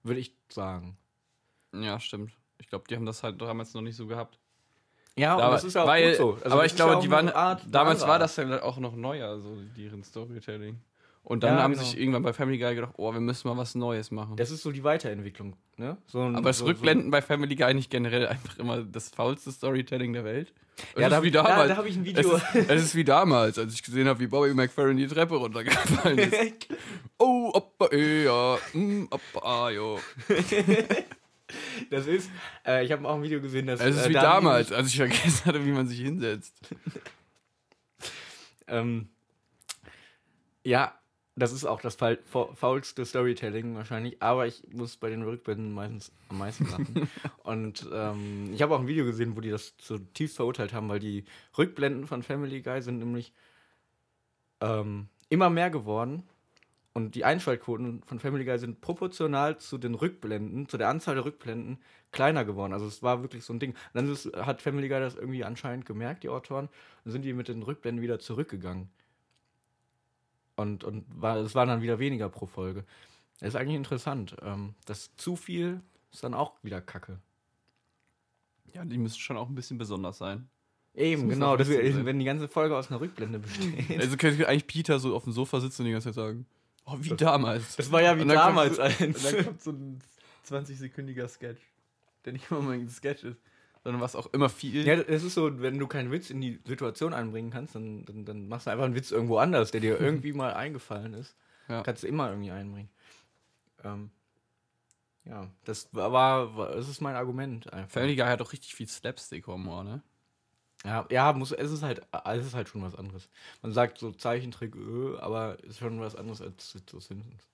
Würde 0.04 0.20
ich 0.20 0.34
sagen. 0.50 0.98
Ja, 1.74 2.00
stimmt. 2.00 2.32
Ich 2.58 2.68
glaube, 2.68 2.86
die 2.90 2.96
haben 2.96 3.06
das 3.06 3.22
halt 3.22 3.42
damals 3.42 3.74
noch 3.74 3.82
nicht 3.82 3.96
so 3.96 4.08
gehabt. 4.08 4.40
Ja, 5.18 5.36
und 5.36 5.42
das 5.42 5.66
ist 5.66 5.74
ja 5.74 5.84
auch 5.84 5.88
weil, 5.88 6.10
gut 6.10 6.18
so. 6.18 6.34
Also 6.36 6.46
aber 6.46 6.64
das 6.64 6.72
ich 6.72 6.80
ja 6.80 6.86
glaube, 6.86 6.98
auch 6.98 7.02
die 7.02 7.12
waren. 7.12 7.70
Damals 7.70 8.08
war 8.08 8.20
das 8.20 8.38
ja 8.38 8.64
auch 8.64 8.78
noch 8.78 8.96
neuer, 8.96 9.40
so 9.40 9.58
deren 9.76 10.04
Storytelling. 10.04 10.80
Und 11.30 11.44
dann 11.44 11.58
Ja, 11.58 11.62
haben 11.62 11.74
genau. 11.74 11.84
sich 11.84 12.00
irgendwann 12.00 12.24
bei 12.24 12.34
Family 12.34 12.58
Guy 12.58 12.74
gedacht, 12.74 12.94
oh, 12.98 13.14
wir 13.14 13.20
müssen 13.20 13.48
mal 13.48 13.56
was 13.56 13.76
Neues 13.76 14.10
machen. 14.10 14.36
Das 14.36 14.50
ist 14.50 14.64
so 14.64 14.72
die 14.72 14.84
Weiterentwicklung, 14.84 15.56
ne? 15.78 15.96
So 16.08 16.24
ein, 16.24 16.36
aber 16.36 16.50
das 16.50 16.58
so, 16.58 16.66
Rückblenden 16.66 17.12
bei 17.12 17.22
Family 17.22 17.56
Guy 17.56 17.76
nicht 17.76 17.92
generell 17.92 18.26
einfach 18.26 18.58
immer 18.58 18.82
das 18.82 19.10
faulste 19.10 19.52
Storytelling 19.52 20.12
der 20.14 20.24
Welt. 20.24 20.52
Es 20.96 21.02
Ja, 21.04 21.08
da, 21.08 21.22
wie 21.22 21.28
ja, 21.28 21.44
damals. 21.44 21.70
da 21.70 21.78
habe 21.78 21.88
ich 21.88 21.98
ein 21.98 22.04
Video. 22.04 22.36
es, 22.36 22.56
ist, 22.56 22.70
es 22.72 22.84
ist 22.84 22.96
wie 22.96 23.04
damals, 23.04 23.60
als 23.60 23.76
ich 23.76 23.84
gesehen 23.84 24.08
habe, 24.08 24.20
wie 24.20 24.26
Bobby 24.26 24.56
McFerrin 24.56 24.98
die 24.98 25.06
Treppe 25.06 25.36
runtergefallen 25.36 26.18
ist. 26.18 26.36
oh, 27.20 27.52
Oppa, 27.54 27.90
eh, 27.92 28.24
ja, 28.24 28.58
mm, 28.74 29.04
Oppa, 29.12 29.40
ah, 29.44 29.70
jo. 29.70 30.00
das 31.92 32.08
ist, 32.08 32.32
äh, 32.66 32.84
ich 32.84 32.92
habe 32.92 33.08
auch 33.08 33.18
ein 33.18 33.22
Video 33.22 33.40
gesehen, 33.40 33.68
dass. 33.68 33.80
Es 33.82 33.98
ist 33.98 34.08
äh, 34.08 34.10
wie 34.10 34.14
damals, 34.14 34.72
als 34.72 34.88
ich 34.88 34.98
vergessen 34.98 35.46
hatte, 35.46 35.64
wie 35.64 35.74
man 35.74 35.88
sich 35.88 36.00
hinsetzt. 36.00 36.56
Ähm, 38.72 39.10
ja, 40.64 40.99
das 41.40 41.52
ist 41.54 41.66
auch 41.66 41.82
das 41.82 41.96
faul 41.96 42.20
fa- 42.26 42.50
faulste 42.54 43.06
Storytelling 43.06 43.76
wahrscheinlich, 43.76 44.22
aber 44.22 44.48
ich 44.48 44.64
muss 44.72 44.98
bei 44.98 45.10
den 45.10 45.24
Rückblenden 45.24 45.74
meistens 45.74 46.12
am 46.30 46.38
meisten 46.38 46.66
lachen. 46.70 47.10
Und 47.44 47.88
ähm, 47.92 48.52
ich 48.54 48.62
habe 48.62 48.76
auch 48.76 48.80
ein 48.80 48.88
Video 48.88 49.06
gesehen, 49.06 49.36
wo 49.36 49.42
die 49.42 49.50
das 49.50 49.76
zutiefst 49.78 50.36
verurteilt 50.38 50.74
haben, 50.74 50.90
weil 50.90 51.00
die 51.00 51.26
Rückblenden 51.58 52.08
von 52.08 52.24
Family 52.24 52.62
Guy 52.62 52.82
sind 52.82 53.00
nämlich 53.00 53.34
ähm, 54.62 55.08
immer 55.30 55.50
mehr 55.50 55.70
geworden. 55.70 56.24
Und 56.94 57.16
die 57.16 57.24
Einschaltquoten 57.24 58.02
von 58.06 58.20
Family 58.20 58.46
Guy 58.46 58.58
sind 58.58 58.82
proportional 58.82 59.58
zu 59.58 59.78
den 59.78 59.96
Rückblenden, 59.96 60.68
zu 60.68 60.78
der 60.78 60.90
Anzahl 60.90 61.16
der 61.16 61.24
Rückblenden, 61.24 61.78
kleiner 62.12 62.44
geworden. 62.44 62.74
Also 62.74 62.88
es 62.88 63.04
war 63.04 63.22
wirklich 63.22 63.46
so 63.46 63.54
ein 63.54 63.60
Ding. 63.60 63.72
Und 63.72 63.78
dann 63.94 64.12
ist, 64.12 64.26
hat 64.36 64.62
Family 64.62 64.90
Guy 64.90 65.00
das 65.00 65.16
irgendwie 65.16 65.44
anscheinend 65.44 65.86
gemerkt, 65.86 66.24
die 66.24 66.30
Autoren, 66.30 66.68
und 67.06 67.12
sind 67.12 67.22
die 67.22 67.34
mit 67.34 67.48
den 67.48 67.62
Rückblenden 67.64 68.02
wieder 68.02 68.20
zurückgegangen. 68.20 68.90
Und, 70.60 70.84
und 70.84 71.06
war, 71.10 71.38
es 71.38 71.56
waren 71.56 71.70
dann 71.70 71.82
wieder 71.82 72.00
weniger 72.00 72.28
pro 72.28 72.46
Folge. 72.46 72.84
Das 73.40 73.50
ist 73.50 73.56
eigentlich 73.56 73.78
interessant. 73.78 74.36
Ähm, 74.42 74.76
das 74.86 75.16
zu 75.16 75.38
viel 75.38 75.82
ist 76.12 76.24
dann 76.24 76.34
auch 76.34 76.62
wieder 76.64 76.82
Kacke. 76.82 77.20
Ja, 78.74 78.84
die 78.84 78.98
müssen 78.98 79.20
schon 79.20 79.38
auch 79.38 79.48
ein 79.48 79.56
bisschen 79.56 79.78
besonders 79.78 80.18
sein. 80.18 80.50
Eben, 80.94 81.24
muss 81.24 81.34
genau. 81.36 81.56
Das, 81.56 81.68
sein. 81.68 82.06
wenn 82.06 82.20
die 82.20 82.26
ganze 82.26 82.50
Folge 82.50 82.76
aus 82.76 82.92
einer 82.92 83.00
Rückblende 83.00 83.40
besteht. 83.40 84.00
Also 84.02 84.18
könnte 84.18 84.48
eigentlich 84.50 84.68
Peter 84.68 85.00
so 85.00 85.16
auf 85.16 85.24
dem 85.24 85.32
Sofa 85.32 85.62
sitzen 85.62 85.84
und 85.84 85.86
die 85.86 85.92
ganze 85.94 86.10
Zeit 86.10 86.16
sagen, 86.16 86.46
oh, 86.86 86.98
wie 87.00 87.16
damals. 87.16 87.78
Das 87.78 87.90
war 87.92 88.02
ja 88.02 88.18
wie 88.20 88.26
damals 88.26 88.78
kommt 88.78 89.02
eins. 89.02 89.24
Und 89.24 89.34
dann 89.34 89.46
kommt 89.46 89.62
so 89.62 89.72
ein 89.72 90.00
20-sekündiger 90.46 91.30
Sketch, 91.30 91.62
der 92.26 92.34
nicht 92.34 92.52
mal 92.52 92.70
ein 92.70 92.90
Sketch 92.90 93.24
ist, 93.24 93.40
sondern 93.84 94.02
was 94.02 94.16
auch 94.16 94.28
immer 94.34 94.50
viel. 94.50 94.86
Ja, 94.86 94.96
es 94.96 95.24
ist 95.24 95.34
so, 95.34 95.62
wenn 95.62 95.80
du 95.80 95.88
keinen 95.88 96.12
Witz 96.12 96.30
in 96.30 96.42
die 96.42 96.60
Situation 96.66 97.14
einbringen 97.14 97.52
kannst, 97.52 97.76
dann, 97.76 98.06
dann, 98.06 98.26
dann 98.26 98.48
machst 98.48 98.68
du 98.68 98.72
einfach 98.72 98.86
einen 98.86 98.96
Witz 98.96 99.12
irgendwo 99.12 99.38
anders, 99.38 99.72
der 99.72 99.82
dir 99.82 100.00
irgendwie 100.02 100.34
mal 100.34 100.54
eingefallen 100.54 101.14
ist. 101.14 101.36
Ja. 101.68 101.84
Kannst 101.84 102.04
du 102.04 102.08
immer 102.08 102.30
irgendwie 102.30 102.52
einbringen. 102.52 102.90
Ähm, 103.84 104.12
ja, 105.26 105.48
das 105.66 105.90
war, 105.94 106.12
war, 106.56 106.72
das 106.76 106.90
ist 106.90 107.02
mein 107.02 107.16
Argument 107.16 107.72
einfach. 107.72 107.92
Family 107.92 108.16
Guy 108.16 108.26
hat 108.26 108.42
auch 108.42 108.52
richtig 108.52 108.74
viel 108.74 108.88
Slapstick-Humor, 108.88 109.84
ne? 109.84 110.02
Ja, 110.84 111.06
ja 111.10 111.34
muss, 111.34 111.52
es 111.52 111.72
ist 111.72 111.84
halt, 111.84 112.02
es 112.26 112.46
ist 112.46 112.56
halt 112.56 112.70
schon 112.70 112.82
was 112.82 112.96
anderes. 112.96 113.30
Man 113.62 113.74
sagt 113.74 113.98
so 113.98 114.12
Zeichentrick, 114.12 114.76
äh, 114.76 115.18
aber 115.20 115.58
es 115.62 115.72
ist 115.72 115.80
schon 115.80 116.00
was 116.00 116.16
anderes 116.16 116.42
als 116.42 116.72
so 116.72 117.00
Simpsons. 117.00 117.48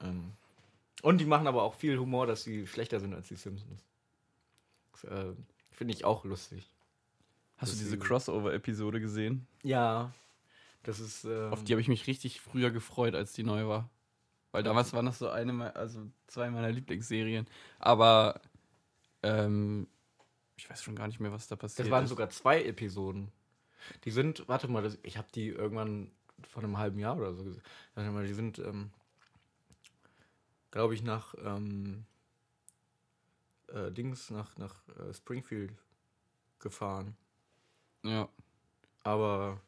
Ähm, 0.00 0.32
und 1.02 1.18
die 1.18 1.26
machen 1.26 1.46
aber 1.46 1.62
auch 1.62 1.74
viel 1.74 1.98
Humor, 1.98 2.26
dass 2.26 2.42
sie 2.42 2.66
schlechter 2.66 3.00
sind 3.00 3.14
als 3.14 3.28
die 3.28 3.36
Simpsons. 3.36 3.84
Äh, 5.04 5.34
Finde 5.72 5.94
ich 5.94 6.04
auch 6.04 6.24
lustig. 6.24 6.68
Hast 7.56 7.72
du 7.72 7.76
diese 7.78 7.96
ist- 7.96 8.02
Crossover-Episode 8.04 9.00
gesehen? 9.00 9.46
Ja, 9.62 10.12
das 10.82 11.00
ist. 11.00 11.24
Ähm, 11.24 11.52
Auf 11.52 11.64
die 11.64 11.72
habe 11.72 11.80
ich 11.80 11.88
mich 11.88 12.06
richtig 12.06 12.40
früher 12.40 12.70
gefreut, 12.70 13.14
als 13.14 13.32
die 13.32 13.42
neu 13.44 13.66
war. 13.66 13.90
Weil 14.52 14.62
damals 14.62 14.92
waren 14.92 15.06
das 15.06 15.18
so 15.18 15.28
eine, 15.28 15.76
also 15.76 16.06
zwei 16.26 16.50
meiner 16.50 16.70
Lieblingsserien. 16.72 17.46
Aber 17.78 18.40
ähm, 19.22 19.86
ich 20.56 20.68
weiß 20.70 20.82
schon 20.82 20.96
gar 20.96 21.06
nicht 21.06 21.20
mehr, 21.20 21.32
was 21.32 21.48
da 21.48 21.56
passiert 21.56 21.86
das 21.86 21.92
waren 21.92 22.04
ist. 22.04 22.10
sogar 22.10 22.30
zwei 22.30 22.64
Episoden. 22.64 23.30
Die 24.04 24.10
sind, 24.10 24.48
warte 24.48 24.66
mal, 24.68 24.82
das, 24.82 24.98
ich 25.02 25.18
habe 25.18 25.28
die 25.34 25.48
irgendwann 25.48 26.10
vor 26.42 26.62
einem 26.62 26.78
halben 26.78 26.98
Jahr 26.98 27.16
oder 27.16 27.34
so 27.34 27.44
gesehen. 27.44 27.62
Warte 27.94 28.10
mal, 28.10 28.26
die 28.26 28.32
sind, 28.34 28.58
ähm, 28.58 28.90
glaube 30.70 30.94
ich, 30.94 31.02
nach 31.02 31.34
ähm, 31.44 32.04
äh, 33.72 33.90
Dings, 33.92 34.30
nach, 34.30 34.56
nach 34.56 34.74
äh, 34.98 35.12
Springfield 35.12 35.72
gefahren. 36.58 37.16
Ja, 38.04 38.28
Aber 39.04 39.60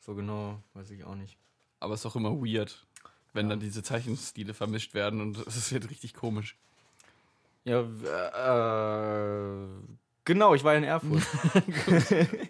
so 0.00 0.14
genau 0.14 0.62
weiß 0.74 0.90
ich 0.90 1.04
auch 1.04 1.14
nicht. 1.14 1.36
aber 1.80 1.94
es 1.94 2.00
ist 2.00 2.06
auch 2.06 2.16
immer 2.16 2.32
weird, 2.32 2.86
wenn 3.32 3.46
Ja. 3.46 3.50
dann 3.50 3.60
diese 3.60 3.82
Zeichenstile 3.82 4.54
vermischt 4.54 4.94
werden 4.94 5.20
und 5.20 5.38
es 5.46 5.70
wird 5.72 5.90
richtig 5.90 6.14
komisch. 6.14 6.56
Ja, 7.64 7.80
äh, 7.82 9.66
genau, 10.24 10.54
ich 10.54 10.64
war 10.64 10.74
in 10.76 10.84
Erfurt. 10.84 11.22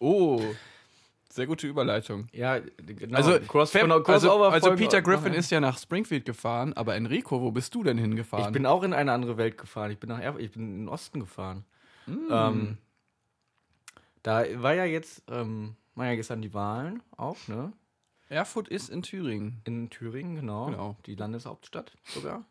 Oh, 0.00 0.40
sehr 1.38 1.46
gute 1.46 1.66
Überleitung. 1.66 2.28
ja, 2.32 2.58
genau. 2.58 3.16
Also, 3.16 3.38
Cross, 3.40 3.72
genau, 3.72 4.02
also, 4.02 4.44
also 4.44 4.74
Peter 4.74 5.00
Griffin 5.00 5.32
ist 5.32 5.50
ja 5.50 5.60
nach 5.60 5.78
Springfield 5.78 6.24
gefahren, 6.24 6.72
aber 6.74 6.96
Enrico, 6.96 7.40
wo 7.40 7.50
bist 7.50 7.74
du 7.74 7.82
denn 7.82 7.96
hingefahren? 7.96 8.46
Ich 8.46 8.52
bin 8.52 8.66
auch 8.66 8.82
in 8.82 8.92
eine 8.92 9.12
andere 9.12 9.36
Welt 9.36 9.56
gefahren. 9.56 9.90
Ich 9.90 9.98
bin 9.98 10.08
nach 10.08 10.20
Erfurt, 10.20 10.42
ich 10.42 10.50
bin 10.50 10.62
in 10.62 10.78
den 10.80 10.88
Osten 10.88 11.20
gefahren. 11.20 11.64
Mm. 12.06 12.16
Ähm, 12.30 12.78
da 14.22 14.44
war 14.56 14.74
ja 14.74 14.84
jetzt, 14.84 15.22
ähm, 15.30 15.76
waren 15.94 16.08
ja 16.08 16.16
gestern 16.16 16.42
die 16.42 16.52
Wahlen 16.52 17.02
auch, 17.16 17.36
ne? 17.46 17.72
Erfurt 18.28 18.68
ist 18.68 18.90
in 18.90 19.02
Thüringen. 19.02 19.62
In 19.64 19.88
Thüringen, 19.88 20.36
genau. 20.36 20.66
Genau. 20.66 20.96
Die 21.06 21.14
Landeshauptstadt 21.14 21.92
sogar. 22.04 22.44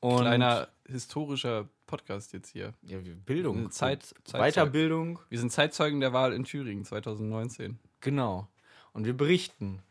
Und 0.00 0.20
Kleiner 0.20 0.68
historischer 0.86 1.68
Podcast 1.86 2.32
jetzt 2.32 2.50
hier. 2.50 2.72
ja, 2.82 2.98
Bildung. 3.26 3.70
Zeit, 3.70 4.04
Zeitzeugen. 4.24 4.46
Weiterbildung, 4.46 5.18
Wir 5.28 5.38
sind 5.38 5.50
Zeitzeugen 5.52 6.00
der 6.00 6.12
Wahl 6.12 6.32
in 6.32 6.44
Thüringen 6.44 6.84
2019. 6.84 7.78
genau. 8.00 8.48
Und 8.92 9.04
wir 9.06 9.16
berichten 9.16 9.82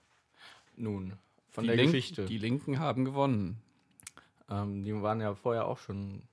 nun 0.76 1.14
von 1.50 1.64
die 1.64 1.68
der 1.68 1.78
Link- 1.78 1.92
Geschichte. 1.92 2.26
Die 2.26 2.38
Linken 2.38 2.80
haben 2.80 3.06
gewonnen. 3.06 3.62
Ähm, 4.50 4.84
die 4.84 4.94
waren 5.02 5.22
ja 5.22 5.36
vorher 5.36 5.66
auch 5.68 5.78
schon. 5.78 6.24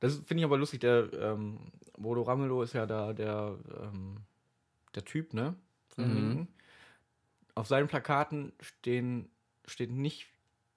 Das 0.00 0.16
finde 0.16 0.40
ich 0.40 0.44
aber 0.44 0.56
lustig. 0.58 0.80
Der 0.80 1.12
ähm, 1.12 1.58
Bodo 1.98 2.22
Ramelow 2.22 2.62
ist 2.62 2.72
ja 2.72 2.86
da 2.86 3.12
der, 3.12 3.56
ähm, 3.82 4.18
der 4.94 5.04
Typ, 5.04 5.34
ne? 5.34 5.54
Von 5.88 6.04
den 6.04 6.10
Mhm. 6.12 6.16
Linken. 6.28 6.48
Auf 7.54 7.66
seinen 7.66 7.88
Plakaten 7.88 8.52
stehen, 8.60 9.28
steht 9.66 9.90
nicht, 9.90 10.28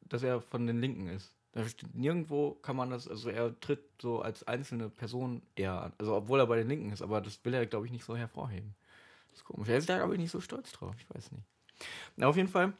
dass 0.02 0.24
er 0.24 0.41
von 0.41 0.67
den 0.67 0.82
Linken 0.82 1.08
ist. 1.08 1.34
Da 1.54 1.63
steht 1.67 1.93
nirgendwo 1.93 2.56
kann 2.56 2.76
man 2.76 2.89
das, 2.89 3.08
also 3.08 3.30
er 3.30 3.58
tritt 3.60 3.84
so 4.02 4.22
als 4.22 4.43
einzelne 4.43 4.89
Person 4.89 5.43
eher 5.56 5.80
an. 5.84 5.93
Also 6.00 6.15
obwohl 6.15 6.39
er 6.39 6.48
bei 6.48 6.58
den 6.58 6.67
Linken 6.67 6.91
ist, 6.91 7.02
aber 7.04 7.22
das 7.22 7.39
will 7.46 7.54
er, 7.54 7.65
glaube 7.67 7.86
ich, 7.86 7.91
nicht 7.91 8.04
so 8.04 8.17
hervorheben. 8.17 8.74
Das 9.34 9.39
ist 9.39 9.46
komisch. 9.46 9.67
Er 9.67 9.78
ist 9.78 9.89
da, 9.89 10.12
ich, 10.12 10.19
nicht 10.19 10.32
so 10.32 10.39
stolz 10.39 10.72
drauf. 10.72 10.96
Ich 11.00 11.10
weiß 11.10 11.32
nicht. 11.32 11.43
Na, 12.15 12.28
auf 12.28 12.38
jeden 12.38 12.50
Fall 12.50 12.74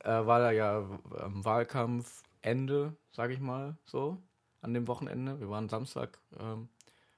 äh, 0.00 0.26
war 0.26 0.40
da 0.40 0.50
ja 0.50 0.80
ähm, 1.20 1.44
Wahlkampfende, 1.44 2.96
sage 3.12 3.34
ich 3.34 3.40
mal 3.40 3.76
so, 3.84 4.18
an 4.62 4.74
dem 4.74 4.88
Wochenende. 4.88 5.38
Wir 5.38 5.48
waren 5.48 5.68
Samstag, 5.68 6.18
ähm, 6.40 6.68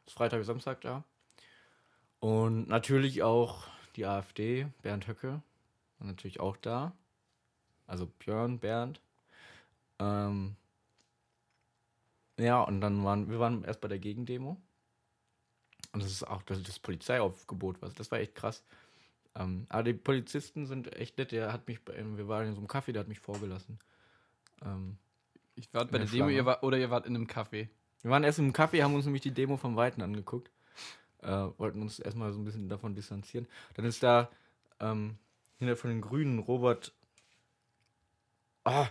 Freitag, 0.06 0.44
Samstag 0.44 0.82
da. 0.82 1.02
Und 2.20 2.68
natürlich 2.68 3.22
auch 3.22 3.64
die 3.96 4.04
AfD, 4.04 4.66
Bernd 4.82 5.08
Höcke, 5.08 5.40
war 5.98 6.06
natürlich 6.06 6.38
auch 6.38 6.58
da. 6.58 6.92
Also 7.86 8.06
Björn, 8.18 8.58
Bernd. 8.58 9.00
Ähm, 9.98 10.56
ja, 12.38 12.60
und 12.60 12.82
dann 12.82 13.02
waren 13.02 13.30
wir 13.30 13.38
waren 13.38 13.64
erst 13.64 13.80
bei 13.80 13.88
der 13.88 13.98
Gegendemo. 13.98 14.58
Und 15.96 16.02
das 16.02 16.12
ist 16.12 16.24
auch 16.28 16.42
das, 16.42 16.62
das 16.62 16.78
Polizeiaufgebot, 16.78 17.80
was 17.80 17.94
das 17.94 18.10
war 18.10 18.18
echt 18.18 18.34
krass. 18.34 18.62
Ähm, 19.34 19.64
aber 19.70 19.84
die 19.84 19.94
Polizisten 19.94 20.66
sind 20.66 20.94
echt 20.94 21.16
nett. 21.16 21.32
Der 21.32 21.54
hat 21.54 21.66
mich, 21.66 21.80
wir 21.86 22.28
waren 22.28 22.48
in 22.48 22.52
so 22.52 22.58
einem 22.58 22.68
Café, 22.68 22.92
der 22.92 23.00
hat 23.00 23.08
mich 23.08 23.18
vorgelassen. 23.18 23.78
Ähm, 24.62 24.98
Ich 25.54 25.72
war 25.72 25.86
bei 25.86 25.92
der 25.92 26.00
der 26.00 26.08
Demo, 26.08 26.28
ihr 26.28 26.44
war, 26.44 26.62
oder 26.62 26.76
ihr 26.76 26.90
wart 26.90 27.06
in 27.06 27.16
einem 27.16 27.26
Café. 27.26 27.70
wir 28.02 28.10
waren 28.10 28.24
erst 28.24 28.38
im 28.38 28.52
Café, 28.52 28.82
haben 28.82 28.94
uns 28.94 29.06
nämlich 29.06 29.22
die 29.22 29.30
Demo 29.30 29.56
vom 29.56 29.74
Weiten 29.74 30.02
angeguckt. 30.02 30.50
Äh, 31.22 31.48
wollten 31.56 31.80
uns 31.80 31.98
erstmal 31.98 32.30
so 32.34 32.38
ein 32.38 32.44
bisschen 32.44 32.68
davon 32.68 32.94
distanzieren. 32.94 33.48
Dann 33.72 33.86
ist 33.86 34.02
da 34.02 34.30
ähm, 34.80 35.16
hinter 35.58 35.76
von 35.76 35.88
den 35.88 36.02
Grünen 36.02 36.40
Robert. 36.40 36.92
Ah! 38.64 38.88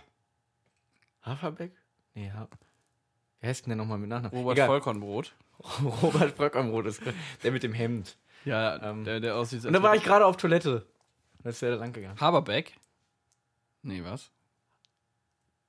Haferbeck? 1.22 1.70
Nee, 2.14 2.32
ha 2.32 2.48
Wer 3.46 3.50
heißt 3.50 3.64
denn 3.66 3.70
der 3.70 3.76
nochmal 3.76 3.98
mit 3.98 4.08
Nachnamen? 4.08 4.36
Robert 4.36 4.56
Egal. 4.56 4.66
Vollkornbrot. 4.66 5.32
Robert 6.02 6.36
Bröckamroth 6.36 6.86
ist 6.86 7.00
der 7.44 7.52
mit 7.52 7.62
dem 7.62 7.72
Hemd. 7.72 8.16
Ja, 8.44 8.82
Ähm, 8.90 9.04
der, 9.04 9.20
der 9.20 9.36
aussieht 9.36 9.64
Und 9.64 9.72
da 9.72 9.80
war 9.84 9.94
ich 9.94 10.02
gerade 10.02 10.26
auf 10.26 10.36
Toilette. 10.36 10.84
Da 11.44 11.50
ist 11.50 11.62
der 11.62 11.70
da 11.70 11.76
lang 11.76 11.92
gegangen. 11.92 12.20
Haberbeck? 12.20 12.72
Nee, 13.82 14.02
was? 14.02 14.32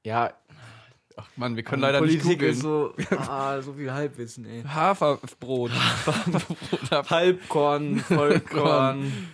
Ja, 0.04 0.34
Ach 1.18 1.28
Mann, 1.36 1.56
wir 1.56 1.62
können 1.62 1.84
leider 1.84 2.00
Politik 2.00 2.26
nicht 2.26 2.34
googeln. 2.40 2.52
ist 2.54 2.62
so, 2.62 2.96
ah, 3.12 3.62
so 3.62 3.74
viel 3.74 3.92
Halbwissen, 3.94 4.46
ey. 4.48 4.64
Haferbrot. 4.68 5.72
Haferbrot. 5.72 6.92
Halbkorn, 7.12 8.00
Vollkorn, 8.00 9.28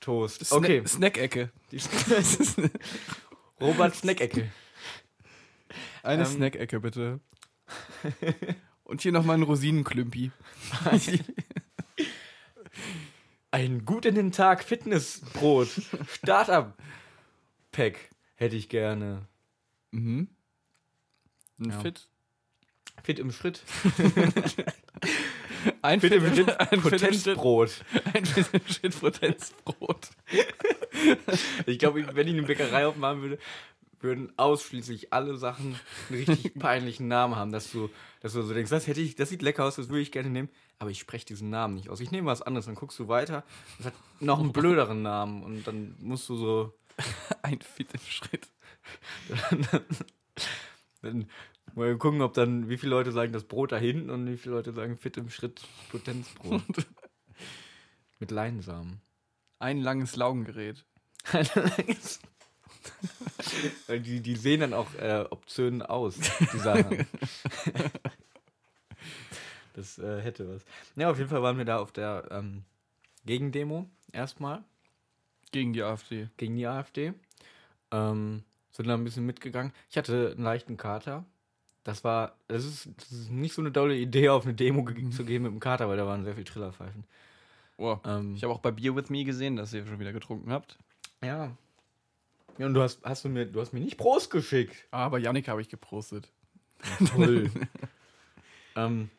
Toast. 0.00 0.50
Okay, 0.52 0.78
Sna 0.86 0.88
Snack-Ecke. 1.08 1.50
Die- 1.70 1.80
Robert 3.60 3.94
Snackecke. 3.94 4.50
Eine 6.02 6.22
Ähm. 6.22 6.28
Snack-Ecke, 6.28 6.80
bitte. 6.80 7.20
Und 8.84 9.02
hier 9.02 9.12
nochmal 9.12 9.36
ein 9.36 9.42
Rosinenklümpi. 9.42 10.30
Ein 13.50 13.84
gut 13.86 14.04
in 14.04 14.14
den 14.14 14.30
Tag 14.30 14.62
Fitnessbrot. 14.62 15.68
Startup-Pack 16.08 17.98
hätte 18.34 18.56
ich 18.56 18.68
gerne. 18.68 19.26
Mhm. 19.90 20.28
Ein 21.58 21.70
Ja. 21.70 21.80
Fit. 21.80 22.08
Fit 23.02 23.18
im 23.18 23.32
Schritt. 23.32 23.62
Ein 25.82 26.00
Fit 26.00 26.12
im 26.12 26.34
Schritt. 26.34 26.60
Ein 26.60 26.80
Fit 26.80 27.02
im 27.02 27.14
Schritt. 27.14 27.36
Potenzbrot. 27.36 27.84
Ein 28.12 28.26
Fit 28.26 28.46
im 28.52 28.72
Schritt 28.72 29.00
Potenzbrot. 29.00 30.10
Ich 31.66 31.78
glaube, 31.78 32.14
wenn 32.14 32.28
ich 32.28 32.34
eine 32.34 32.42
Bäckerei 32.42 32.86
aufmachen 32.86 33.22
würde, 33.22 33.38
würden 34.00 34.32
ausschließlich 34.36 35.12
alle 35.12 35.36
Sachen 35.36 35.78
einen 36.08 36.18
richtig 36.18 36.54
peinlichen 36.58 37.08
Namen 37.08 37.36
haben, 37.36 37.52
dass 37.52 37.70
du, 37.70 37.90
dass 38.20 38.32
du 38.32 38.42
so 38.42 38.54
denkst, 38.54 38.70
das 38.70 38.86
hätte 38.86 39.00
ich, 39.00 39.16
das 39.16 39.28
sieht 39.28 39.42
lecker 39.42 39.64
aus, 39.64 39.76
das 39.76 39.88
würde 39.88 40.00
ich 40.00 40.12
gerne 40.12 40.30
nehmen, 40.30 40.48
aber 40.78 40.90
ich 40.90 40.98
spreche 40.98 41.26
diesen 41.26 41.50
Namen 41.50 41.74
nicht 41.74 41.88
aus. 41.88 42.00
Ich 42.00 42.10
nehme 42.10 42.26
was 42.26 42.42
anderes, 42.42 42.66
dann 42.66 42.74
guckst 42.74 42.98
du 42.98 43.08
weiter, 43.08 43.44
das 43.78 43.86
hat 43.86 43.94
noch 44.20 44.40
einen 44.40 44.52
blöderen 44.52 45.02
Namen 45.02 45.42
und 45.42 45.66
dann 45.66 45.96
musst 46.00 46.28
du 46.28 46.36
so, 46.36 46.72
Ein 47.42 47.60
Fit 47.60 47.92
im 47.92 48.00
Schritt. 48.00 48.48
dann 51.02 51.28
mal 51.74 51.96
gucken, 51.96 52.22
ob 52.22 52.34
dann, 52.34 52.68
wie 52.68 52.78
viele 52.78 52.90
Leute 52.90 53.12
sagen 53.12 53.32
das 53.32 53.44
Brot 53.44 53.72
da 53.72 53.76
hinten 53.76 54.10
und 54.10 54.26
wie 54.26 54.36
viele 54.36 54.54
Leute 54.54 54.72
sagen 54.72 54.98
fit 54.98 55.16
im 55.16 55.30
Schritt 55.30 55.60
Potenzbrot. 55.90 56.62
Mit 58.18 58.30
Leinsamen. 58.30 59.00
Ein 59.58 59.80
langes 59.80 60.16
Laugengerät. 60.16 60.84
Weil 61.30 61.44
die, 63.88 64.20
die 64.20 64.36
sehen 64.36 64.60
dann 64.60 64.74
auch 64.74 64.92
äh, 64.94 65.24
obszön 65.30 65.82
aus, 65.82 66.16
die 66.52 66.58
Sachen. 66.58 67.06
das 69.74 69.98
äh, 69.98 70.20
hätte 70.22 70.48
was. 70.48 70.64
Ja, 70.96 71.10
auf 71.10 71.18
jeden 71.18 71.30
Fall 71.30 71.42
waren 71.42 71.58
wir 71.58 71.64
da 71.64 71.78
auf 71.78 71.92
der 71.92 72.26
ähm, 72.30 72.64
Gegendemo 73.26 73.88
erstmal 74.12 74.62
Gegen 75.52 75.72
die 75.72 75.82
AfD. 75.82 76.28
gegen 76.36 76.56
die 76.56 76.66
AfD. 76.66 77.14
Ähm, 77.90 78.42
sind 78.70 78.86
da 78.88 78.94
ein 78.94 79.04
bisschen 79.04 79.26
mitgegangen. 79.26 79.72
Ich 79.90 79.96
hatte 79.96 80.32
einen 80.36 80.44
leichten 80.44 80.76
Kater. 80.76 81.24
Das 81.84 82.04
war, 82.04 82.34
das 82.48 82.64
ist, 82.64 82.88
das 82.98 83.12
ist 83.12 83.30
nicht 83.30 83.54
so 83.54 83.62
eine 83.62 83.72
tolle 83.72 83.96
Idee, 83.96 84.28
auf 84.28 84.44
eine 84.44 84.54
Demo 84.54 84.84
ge 84.84 85.08
zu 85.10 85.24
gehen 85.24 85.42
mit 85.42 85.52
dem 85.52 85.60
Kater, 85.60 85.88
weil 85.88 85.96
da 85.96 86.06
waren 86.06 86.24
sehr 86.24 86.34
viele 86.34 86.44
Trillerpfeifen. 86.44 87.04
Oh. 87.78 87.96
Ähm, 88.04 88.34
Ich 88.34 88.42
habe 88.42 88.52
auch 88.52 88.58
bei 88.58 88.72
Beer 88.72 88.94
With 88.94 89.08
Me 89.08 89.24
gesehen, 89.24 89.56
dass 89.56 89.72
ihr 89.72 89.86
schon 89.86 89.98
wieder 90.00 90.12
getrunken 90.12 90.52
habt. 90.52 90.76
ja. 91.22 91.56
Ja, 92.58 92.66
und 92.66 92.74
du 92.74 92.82
hast, 92.82 93.04
hast 93.04 93.24
du 93.24 93.28
mir, 93.28 93.46
du 93.46 93.60
hast 93.60 93.72
mir 93.72 93.80
nicht 93.80 93.96
Prost 93.96 94.30
geschickt. 94.30 94.74
Ah, 94.90 95.04
aber 95.06 95.18
Yannick 95.18 95.48
habe 95.48 95.60
ich 95.60 95.68
geprostet. 95.68 96.30
Toll. 97.14 97.50
ähm, 98.76 99.10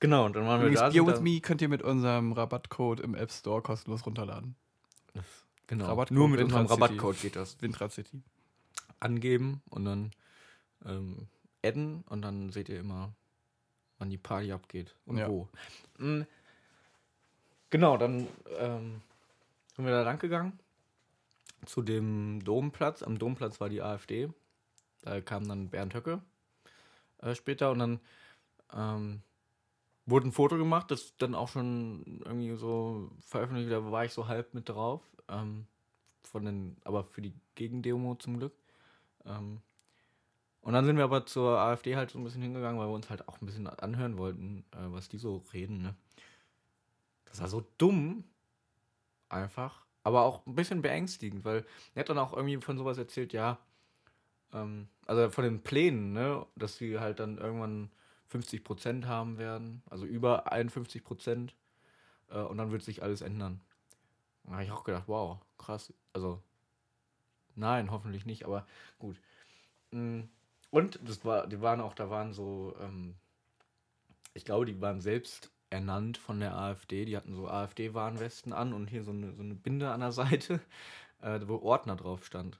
genau, 0.00 0.26
und 0.26 0.36
dann 0.36 0.46
waren 0.46 0.60
wir 0.60 0.68
Übrigens, 0.68 0.80
da. 0.80 0.88
Beer 0.90 1.06
With 1.06 1.20
Me 1.20 1.40
könnt 1.40 1.60
ihr 1.62 1.68
mit 1.68 1.82
unserem 1.82 2.32
Rabattcode 2.32 3.00
im 3.00 3.14
App 3.14 3.32
Store 3.32 3.62
kostenlos 3.62 4.06
runterladen. 4.06 4.54
Genau. 5.66 5.86
Rabattcode 5.86 6.16
Nur 6.16 6.28
mit 6.28 6.40
Windrad 6.40 6.60
unserem. 6.62 6.82
Rabattcode 6.82 7.20
geht 7.20 7.36
das. 7.36 7.60
Windrad 7.60 7.92
City. 7.92 8.22
Angeben 9.00 9.62
und 9.70 9.84
dann 9.84 10.10
ähm, 10.84 11.26
adden 11.64 12.04
und 12.08 12.22
dann 12.22 12.50
seht 12.50 12.68
ihr 12.68 12.78
immer, 12.78 13.12
wann 13.98 14.10
die 14.10 14.18
Party 14.18 14.52
abgeht 14.52 14.94
und 15.04 15.18
Ja. 15.18 15.28
wo. 15.28 15.48
Mm, 15.98 16.22
Genau, 17.70 17.96
dann 17.96 18.28
ähm, 18.60 19.02
sind 19.74 19.84
wir 19.84 19.92
da 19.92 20.02
lang 20.02 20.20
gegangen 20.20 20.58
zu 21.66 21.82
dem 21.82 22.42
Domplatz. 22.44 23.02
Am 23.02 23.18
Domplatz 23.18 23.60
war 23.60 23.68
die 23.68 23.82
AfD. 23.82 24.30
Da 25.02 25.20
kam 25.20 25.46
dann 25.46 25.70
Bernd 25.70 25.94
Höcke 25.94 26.22
äh, 27.18 27.34
später 27.34 27.70
und 27.70 27.78
dann 27.78 28.00
ähm, 28.72 29.22
wurde 30.06 30.28
ein 30.28 30.32
Foto 30.32 30.56
gemacht, 30.56 30.90
das 30.90 31.16
dann 31.18 31.34
auch 31.34 31.48
schon 31.48 32.22
irgendwie 32.24 32.56
so 32.56 33.10
veröffentlicht, 33.20 33.70
da 33.70 33.90
war 33.90 34.04
ich 34.04 34.12
so 34.12 34.28
halb 34.28 34.54
mit 34.54 34.68
drauf. 34.68 35.02
Ähm, 35.28 35.66
von 36.26 36.44
den, 36.44 36.76
aber 36.84 37.04
für 37.04 37.22
die 37.22 37.32
Gegendemo 37.54 38.16
zum 38.16 38.38
Glück. 38.38 38.52
Ähm, 39.24 39.60
und 40.60 40.72
dann 40.72 40.84
sind 40.84 40.96
wir 40.96 41.04
aber 41.04 41.26
zur 41.26 41.58
AfD 41.58 41.96
halt 41.96 42.10
so 42.10 42.18
ein 42.18 42.24
bisschen 42.24 42.42
hingegangen, 42.42 42.78
weil 42.80 42.88
wir 42.88 42.94
uns 42.94 43.08
halt 43.08 43.28
auch 43.28 43.40
ein 43.40 43.46
bisschen 43.46 43.68
anhören 43.68 44.18
wollten, 44.18 44.64
äh, 44.72 44.90
was 44.90 45.08
die 45.08 45.18
so 45.18 45.44
reden. 45.52 45.80
Ne? 45.80 45.94
Das 47.26 47.40
war 47.40 47.48
so 47.48 47.64
dumm, 47.78 48.24
einfach, 49.28 49.85
aber 50.06 50.22
auch 50.22 50.46
ein 50.46 50.54
bisschen 50.54 50.82
beängstigend, 50.82 51.44
weil 51.44 51.64
er 51.96 52.00
hat 52.00 52.08
dann 52.08 52.18
auch 52.18 52.32
irgendwie 52.32 52.58
von 52.58 52.78
sowas 52.78 52.96
erzählt, 52.96 53.32
ja, 53.32 53.58
ähm, 54.52 54.88
also 55.06 55.28
von 55.30 55.42
den 55.42 55.62
Plänen, 55.62 56.12
ne, 56.12 56.46
dass 56.54 56.76
sie 56.76 57.00
halt 57.00 57.18
dann 57.18 57.38
irgendwann 57.38 57.90
50 58.28 58.62
Prozent 58.62 59.06
haben 59.08 59.36
werden, 59.36 59.82
also 59.90 60.06
über 60.06 60.52
51 60.52 61.02
Prozent, 61.02 61.56
äh, 62.30 62.38
und 62.38 62.58
dann 62.58 62.70
wird 62.70 62.84
sich 62.84 63.02
alles 63.02 63.20
ändern. 63.20 63.60
Da 64.44 64.52
habe 64.52 64.64
ich 64.64 64.70
auch 64.70 64.84
gedacht, 64.84 65.04
wow, 65.08 65.40
krass, 65.58 65.92
also 66.12 66.40
nein, 67.56 67.90
hoffentlich 67.90 68.26
nicht, 68.26 68.44
aber 68.44 68.64
gut. 69.00 69.20
Mm, 69.92 70.22
Und 70.70 71.00
das 71.08 71.24
war, 71.24 71.48
die 71.48 71.60
waren 71.62 71.80
auch, 71.80 71.94
da 71.94 72.10
waren 72.10 72.32
so, 72.32 72.76
ähm, 72.80 73.16
ich 74.34 74.44
glaube, 74.44 74.66
die 74.66 74.80
waren 74.80 75.00
selbst 75.00 75.50
ernannt 75.70 76.18
von 76.18 76.40
der 76.40 76.56
AfD. 76.56 77.04
Die 77.04 77.16
hatten 77.16 77.34
so 77.34 77.48
AfD-Warnwesten 77.48 78.52
an 78.52 78.72
und 78.72 78.88
hier 78.88 79.02
so 79.02 79.10
eine, 79.10 79.32
so 79.32 79.42
eine 79.42 79.54
Binde 79.54 79.90
an 79.90 80.00
der 80.00 80.12
Seite, 80.12 80.60
äh, 81.22 81.40
wo 81.46 81.56
Ordner 81.56 81.96
drauf 81.96 82.24
stand. 82.24 82.58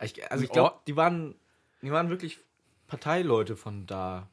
Ich, 0.00 0.30
also 0.30 0.44
ich 0.44 0.50
glaube, 0.50 0.80
die 0.86 0.96
waren, 0.96 1.34
die 1.80 1.92
waren 1.92 2.08
wirklich 2.08 2.38
Parteileute 2.86 3.56
von 3.56 3.86
da. 3.86 4.28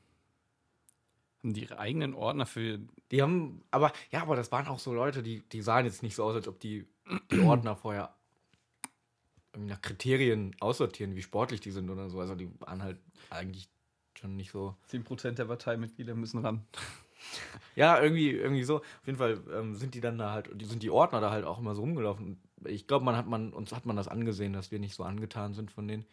Haben 1.41 1.53
die 1.53 1.61
ihre 1.61 1.79
eigenen 1.79 2.13
Ordner 2.15 2.45
für. 2.45 2.79
Die 3.11 3.21
haben, 3.21 3.63
aber 3.71 3.93
ja, 4.11 4.21
aber 4.21 4.35
das 4.35 4.51
waren 4.51 4.67
auch 4.67 4.79
so 4.79 4.93
Leute, 4.93 5.23
die, 5.23 5.41
die 5.51 5.61
sahen 5.61 5.85
jetzt 5.85 6.03
nicht 6.03 6.15
so 6.15 6.23
aus, 6.23 6.35
als 6.35 6.47
ob 6.47 6.59
die, 6.59 6.85
die 7.31 7.39
Ordner 7.45 7.75
vorher 7.75 8.13
irgendwie 9.53 9.71
nach 9.71 9.81
Kriterien 9.81 10.55
aussortieren, 10.59 11.15
wie 11.15 11.21
sportlich 11.21 11.61
die 11.61 11.71
sind 11.71 11.89
oder 11.89 12.09
so. 12.09 12.19
Also 12.19 12.35
die 12.35 12.49
waren 12.59 12.83
halt 12.83 12.99
eigentlich 13.29 13.69
schon 14.15 14.35
nicht 14.35 14.51
so. 14.51 14.75
10% 14.91 15.31
der 15.31 15.45
Parteimitglieder 15.45 16.15
müssen 16.15 16.39
ran. 16.45 16.65
Ja, 17.75 18.01
irgendwie, 18.01 18.31
irgendwie 18.31 18.63
so. 18.63 18.77
Auf 18.77 19.05
jeden 19.05 19.17
Fall 19.17 19.41
ähm, 19.53 19.75
sind 19.75 19.95
die 19.95 20.01
dann 20.01 20.17
da 20.17 20.31
halt, 20.31 20.49
die 20.53 20.65
sind 20.65 20.83
die 20.83 20.89
Ordner 20.89 21.21
da 21.21 21.31
halt 21.31 21.45
auch 21.45 21.59
immer 21.59 21.75
so 21.75 21.81
rumgelaufen. 21.81 22.41
Ich 22.65 22.87
glaube, 22.87 23.05
man 23.05 23.15
hat 23.15 23.27
man, 23.27 23.53
uns 23.53 23.71
hat 23.71 23.85
man 23.85 23.95
das 23.95 24.07
angesehen, 24.07 24.53
dass 24.53 24.71
wir 24.71 24.79
nicht 24.79 24.95
so 24.95 25.03
angetan 25.03 25.53
sind 25.53 25.71
von 25.71 25.87
denen. 25.87 26.05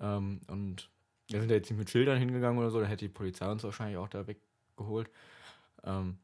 Ähm, 0.00 0.40
und 0.48 0.90
wir 1.28 1.40
sind 1.40 1.50
da 1.50 1.54
jetzt 1.54 1.70
nicht 1.70 1.78
mit 1.78 1.90
Schildern 1.90 2.18
hingegangen 2.18 2.58
oder 2.58 2.70
so, 2.70 2.80
da 2.80 2.86
hätte 2.86 3.04
die 3.06 3.12
Polizei 3.12 3.50
uns 3.50 3.64
wahrscheinlich 3.64 3.98
auch 3.98 4.08
da 4.08 4.26
weggeholt. 4.26 5.10
Ähm, 5.84 6.18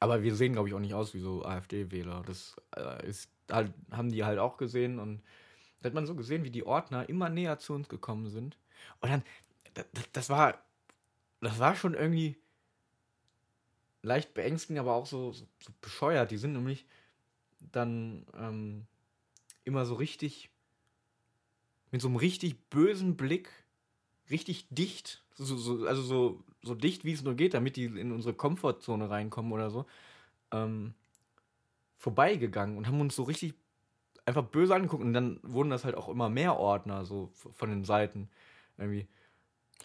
aber 0.00 0.22
wir 0.22 0.34
sehen, 0.34 0.52
glaube 0.52 0.68
ich, 0.68 0.74
auch 0.74 0.80
nicht 0.80 0.94
aus 0.94 1.14
wie 1.14 1.20
so 1.20 1.44
AfD-Wähler. 1.44 2.22
Das 2.26 2.56
äh, 2.76 3.06
ist 3.08 3.30
halt, 3.50 3.72
haben 3.90 4.10
die 4.10 4.24
halt 4.24 4.38
auch 4.38 4.56
gesehen 4.56 4.98
und 4.98 5.22
da 5.80 5.88
hat 5.88 5.94
man 5.94 6.06
so 6.06 6.14
gesehen, 6.14 6.44
wie 6.44 6.50
die 6.50 6.66
Ordner 6.66 7.08
immer 7.08 7.28
näher 7.28 7.58
zu 7.58 7.74
uns 7.74 7.88
gekommen 7.88 8.28
sind. 8.28 8.58
Und 9.00 9.10
dann, 9.10 9.22
das, 9.74 9.86
das 10.12 10.30
war, 10.30 10.58
das 11.40 11.58
war 11.58 11.74
schon 11.76 11.94
irgendwie 11.94 12.36
leicht 14.04 14.34
beängstigend, 14.34 14.78
aber 14.78 14.94
auch 14.94 15.06
so, 15.06 15.32
so, 15.32 15.46
so 15.58 15.72
bescheuert. 15.80 16.30
Die 16.30 16.36
sind 16.36 16.52
nämlich 16.52 16.86
dann 17.72 18.26
ähm, 18.38 18.86
immer 19.64 19.86
so 19.86 19.94
richtig 19.94 20.50
mit 21.90 22.00
so 22.00 22.08
einem 22.08 22.16
richtig 22.16 22.68
bösen 22.70 23.16
Blick, 23.16 23.50
richtig 24.30 24.66
dicht, 24.68 25.22
so, 25.36 25.56
so, 25.56 25.86
also 25.86 26.02
so, 26.02 26.44
so 26.62 26.74
dicht 26.74 27.04
wie 27.04 27.12
es 27.12 27.22
nur 27.22 27.34
geht, 27.34 27.54
damit 27.54 27.76
die 27.76 27.84
in 27.84 28.12
unsere 28.12 28.34
Komfortzone 28.34 29.10
reinkommen 29.10 29.52
oder 29.52 29.70
so, 29.70 29.86
ähm, 30.50 30.94
vorbeigegangen 31.96 32.76
und 32.76 32.86
haben 32.86 33.00
uns 33.00 33.14
so 33.14 33.22
richtig 33.22 33.54
einfach 34.26 34.44
böse 34.44 34.74
angeguckt 34.74 35.02
und 35.02 35.12
dann 35.12 35.38
wurden 35.42 35.70
das 35.70 35.84
halt 35.84 35.94
auch 35.94 36.08
immer 36.08 36.28
mehr 36.28 36.58
Ordner 36.58 37.04
so 37.04 37.30
von 37.32 37.70
den 37.70 37.84
Seiten 37.84 38.28
irgendwie. 38.76 39.06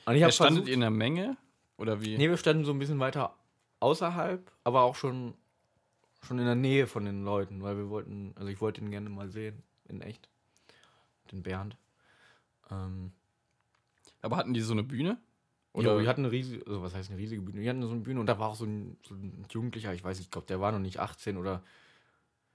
Und 0.05 0.15
ich 0.15 0.22
Ja, 0.22 0.32
standet 0.32 0.55
versucht, 0.55 0.67
ihr 0.70 0.74
in 0.74 0.82
der 0.82 0.89
Menge? 0.89 1.38
Oder 1.78 2.01
wie? 2.01 2.17
Nee, 2.17 2.30
wir 2.30 2.38
standen 2.38 2.65
so 2.65 2.72
ein 2.72 2.80
bisschen 2.80 2.99
weiter 2.99 3.36
außerhalb, 3.80 4.51
aber 4.63 4.82
auch 4.84 4.95
schon, 4.95 5.36
schon 6.23 6.39
in 6.39 6.45
der 6.45 6.55
Nähe 6.55 6.88
von 6.88 7.05
den 7.05 7.23
Leuten, 7.23 7.61
weil 7.63 7.77
wir 7.77 7.89
wollten, 7.89 8.34
also 8.36 8.49
ich 8.49 8.61
wollte 8.61 8.82
ihn 8.82 8.91
gerne 8.91 9.09
mal 9.09 9.30
sehen, 9.30 9.63
in 9.88 10.01
echt. 10.01 10.30
Den 11.32 11.43
Bernd. 11.43 11.77
Ähm, 12.71 13.11
Aber 14.21 14.38
hatten 14.38 14.53
die 14.53 14.61
so 14.61 14.73
eine 14.73 14.84
Bühne? 14.84 15.17
oder 15.73 15.93
Oder 15.93 16.01
wir 16.01 16.09
hatten 16.09 16.21
eine 16.21 16.32
riesige, 16.32 16.65
also 16.65 16.82
was 16.82 16.93
heißt 16.95 17.09
eine 17.09 17.19
riesige 17.19 17.41
Bühne? 17.41 17.61
Wir 17.61 17.69
hatten 17.69 17.84
so 17.84 17.91
eine 17.91 18.01
Bühne 18.01 18.19
und 18.19 18.25
da 18.25 18.39
war 18.39 18.49
auch 18.49 18.55
so 18.55 18.65
ein, 18.65 18.97
so 19.07 19.13
ein 19.15 19.45
Jugendlicher, 19.49 19.93
ich 19.93 20.03
weiß 20.03 20.17
nicht, 20.17 20.27
ich 20.27 20.32
glaube, 20.32 20.47
der 20.47 20.59
war 20.59 20.71
noch 20.71 20.80
nicht 20.80 20.99
18 20.99 21.38
oder 21.38 21.63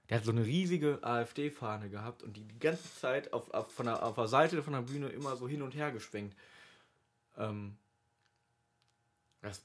Der 0.09 0.19
hat 0.19 0.25
so 0.25 0.33
eine 0.33 0.45
riesige 0.45 0.99
AfD-Fahne 1.03 1.89
gehabt 1.89 2.23
und 2.23 2.37
die 2.37 2.45
die 2.45 2.59
ganze 2.59 2.93
Zeit 3.01 3.33
auf, 3.33 3.51
auf, 3.55 3.73
von 3.73 3.87
der, 3.87 4.03
auf 4.03 4.15
der 4.17 4.29
Seite 4.29 4.63
von 4.63 4.75
der 4.75 4.83
Bühne 4.83 5.09
immer 5.09 5.37
so 5.37 5.49
hin 5.49 5.63
und 5.63 5.75
her 5.75 5.93
geschwenkt. 5.93 6.37
Ähm, 7.39 7.77
das, 9.43 9.65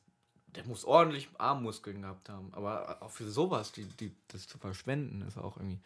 der 0.55 0.65
muss 0.65 0.85
ordentlich 0.85 1.29
Armmuskeln 1.37 2.01
gehabt 2.01 2.29
haben. 2.29 2.49
Aber 2.53 3.01
auch 3.01 3.11
für 3.11 3.29
sowas, 3.29 3.71
die, 3.71 3.85
die, 3.85 4.11
das 4.27 4.47
zu 4.47 4.57
verschwenden, 4.57 5.21
ist 5.27 5.37
auch 5.37 5.57
irgendwie. 5.57 5.79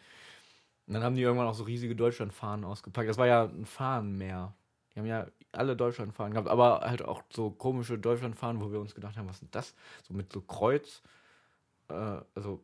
Und 0.86 0.94
dann 0.94 1.02
haben 1.02 1.16
die 1.16 1.22
irgendwann 1.22 1.46
auch 1.46 1.54
so 1.54 1.64
riesige 1.64 1.96
Deutschlandfahnen 1.96 2.64
ausgepackt. 2.64 3.08
Das 3.08 3.16
war 3.16 3.26
ja 3.26 3.44
ein 3.44 3.64
Fahnenmeer. 3.64 4.54
Die 4.94 5.00
haben 5.00 5.06
ja 5.06 5.26
alle 5.52 5.76
Deutschlandfahnen 5.76 6.32
gehabt, 6.34 6.48
aber 6.48 6.80
halt 6.80 7.02
auch 7.02 7.22
so 7.30 7.50
komische 7.50 7.98
Deutschlandfahnen, 7.98 8.60
wo 8.62 8.70
wir 8.70 8.80
uns 8.80 8.94
gedacht 8.94 9.16
haben, 9.16 9.28
was 9.28 9.42
ist 9.42 9.54
das? 9.54 9.74
So 10.06 10.14
mit 10.14 10.32
so 10.32 10.40
Kreuz. 10.40 11.02
Äh, 11.88 12.20
also 12.34 12.62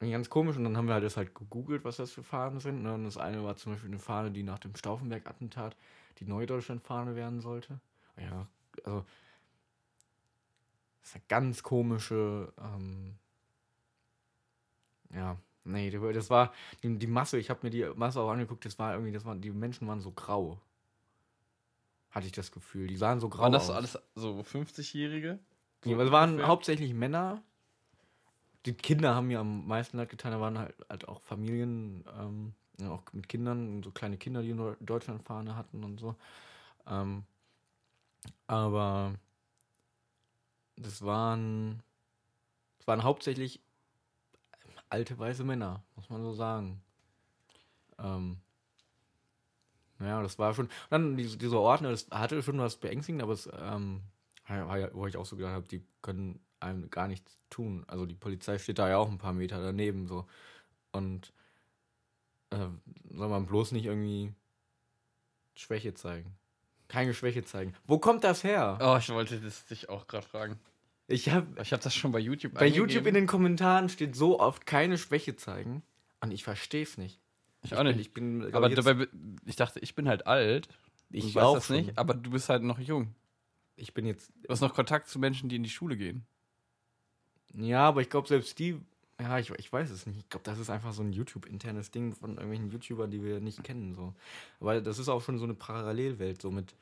ganz 0.00 0.28
komisch. 0.28 0.56
Und 0.56 0.64
dann 0.64 0.76
haben 0.76 0.86
wir 0.86 0.94
halt 0.94 1.04
das 1.04 1.16
halt 1.16 1.34
gegoogelt, 1.34 1.84
was 1.84 1.96
das 1.96 2.10
für 2.10 2.22
Fahnen 2.22 2.60
sind. 2.60 2.82
Ne? 2.82 2.94
Und 2.94 3.04
das 3.04 3.16
eine 3.16 3.42
war 3.44 3.56
zum 3.56 3.72
Beispiel 3.72 3.90
eine 3.90 4.00
Fahne, 4.00 4.30
die 4.30 4.42
nach 4.42 4.58
dem 4.58 4.74
Stauffenberg-Attentat 4.74 5.76
die 6.18 6.26
neue 6.26 6.46
Deutschlandfahne 6.46 7.16
werden 7.16 7.40
sollte. 7.40 7.80
Ja, 8.16 8.46
also 8.84 9.04
das 11.04 11.10
ist 11.10 11.16
eine 11.16 11.24
ganz 11.28 11.62
komische, 11.62 12.50
ähm, 12.58 13.14
ja, 15.14 15.36
nee, 15.64 15.90
das 15.90 16.30
war 16.30 16.54
die, 16.82 16.98
die 16.98 17.06
Masse, 17.06 17.36
ich 17.36 17.50
habe 17.50 17.60
mir 17.62 17.68
die 17.68 17.84
Masse 17.94 18.22
auch 18.22 18.30
angeguckt, 18.30 18.64
das 18.64 18.78
war 18.78 18.94
irgendwie, 18.94 19.12
das 19.12 19.26
waren, 19.26 19.42
die 19.42 19.50
Menschen 19.50 19.86
waren 19.86 20.00
so 20.00 20.12
grau. 20.12 20.58
Hatte 22.08 22.24
ich 22.26 22.32
das 22.32 22.50
Gefühl. 22.52 22.86
Die 22.86 22.96
sahen 22.96 23.20
so 23.20 23.28
grau 23.28 23.42
Waren 23.42 23.52
das 23.52 23.68
aus. 23.68 23.76
alles 23.76 23.98
so 24.14 24.40
50-Jährige? 24.40 25.40
Ja, 25.84 25.98
es 25.98 26.10
waren 26.10 26.46
hauptsächlich 26.46 26.94
Männer. 26.94 27.42
Die 28.64 28.72
Kinder 28.72 29.14
haben 29.14 29.26
mir 29.26 29.40
am 29.40 29.66
meisten 29.66 29.98
leid 29.98 30.08
getan. 30.08 30.32
Da 30.32 30.40
waren 30.40 30.58
halt, 30.58 30.74
halt 30.88 31.06
auch 31.06 31.20
Familien, 31.20 32.04
ähm, 32.18 32.54
auch 32.88 33.02
mit 33.12 33.28
Kindern, 33.28 33.82
so 33.82 33.90
kleine 33.90 34.16
Kinder, 34.16 34.40
die 34.40 34.50
in 34.50 34.76
Deutschlandfahne 34.80 35.54
hatten 35.54 35.84
und 35.84 36.00
so. 36.00 36.14
Ähm, 36.86 37.24
aber 38.46 39.12
das 40.76 41.02
waren, 41.02 41.82
das 42.78 42.86
waren 42.86 43.02
hauptsächlich 43.02 43.60
alte 44.88 45.18
weiße 45.18 45.44
Männer, 45.44 45.82
muss 45.96 46.10
man 46.10 46.22
so 46.22 46.32
sagen. 46.32 46.82
Ähm, 47.98 48.38
ja, 50.00 50.22
das 50.22 50.38
war 50.38 50.54
schon. 50.54 50.68
Dann 50.90 51.16
diese, 51.16 51.36
dieser 51.38 51.60
Ordner, 51.60 51.90
das 51.90 52.08
hatte 52.10 52.42
schon 52.42 52.58
was 52.58 52.76
beängstigend, 52.76 53.22
aber 53.22 53.32
es, 53.32 53.48
ähm, 53.52 54.02
wo 54.92 55.06
ich 55.06 55.16
auch 55.16 55.26
so 55.26 55.36
gedacht 55.36 55.54
habe, 55.54 55.68
die 55.68 55.84
können 56.02 56.40
einem 56.60 56.90
gar 56.90 57.08
nichts 57.08 57.38
tun. 57.50 57.84
Also 57.86 58.06
die 58.06 58.14
Polizei 58.14 58.58
steht 58.58 58.78
da 58.78 58.88
ja 58.88 58.98
auch 58.98 59.10
ein 59.10 59.18
paar 59.18 59.32
Meter 59.32 59.62
daneben 59.62 60.06
so. 60.06 60.26
Und 60.92 61.32
äh, 62.50 62.68
soll 63.10 63.28
man 63.28 63.46
bloß 63.46 63.72
nicht 63.72 63.86
irgendwie 63.86 64.32
Schwäche 65.54 65.94
zeigen. 65.94 66.36
Keine 66.94 67.12
Schwäche 67.12 67.44
zeigen. 67.44 67.74
Wo 67.88 67.98
kommt 67.98 68.22
das 68.22 68.44
her? 68.44 68.78
Oh, 68.80 68.96
ich 68.96 69.08
wollte 69.08 69.40
das 69.40 69.66
dich 69.66 69.88
auch 69.88 70.06
gerade 70.06 70.24
fragen. 70.24 70.60
Ich 71.08 71.28
habe 71.28 71.48
ich 71.60 71.72
hab 71.72 71.80
das 71.80 71.92
schon 71.92 72.12
bei 72.12 72.20
YouTube 72.20 72.54
Bei 72.54 72.68
YouTube 72.68 73.06
in 73.06 73.14
den 73.14 73.26
Kommentaren 73.26 73.88
steht 73.88 74.14
so 74.14 74.38
oft 74.38 74.64
keine 74.64 74.96
Schwäche 74.96 75.34
zeigen. 75.34 75.82
Und 76.20 76.30
ich 76.30 76.44
verstehe 76.44 76.84
es 76.84 76.96
nicht. 76.96 77.20
Ich 77.64 77.74
auch 77.74 77.82
nicht. 77.82 77.98
Ich 77.98 78.14
bin, 78.14 78.54
aber 78.54 78.68
dabei, 78.68 79.08
ich 79.44 79.56
dachte, 79.56 79.80
ich 79.80 79.96
bin 79.96 80.08
halt 80.08 80.28
alt. 80.28 80.68
Ich 81.10 81.34
weiß 81.34 81.54
das 81.54 81.70
nicht, 81.70 81.98
aber 81.98 82.14
du 82.14 82.30
bist 82.30 82.48
halt 82.48 82.62
noch 82.62 82.78
jung. 82.78 83.12
Ich 83.74 83.92
bin 83.92 84.06
jetzt. 84.06 84.32
Du 84.44 84.50
hast 84.50 84.60
noch 84.60 84.72
Kontakt 84.72 85.08
zu 85.08 85.18
Menschen, 85.18 85.48
die 85.48 85.56
in 85.56 85.64
die 85.64 85.70
Schule 85.70 85.96
gehen. 85.96 86.24
Ja, 87.54 87.88
aber 87.88 88.02
ich 88.02 88.08
glaube, 88.08 88.28
selbst 88.28 88.56
die. 88.60 88.80
Ja, 89.20 89.38
ich, 89.38 89.50
ich 89.50 89.72
weiß 89.72 89.90
es 89.90 90.06
nicht. 90.06 90.18
Ich 90.18 90.28
glaube, 90.28 90.44
das 90.44 90.58
ist 90.58 90.70
einfach 90.70 90.92
so 90.92 91.02
ein 91.02 91.12
YouTube-internes 91.12 91.90
Ding 91.90 92.14
von 92.14 92.30
irgendwelchen 92.32 92.70
YouTubern, 92.70 93.10
die 93.10 93.22
wir 93.22 93.40
nicht 93.40 93.62
kennen. 93.62 93.94
So. 93.94 94.14
Weil 94.58 94.82
das 94.82 94.98
ist 94.98 95.08
auch 95.08 95.22
schon 95.22 95.38
so 95.38 95.44
eine 95.44 95.54
Parallelwelt, 95.54 96.42
so 96.42 96.50
mit 96.50 96.74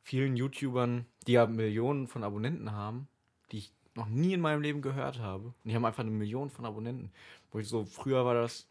vielen 0.00 0.36
YouTubern, 0.36 1.06
die 1.26 1.32
ja 1.32 1.46
Millionen 1.46 2.08
von 2.08 2.24
Abonnenten 2.24 2.72
haben, 2.72 3.08
die 3.50 3.58
ich 3.58 3.72
noch 3.94 4.08
nie 4.08 4.32
in 4.32 4.40
meinem 4.40 4.62
Leben 4.62 4.80
gehört 4.80 5.18
habe. 5.18 5.48
Und 5.48 5.54
die 5.64 5.74
haben 5.74 5.84
einfach 5.84 6.02
eine 6.02 6.10
Million 6.10 6.50
von 6.50 6.64
Abonnenten. 6.64 7.12
Wo 7.50 7.58
ich 7.58 7.68
so, 7.68 7.84
früher 7.84 8.24
war 8.24 8.34
das, 8.34 8.66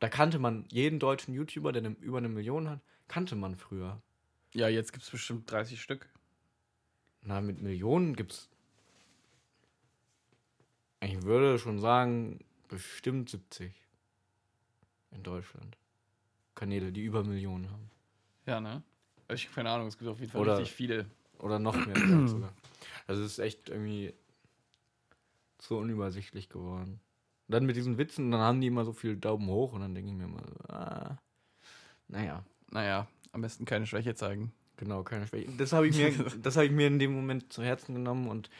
da 0.00 0.08
kannte 0.08 0.40
man 0.40 0.64
jeden 0.68 0.98
deutschen 0.98 1.34
YouTuber, 1.34 1.70
der 1.72 1.84
eine, 1.84 1.96
über 2.00 2.18
eine 2.18 2.28
Million 2.28 2.68
hat, 2.68 2.80
kannte 3.06 3.36
man 3.36 3.56
früher. 3.56 4.02
Ja, 4.52 4.68
jetzt 4.68 4.92
gibt 4.92 5.04
es 5.04 5.10
bestimmt 5.10 5.50
30 5.50 5.80
Stück. 5.80 6.08
Na, 7.22 7.40
mit 7.40 7.62
Millionen 7.62 8.16
gibt 8.16 8.32
es. 8.32 8.48
Ich 11.06 11.22
würde 11.22 11.58
schon 11.58 11.78
sagen, 11.80 12.40
bestimmt 12.68 13.30
70 13.30 13.72
in 15.12 15.22
Deutschland. 15.22 15.76
Kanäle, 16.54 16.90
die 16.90 17.02
über 17.02 17.22
Millionen 17.22 17.70
haben. 17.70 17.90
Ja, 18.46 18.60
ne? 18.60 18.82
Ich 19.32 19.44
habe 19.44 19.54
keine 19.54 19.70
Ahnung, 19.70 19.88
es 19.88 19.98
gibt 19.98 20.10
auf 20.10 20.18
jeden 20.18 20.32
Fall 20.32 20.40
oder, 20.40 20.58
richtig 20.58 20.74
viele. 20.74 21.06
Oder 21.38 21.58
noch 21.58 21.74
mehr 21.86 21.96
sogar. 22.28 22.52
Also 23.06 23.22
es 23.22 23.32
ist 23.32 23.38
echt 23.38 23.68
irgendwie 23.68 24.14
so 25.60 25.78
unübersichtlich 25.78 26.48
geworden. 26.48 27.00
Und 27.48 27.52
dann 27.52 27.66
mit 27.66 27.76
diesen 27.76 27.98
Witzen, 27.98 28.30
dann 28.30 28.40
haben 28.40 28.60
die 28.60 28.66
immer 28.66 28.84
so 28.84 28.92
viel 28.92 29.16
Daumen 29.16 29.48
hoch 29.48 29.72
und 29.72 29.80
dann 29.80 29.94
denke 29.94 30.10
ich 30.10 30.16
mir 30.16 30.24
immer, 30.24 30.42
ah, 30.68 31.16
naja. 32.08 32.44
Naja, 32.70 33.06
am 33.32 33.42
besten 33.42 33.64
keine 33.64 33.86
Schwäche 33.86 34.14
zeigen. 34.14 34.52
Genau, 34.76 35.02
keine 35.04 35.26
Schwäche. 35.26 35.50
Das 35.56 35.72
habe 35.72 35.86
ich, 35.86 35.96
mir, 35.96 36.12
hab 36.44 36.62
ich 36.62 36.70
mir 36.70 36.88
in 36.88 36.98
dem 36.98 37.14
Moment 37.14 37.52
zu 37.52 37.62
Herzen 37.62 37.94
genommen 37.94 38.28
und 38.28 38.50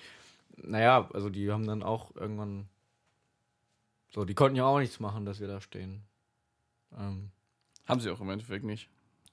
naja, 0.57 1.09
also 1.13 1.31
die 1.31 1.51
haben 1.51 1.67
dann 1.67 1.83
auch 1.83 2.15
irgendwann 2.15 2.69
so, 4.11 4.25
die 4.25 4.35
konnten 4.35 4.57
ja 4.57 4.65
auch 4.65 4.79
nichts 4.79 5.01
machen, 5.01 5.25
dass 5.25 5.41
wir 5.41 5.49
da 5.49 5.61
stehen. 5.61 6.03
Ähm, 6.97 7.31
haben 7.87 8.01
sie 8.01 8.11
auch 8.11 8.21
im 8.21 8.31
Endeffekt 8.31 8.65
nicht. 8.65 8.89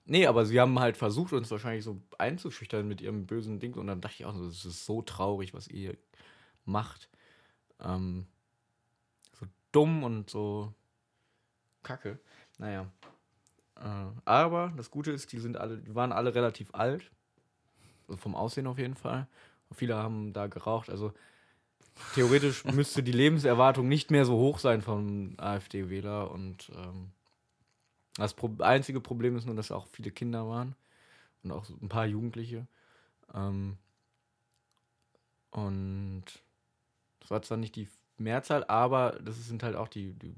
Nee, 0.06 0.28
aber 0.28 0.46
sie 0.46 0.60
haben 0.60 0.80
halt 0.80 0.98
versucht, 0.98 1.32
uns 1.32 1.50
wahrscheinlich 1.50 1.86
so 1.86 2.02
einzuschüchtern 2.18 2.88
mit 2.88 3.00
ihrem 3.00 3.26
bösen 3.26 3.60
Ding. 3.60 3.76
Und 3.76 3.88
dann 3.88 4.02
dachte 4.02 4.16
ich 4.20 4.26
auch 4.26 4.36
so, 4.36 4.46
das 4.46 4.66
ist 4.66 4.86
so 4.86 5.02
traurig, 5.02 5.54
was 5.54 5.70
ihr 5.70 5.98
macht. 6.66 7.10
Ähm, 7.80 8.28
dumm 9.72 10.04
und 10.04 10.30
so 10.30 10.74
kacke. 11.84 12.20
Naja. 12.58 12.92
Äh, 13.76 14.06
aber 14.26 14.74
das 14.78 14.92
Gute 14.92 15.12
ist, 15.12 15.32
die 15.32 15.40
sind 15.40 15.58
alle, 15.58 15.78
die 15.78 15.96
waren 15.96 16.12
alle 16.12 16.36
relativ 16.36 16.74
alt. 16.74 17.12
Also 18.08 18.18
vom 18.18 18.36
Aussehen 18.36 18.68
auf 18.68 18.78
jeden 18.78 18.96
Fall. 18.96 19.28
Viele 19.74 19.96
haben 19.96 20.34
da 20.34 20.48
geraucht. 20.48 20.90
Also 20.90 21.14
theoretisch 22.16 22.64
müsste 22.66 23.04
die 23.04 23.12
Lebenserwartung 23.12 23.88
nicht 23.88 24.12
mehr 24.12 24.26
so 24.26 24.38
hoch 24.38 24.60
sein 24.60 24.82
vom 24.82 25.36
AfD-Wähler. 25.38 26.32
Und 26.32 26.72
ähm, 26.76 27.12
das 28.18 28.34
Pro 28.34 28.52
einzige 28.60 29.02
Problem 29.02 29.36
ist 29.36 29.46
nur, 29.46 29.56
dass 29.56 29.72
auch 29.72 29.88
viele 29.88 30.12
Kinder 30.12 30.48
waren. 30.48 30.76
Und 31.44 31.52
auch 31.52 31.68
ein 31.70 31.90
paar 31.90 32.06
Jugendliche. 32.06 32.68
Ähm, 33.34 33.78
und 35.52 36.24
das 37.20 37.32
war 37.32 37.42
zwar 37.42 37.58
nicht 37.58 37.76
die 37.76 37.88
Mehrzahl, 38.18 38.64
aber 38.66 39.20
das 39.24 39.36
sind 39.48 39.64
halt 39.64 39.76
auch 39.76 39.88
die, 39.88 40.14
die 40.14 40.36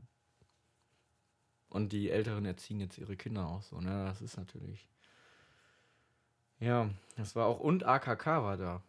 und 1.75 1.91
die 1.91 2.09
Älteren 2.09 2.45
erziehen 2.45 2.79
jetzt 2.79 2.97
ihre 2.97 3.17
Kinder 3.17 3.47
auch 3.47 3.61
so, 3.61 3.81
ne? 3.81 4.05
Das 4.05 4.21
ist 4.21 4.37
natürlich. 4.37 4.87
Ja, 6.59 6.89
das 7.17 7.35
war 7.35 7.47
auch. 7.47 7.59
Und 7.59 7.83
AKK 7.83 8.25
war 8.43 8.55
da. 8.55 8.81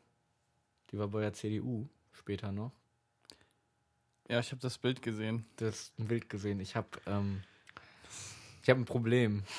Die 0.90 0.98
war 0.98 1.08
bei 1.08 1.20
der 1.20 1.32
CDU 1.32 1.88
später 2.12 2.52
noch. 2.52 2.72
Ja, 4.28 4.40
ich 4.40 4.50
habe 4.50 4.60
das 4.60 4.78
Bild 4.78 5.02
gesehen. 5.02 5.46
Das 5.56 5.92
Bild 5.96 6.28
gesehen. 6.28 6.60
Ich 6.60 6.74
habe 6.74 6.88
ähm, 7.06 7.42
ich 8.66 8.70
habe 8.70 8.80
ein 8.80 8.84
Problem. 8.84 9.44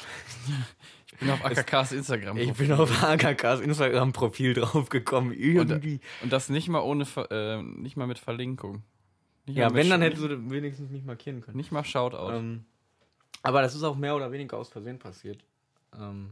Ich 1.13 1.19
bin 1.19 1.29
auf 1.31 1.43
AKKs 1.43 1.93
Instagram. 1.93 2.37
Ich 2.37 2.53
bin 2.53 2.71
auf 2.73 3.01
AKKs 3.01 3.61
Instagram 3.61 4.11
Profil 4.11 4.53
draufgekommen 4.53 5.31
irgendwie. 5.33 5.93
Und, 5.93 6.23
und, 6.23 6.33
das 6.33 6.49
nicht 6.49 6.67
mal 6.67 6.81
ohne 6.81 7.05
äh, 7.31 7.63
nicht 7.63 7.95
mal 7.95 8.05
mit 8.05 8.19
Verlinkung. 8.19 8.83
Nicht 9.47 9.55
ja, 9.55 9.73
wenn, 9.73 9.89
dann 9.89 10.01
hättest 10.01 10.21
du 10.21 10.51
wenigstens 10.51 10.91
mich 10.91 11.05
markieren 11.05 11.41
können. 11.41 11.55
Nicht 11.55 11.71
mal 11.71 11.85
Shoutout. 11.85 12.33
Ähm, 12.33 12.65
aber 13.41 13.61
das 13.61 13.73
ist 13.73 13.83
auch 13.83 13.95
mehr 13.95 14.15
oder 14.15 14.31
weniger 14.33 14.57
aus 14.57 14.67
Versehen 14.67 14.99
passiert. 14.99 15.43
Ähm, 15.97 16.31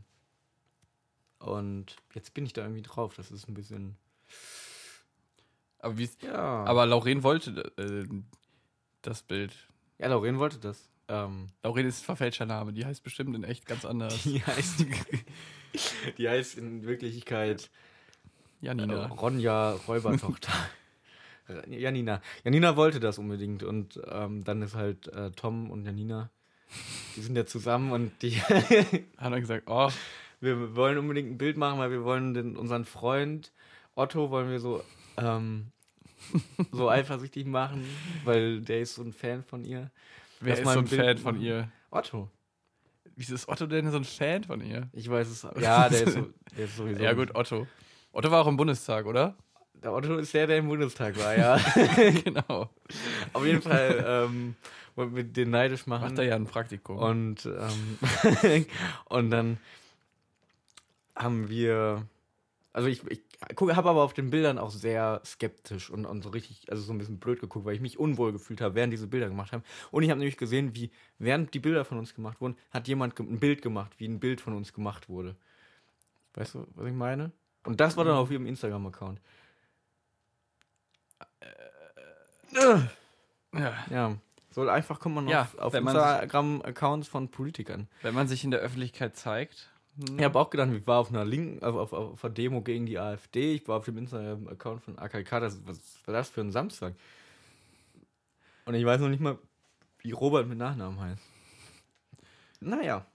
und 1.39 1.95
jetzt 2.13 2.33
bin 2.33 2.45
ich 2.45 2.51
da 2.51 2.61
irgendwie 2.61 2.83
drauf. 2.83 3.15
Das 3.15 3.31
ist 3.31 3.47
ein 3.47 3.53
bisschen. 3.53 3.95
Aber, 5.85 6.01
ja. 6.23 6.63
aber 6.65 6.85
Lauren 6.87 7.21
wollte 7.21 7.71
äh, 7.77 8.07
das 9.03 9.21
Bild. 9.21 9.55
Ja, 9.99 10.07
Lauren 10.07 10.39
wollte 10.39 10.57
das. 10.57 10.89
Ähm, 11.07 11.49
Lauren 11.63 11.85
ist 11.85 12.01
ein 12.01 12.05
verfälschter 12.05 12.47
Name. 12.47 12.73
Die 12.73 12.83
heißt 12.83 13.03
bestimmt 13.03 13.35
in 13.35 13.43
echt 13.43 13.67
ganz 13.67 13.85
anders. 13.85 14.23
Die 14.23 14.41
heißt, 14.43 14.83
die 16.17 16.27
heißt 16.27 16.57
in 16.57 16.87
Wirklichkeit 16.87 17.69
Janina. 18.61 19.03
Äh, 19.03 19.05
Ronja 19.07 19.73
Räubertochter. 19.87 20.53
Janina. 21.67 22.19
Janina 22.43 22.75
wollte 22.75 22.99
das 22.99 23.19
unbedingt 23.19 23.61
und 23.61 24.01
ähm, 24.09 24.43
dann 24.43 24.63
ist 24.63 24.73
halt 24.73 25.07
äh, 25.09 25.29
Tom 25.29 25.69
und 25.69 25.85
Janina, 25.85 26.31
die 27.15 27.21
sind 27.21 27.35
ja 27.35 27.45
zusammen 27.45 27.91
und 27.91 28.23
die 28.23 28.41
haben 28.41 29.31
dann 29.31 29.41
gesagt, 29.41 29.65
oh. 29.67 29.91
Wir 30.41 30.75
wollen 30.75 30.97
unbedingt 30.97 31.31
ein 31.31 31.37
Bild 31.37 31.55
machen, 31.55 31.79
weil 31.79 31.91
wir 31.91 32.03
wollen 32.03 32.33
den, 32.33 32.57
unseren 32.57 32.83
Freund 32.83 33.53
Otto 33.95 34.29
wollen 34.29 34.49
wir 34.49 34.59
so 34.59 34.83
ähm, 35.17 35.71
so 36.71 36.89
eifersüchtig 36.89 37.45
machen, 37.45 37.85
weil 38.23 38.61
der 38.61 38.81
ist 38.81 38.95
so 38.95 39.03
ein 39.03 39.13
Fan 39.13 39.43
von 39.43 39.63
ihr. 39.63 39.91
Wer 40.39 40.53
ist 40.55 40.63
so 40.63 40.79
ein 40.79 40.85
Bild 40.85 41.01
Fan 41.01 41.17
von 41.17 41.41
ihr? 41.41 41.69
Otto. 41.91 42.29
Wieso 43.15 43.35
ist 43.35 43.47
Otto 43.47 43.65
denn 43.65 43.89
so 43.91 43.97
ein 43.97 44.03
Fan 44.03 44.43
von 44.43 44.61
ihr? 44.61 44.89
Ich 44.91 45.09
weiß 45.09 45.27
es. 45.29 45.47
Ja, 45.59 45.87
der 45.87 46.03
ist, 46.03 46.13
so, 46.13 46.29
der 46.57 46.65
ist 46.65 46.75
sowieso. 46.75 47.01
Ja 47.01 47.13
gut, 47.13 47.33
Otto. 47.33 47.65
Otto 48.11 48.31
war 48.31 48.41
auch 48.41 48.47
im 48.47 48.57
Bundestag, 48.57 49.05
oder? 49.05 49.35
Der 49.73 49.93
Otto 49.93 50.17
ist 50.17 50.33
der, 50.33 50.47
der 50.47 50.57
im 50.57 50.67
Bundestag 50.67 51.17
war, 51.19 51.37
ja. 51.37 51.57
genau. 52.23 52.69
Auf 53.33 53.45
jeden 53.45 53.61
Fall 53.61 54.03
ähm, 54.07 54.55
wollten 54.95 55.15
wir 55.15 55.23
den 55.23 55.49
neidisch 55.49 55.85
machen. 55.85 56.09
Macht 56.09 56.17
er 56.17 56.25
ja 56.25 56.35
ein 56.35 56.45
Praktikum. 56.45 56.97
Und, 56.97 57.45
ähm, 57.45 58.65
und 59.05 59.29
dann 59.31 59.57
haben 61.15 61.49
wir. 61.49 62.05
Also 62.73 62.89
ich, 62.89 63.05
ich 63.09 63.24
habe 63.41 63.89
aber 63.89 64.03
auf 64.03 64.13
den 64.13 64.29
Bildern 64.29 64.57
auch 64.57 64.71
sehr 64.71 65.21
skeptisch 65.25 65.89
und, 65.89 66.05
und 66.05 66.21
so 66.23 66.29
richtig, 66.29 66.69
also 66.69 66.81
so 66.83 66.93
ein 66.93 66.97
bisschen 66.97 67.19
blöd 67.19 67.39
geguckt, 67.39 67.65
weil 67.65 67.75
ich 67.75 67.81
mich 67.81 67.99
unwohl 67.99 68.31
gefühlt 68.31 68.61
habe, 68.61 68.75
während 68.75 68.93
diese 68.93 69.07
Bilder 69.07 69.27
gemacht 69.27 69.51
haben. 69.51 69.63
Und 69.91 70.03
ich 70.03 70.09
habe 70.09 70.19
nämlich 70.19 70.37
gesehen, 70.37 70.75
wie 70.75 70.91
während 71.19 71.53
die 71.53 71.59
Bilder 71.59 71.85
von 71.85 71.97
uns 71.97 72.13
gemacht 72.13 72.41
wurden, 72.41 72.57
hat 72.71 72.87
jemand 72.87 73.19
ein 73.19 73.39
Bild 73.39 73.61
gemacht, 73.61 73.93
wie 73.97 74.07
ein 74.07 74.19
Bild 74.19 74.41
von 74.41 74.53
uns 74.53 74.73
gemacht 74.73 75.09
wurde. 75.09 75.35
Weißt 76.33 76.55
du, 76.55 76.67
was 76.75 76.87
ich 76.87 76.93
meine? 76.93 77.31
Und 77.65 77.79
das 77.79 77.97
war 77.97 78.05
dann 78.05 78.15
auf 78.15 78.31
ihrem 78.31 78.45
Instagram-Account. 78.45 79.19
ja. 83.53 83.73
Ja. 83.89 84.17
So 84.51 84.67
einfach 84.69 84.99
kommt 84.99 85.15
man 85.15 85.27
Ja, 85.27 85.41
auf, 85.41 85.57
auf 85.57 85.73
Instagram-Accounts 85.73 87.09
von 87.09 87.29
Politikern. 87.29 87.89
Wenn 88.01 88.13
man 88.13 88.27
sich 88.27 88.43
in 88.45 88.51
der 88.51 88.61
Öffentlichkeit 88.61 89.17
zeigt. 89.17 89.69
Hm, 89.97 90.17
Ich 90.19 90.23
habe 90.25 90.39
auch 90.39 90.49
gedacht, 90.49 90.69
ich 90.71 90.85
war 90.87 90.99
auf 90.99 91.09
einer 91.09 91.25
linken, 91.25 91.63
auf, 91.63 91.75
auf, 91.75 91.93
auf 91.93 92.25
einer 92.25 92.33
Demo 92.33 92.61
gegen 92.61 92.85
die 92.85 92.97
AfD, 92.99 93.55
ich 93.55 93.67
war 93.67 93.77
auf 93.77 93.85
dem 93.85 93.97
Instagram-Account 93.97 94.81
von 94.83 94.97
AKK, 94.99 95.39
das, 95.39 95.59
was 95.65 95.79
war 96.05 96.13
das 96.13 96.29
für 96.29 96.41
ein 96.41 96.51
Samstag? 96.51 96.93
Und 98.65 98.73
ich 98.75 98.85
weiß 98.85 98.99
noch 99.01 99.09
nicht 99.09 99.21
mal, 99.21 99.37
wie 99.99 100.11
Robert 100.11 100.47
mit 100.47 100.57
Nachnamen 100.57 100.99
heißt. 100.99 101.21
Naja. 102.61 103.05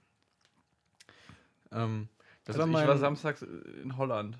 Ähm, 1.71 2.07
das 2.45 2.55
also 2.55 2.59
war 2.59 2.67
mein, 2.67 2.83
ich 2.83 2.87
war 2.87 2.97
samstags 2.97 3.41
in 3.41 3.97
Holland. 3.97 4.37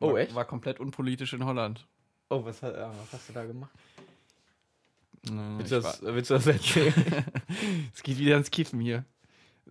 Oh, 0.00 0.12
war, 0.12 0.18
echt? 0.20 0.34
War 0.34 0.44
komplett 0.44 0.80
unpolitisch 0.80 1.32
in 1.32 1.44
Holland. 1.44 1.86
Oh, 2.28 2.44
was, 2.44 2.62
hat- 2.62 2.74
äh, 2.74 2.88
was 2.88 3.12
hast 3.12 3.28
du 3.28 3.32
da 3.32 3.44
gemacht? 3.44 3.70
Nee, 5.28 5.58
Willst 5.58 5.72
du 5.72 5.80
das, 5.80 6.02
war- 6.02 6.14
willst 6.14 6.30
du 6.30 6.34
das 6.34 6.46
erzählen? 6.46 6.94
Es 7.94 8.02
geht 8.02 8.18
wieder 8.18 8.36
ins 8.36 8.50
Kiffen 8.50 8.80
hier. 8.80 9.04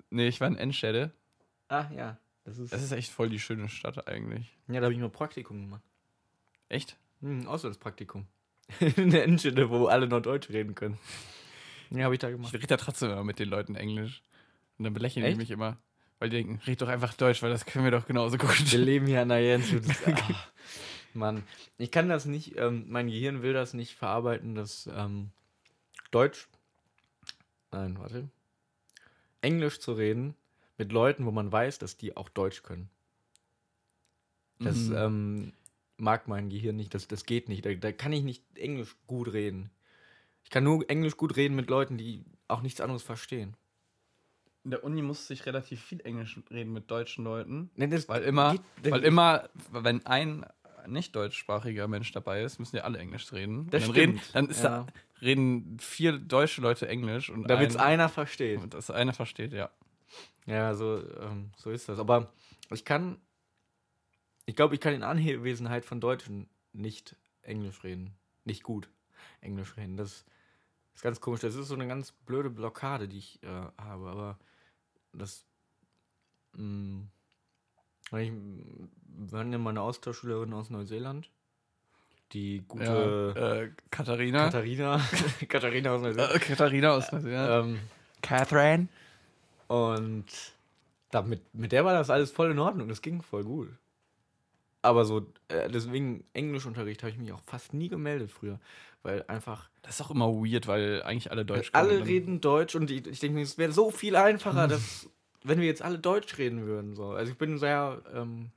Nee, 0.09 0.27
ich 0.27 0.41
war 0.41 0.47
in 0.47 0.55
Enschede. 0.57 1.11
Ah, 1.69 1.89
ja. 1.95 2.17
Das 2.43 2.57
ist, 2.59 2.71
Das 2.71 2.83
ist 2.83 2.91
echt 2.91 3.11
voll 3.11 3.29
die 3.29 3.39
schöne 3.39 3.69
Stadt 3.69 4.07
eigentlich. 4.07 4.55
ja, 4.67 4.75
da 4.79 4.83
habe 4.85 4.93
ich 4.93 4.99
mal 4.99 5.09
Praktikum 5.09 5.61
gemacht. 5.61 5.81
Echt? 6.69 6.95
Hm, 7.21 7.47
Auslandspraktikum. 7.47 8.27
In 8.97 9.09
der 9.11 9.23
Innenstädte, 9.23 9.69
wo 9.69 9.87
alle 9.87 10.07
noch 10.07 10.21
Deutsch 10.21 10.49
reden 10.49 10.75
können. 10.75 10.97
Ja, 11.91 12.03
habe 12.05 12.15
ich 12.15 12.19
da 12.19 12.27
Ich 12.29 12.35
gemacht. 12.35 12.53
rede 12.53 12.67
da 12.67 12.77
trotzdem 12.77 13.11
immer 13.11 13.23
mit 13.23 13.39
den 13.39 13.49
Leuten 13.49 13.75
Englisch. 13.75 14.21
Und 14.77 14.85
dann 14.85 14.93
belächeln 14.93 15.25
die 15.25 15.35
mich 15.35 15.51
immer. 15.51 15.77
Weil 16.19 16.29
die 16.29 16.37
denken, 16.37 16.61
red 16.65 16.81
doch 16.81 16.87
einfach 16.87 17.13
Deutsch, 17.13 17.41
weil 17.43 17.49
das 17.51 17.65
können 17.65 17.83
wir 17.85 17.91
doch 17.91 18.05
genauso 18.07 18.37
gut. 18.37 18.71
Wir 18.71 18.79
leben 18.85 19.05
hier 19.07 19.21
an 19.21 19.29
der 19.29 19.41
Jens. 19.41 19.69
das- 19.71 20.07
ah, 20.07 20.35
Mann, 21.13 21.43
ich 21.77 21.91
kann 21.91 22.09
das 22.09 22.25
nicht, 22.25 22.57
ähm, 22.57 22.85
mein 22.89 23.07
Gehirn 23.07 23.41
will 23.41 23.53
das 23.53 23.73
nicht 23.73 23.95
verarbeiten, 23.95 24.53
dass 24.55 24.87
ähm, 24.93 25.29
Deutsch, 26.11 26.47
nein, 27.71 27.97
warte, 27.99 28.29
Englisch 29.41 29.79
zu 29.79 29.93
reden 29.93 30.35
mit 30.77 30.91
Leuten, 30.91 31.25
wo 31.25 31.31
man 31.31 31.51
weiß, 31.51 31.79
dass 31.79 31.97
die 31.97 32.15
auch 32.17 32.29
Deutsch 32.29 32.63
können. 32.63 32.89
Das 34.59 34.75
Mhm. 34.89 34.95
ähm, 34.95 35.53
mag 35.97 36.27
mein 36.27 36.49
Gehirn 36.49 36.75
nicht, 36.75 36.93
das, 36.93 37.07
das 37.07 37.25
geht 37.25 37.49
nicht. 37.49 37.65
Da, 37.65 37.73
da 37.73 37.91
kann 37.91 38.13
ich 38.13 38.23
nicht 38.23 38.43
Englisch 38.57 38.95
gut 39.07 39.31
reden. 39.33 39.69
Ich 40.43 40.49
kann 40.49 40.63
nur 40.63 40.89
Englisch 40.89 41.17
gut 41.17 41.35
reden 41.35 41.55
mit 41.55 41.69
Leuten, 41.69 41.97
die 41.97 42.23
auch 42.47 42.61
nichts 42.61 42.79
anderes 42.81 43.03
verstehen. 43.03 43.55
In 44.63 44.71
der 44.71 44.83
Uni 44.83 45.01
musste 45.01 45.33
ich 45.33 45.45
relativ 45.45 45.81
viel 45.83 45.99
Englisch 46.01 46.39
reden 46.49 46.73
mit 46.73 46.89
deutschen 46.89 47.23
Leuten. 47.23 47.69
Nee, 47.75 47.89
Weil 48.07 48.23
immer, 48.23 48.53
geht- 48.81 48.91
weil 48.91 49.03
immer, 49.03 49.49
wenn 49.71 50.05
ein 50.05 50.45
nicht 50.87 51.15
deutschsprachiger 51.15 51.87
Mensch 51.87 52.11
dabei 52.11 52.43
ist, 52.43 52.59
müssen 52.59 52.75
ja 52.75 52.83
alle 52.83 52.99
Englisch 52.99 53.31
reden. 53.33 53.67
Das 53.71 53.83
dann 53.83 53.93
stimmt, 53.93 54.17
Reden, 54.19 54.21
dann 54.33 54.49
ist 54.49 54.63
ja. 54.63 54.85
da, 54.85 54.87
reden 55.21 55.77
vier 55.79 56.13
deutsche 56.19 56.61
Leute 56.61 56.87
Englisch 56.87 57.29
und 57.29 57.47
Damit 57.49 57.71
es 57.71 57.75
ein, 57.75 57.81
einer 57.93 58.09
versteht. 58.09 58.61
und 58.61 58.73
das 58.75 58.91
einer 58.91 59.13
versteht, 59.13 59.53
ja. 59.53 59.69
Ja, 60.45 60.75
so, 60.75 61.01
ähm, 61.19 61.51
so 61.57 61.71
ist 61.71 61.89
das. 61.89 61.99
Aber 61.99 62.31
ich 62.71 62.85
kann, 62.85 63.17
ich 64.45 64.55
glaube, 64.55 64.75
ich 64.75 64.81
kann 64.81 64.93
in 64.93 65.03
Anwesenheit 65.03 65.85
von 65.85 65.99
Deutschen 65.99 66.49
nicht 66.73 67.15
Englisch 67.41 67.83
reden. 67.83 68.15
Nicht 68.43 68.63
gut 68.63 68.89
Englisch 69.41 69.75
reden. 69.77 69.97
Das 69.97 70.25
ist 70.93 71.01
ganz 71.01 71.19
komisch. 71.19 71.41
Das 71.41 71.55
ist 71.55 71.67
so 71.67 71.75
eine 71.75 71.87
ganz 71.87 72.11
blöde 72.11 72.49
Blockade, 72.49 73.07
die 73.07 73.17
ich 73.17 73.43
äh, 73.43 73.47
habe. 73.77 74.09
Aber 74.09 74.39
das, 75.13 75.45
mh, 76.53 77.05
weil 78.11 78.25
ich, 78.25 78.31
wir 79.31 79.39
hatten 79.39 79.51
ja 79.51 79.57
mal 79.57 79.71
eine 79.71 79.81
Austauschschülerin 79.81 80.53
aus 80.53 80.69
Neuseeland, 80.69 81.29
die 82.33 82.63
gute 82.67 83.33
ja 83.35 83.61
äh, 83.61 83.71
Katharina. 83.89 84.45
Katharina, 84.45 85.01
Katharina 85.47 85.91
aus 85.91 86.01
Neuseeland. 86.01 86.35
Äh, 86.35 86.39
Katharina 86.39 86.91
aus 86.91 87.11
Neuseeland. 87.11 87.67
Ähm, 87.67 87.79
Catherine. 88.21 88.87
Und 89.67 90.25
damit, 91.11 91.41
mit 91.53 91.71
der 91.71 91.85
war 91.85 91.93
das 91.93 92.09
alles 92.09 92.31
voll 92.31 92.51
in 92.51 92.59
Ordnung, 92.59 92.87
das 92.89 93.01
ging 93.01 93.21
voll 93.21 93.43
gut. 93.43 93.69
Aber 94.81 95.05
so, 95.05 95.25
äh, 95.47 95.69
deswegen 95.69 96.23
Englischunterricht 96.33 97.01
habe 97.01 97.09
ich 97.11 97.17
mich 97.17 97.31
auch 97.31 97.41
fast 97.47 97.73
nie 97.73 97.89
gemeldet 97.89 98.29
früher, 98.31 98.59
weil 99.01 99.23
einfach 99.27 99.69
Das 99.81 99.95
ist 99.99 100.01
auch 100.05 100.11
immer 100.11 100.27
weird, 100.27 100.67
weil 100.67 101.01
eigentlich 101.03 101.31
alle 101.31 101.43
Deutsch 101.45 101.71
können. 101.71 101.85
alle 101.87 101.97
Dann- 101.99 102.07
reden 102.07 102.41
Deutsch 102.41 102.75
und 102.75 102.91
ich, 102.91 103.05
ich 103.07 103.19
denke 103.19 103.35
mir, 103.35 103.41
es 103.43 103.57
wäre 103.57 103.71
so 103.71 103.89
viel 103.89 104.15
einfacher, 104.15 104.67
dass, 104.67 105.09
wenn 105.43 105.59
wir 105.59 105.65
jetzt 105.65 105.81
alle 105.81 105.97
Deutsch 105.97 106.37
reden 106.37 106.65
würden. 106.67 106.95
So. 106.95 107.11
Also 107.11 107.31
ich 107.31 107.37
bin 107.37 107.57
sehr 107.57 108.01
ähm, 108.13 108.51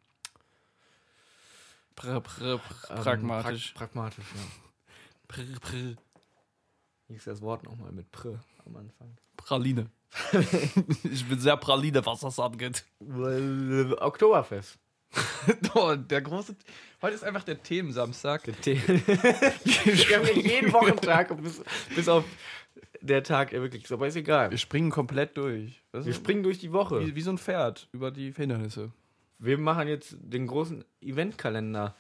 Pr, 1.97 2.21
pr, 2.21 2.59
pr, 2.59 2.91
ähm, 2.91 3.03
pragmatisch. 3.03 3.73
Pra 3.73 3.87
pragmatisch, 3.87 4.25
ja. 4.35 4.43
Pr, 5.29 5.43
pr, 5.61 5.97
ist 7.09 7.27
das 7.27 7.41
Wort 7.41 7.65
nochmal 7.65 7.91
mit 7.93 8.11
Pr 8.13 8.39
am 8.67 8.77
Anfang? 8.77 9.17
Praline. 9.37 9.87
ich 11.05 11.29
bin 11.29 11.39
sehr 11.39 11.57
Praline, 11.57 12.05
was 12.05 12.21
das 12.21 12.39
angeht. 12.39 12.85
Oktoberfest. 13.01 14.79
Oh, 15.75 15.95
der 15.95 16.21
große. 16.21 16.55
Heute 17.01 17.15
ist 17.15 17.25
einfach 17.25 17.45
der 17.45 17.63
Themensamstag. 17.63 18.43
Der 18.65 18.77
haben 18.77 20.27
ja 20.27 20.33
jeden 20.33 20.73
Wochentag, 20.73 21.41
bis, 21.43 21.63
bis 21.95 22.09
auf 22.09 22.25
der 23.01 23.23
Tag 23.23 23.53
wirklich 23.53 23.85
ist, 23.85 23.93
aber 23.93 24.07
ist 24.07 24.17
egal. 24.17 24.51
Wir 24.51 24.59
springen 24.59 24.91
komplett 24.91 25.37
durch. 25.37 25.83
Das 25.93 26.05
Wir 26.05 26.13
springen 26.13 26.43
durch 26.43 26.59
die 26.59 26.73
Woche. 26.73 27.01
wie, 27.07 27.15
wie 27.15 27.21
so 27.23 27.31
ein 27.31 27.39
Pferd 27.39 27.89
über 27.93 28.11
die 28.11 28.33
Hindernisse. 28.33 28.93
Wir 29.39 29.57
machen 29.57 29.89
jetzt 29.89 30.17
den 30.21 30.47
großen 30.47 30.85
Eventkalender 31.01 31.95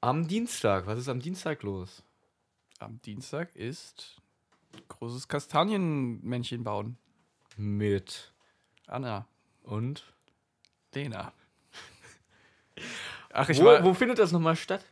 am 0.00 0.26
Dienstag. 0.26 0.86
Was 0.86 0.98
ist 0.98 1.08
am 1.08 1.20
Dienstag 1.20 1.62
los? 1.62 2.02
Am 2.78 3.00
Dienstag 3.02 3.54
ist 3.54 4.16
großes 4.88 5.28
Kastanienmännchen 5.28 6.64
bauen. 6.64 6.96
Mit 7.56 8.32
Anna, 8.86 9.26
und? 9.62 10.04
Lena. 10.94 11.32
Ach, 13.32 13.48
ich 13.48 13.58
Wo, 13.60 13.64
war. 13.66 13.84
wo 13.84 13.94
findet 13.94 14.18
das 14.18 14.32
nochmal 14.32 14.56
statt? 14.56 14.84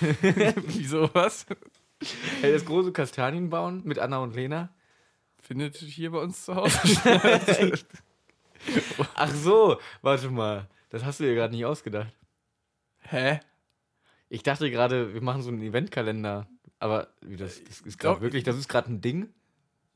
Wieso 0.00 1.12
was? 1.14 1.46
Hey, 2.40 2.52
das 2.52 2.64
große 2.64 2.92
Kastanienbauen 2.92 3.82
mit 3.84 3.98
Anna 3.98 4.18
und 4.18 4.34
Lena? 4.34 4.70
Findet 5.40 5.76
hier 5.76 6.12
bei 6.12 6.18
uns 6.18 6.44
zu 6.44 6.54
Hause 6.54 6.78
Ach 9.14 9.34
so, 9.34 9.80
warte 10.02 10.30
mal. 10.30 10.68
Das 10.90 11.04
hast 11.04 11.20
du 11.20 11.24
dir 11.24 11.34
gerade 11.34 11.54
nicht 11.54 11.64
ausgedacht. 11.64 12.12
Hä? 12.98 13.40
Ich 14.28 14.42
dachte 14.42 14.70
gerade, 14.70 15.14
wir 15.14 15.22
machen 15.22 15.42
so 15.42 15.48
einen 15.48 15.62
Eventkalender. 15.62 16.46
Aber 16.78 17.08
das, 17.22 17.62
das 17.64 17.80
ist 17.80 17.98
gerade 17.98 18.20
wirklich, 18.20 18.44
das 18.44 18.56
ist 18.56 18.68
gerade 18.68 18.92
ein 18.92 19.00
Ding. 19.00 19.32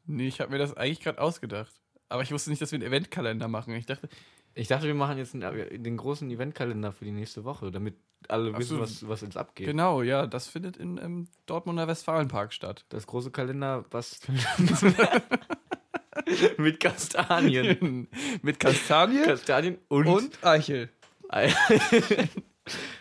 Nee, 0.07 0.28
ich 0.28 0.40
habe 0.40 0.52
mir 0.52 0.59
das 0.59 0.76
eigentlich 0.76 1.00
gerade 1.00 1.20
ausgedacht. 1.20 1.72
Aber 2.09 2.22
ich 2.22 2.32
wusste 2.32 2.50
nicht, 2.50 2.62
dass 2.62 2.72
wir 2.72 2.76
einen 2.76 2.86
Eventkalender 2.86 3.48
machen. 3.48 3.74
Ich 3.74 3.86
dachte, 3.86 4.09
Ich 4.55 4.68
dachte, 4.68 4.86
wir 4.86 4.94
machen 4.94 5.18
jetzt 5.18 5.34
einen, 5.34 5.82
den 5.82 5.96
großen 5.96 6.30
Eventkalender 6.30 6.92
für 6.92 7.05
die 7.05 7.12
nächste 7.12 7.44
Woche, 7.44 7.70
damit 7.70 7.96
alle 8.28 8.52
Ach 8.55 8.59
wissen, 8.59 8.76
so. 8.76 8.82
was, 8.82 9.09
was 9.09 9.20
jetzt 9.22 9.36
abgeht. 9.36 9.66
genau, 9.66 10.02
ja, 10.02 10.26
das 10.26 10.48
findet 10.48 10.76
in, 10.76 10.98
im 10.98 11.28
Dortmunder 11.46 11.88
Westfalenpark 11.88 12.52
statt. 12.52 12.84
Das 12.88 13.07
große 13.07 13.30
Kalender, 13.30 13.84
was 13.90 14.20
mit 16.57 16.80
Kastanien. 16.80 18.09
Mit 18.42 18.61
Kastanien 18.61 19.24
Kastanien 19.24 19.78
und, 19.88 20.07
und 20.07 20.44
Eichel. 20.44 20.90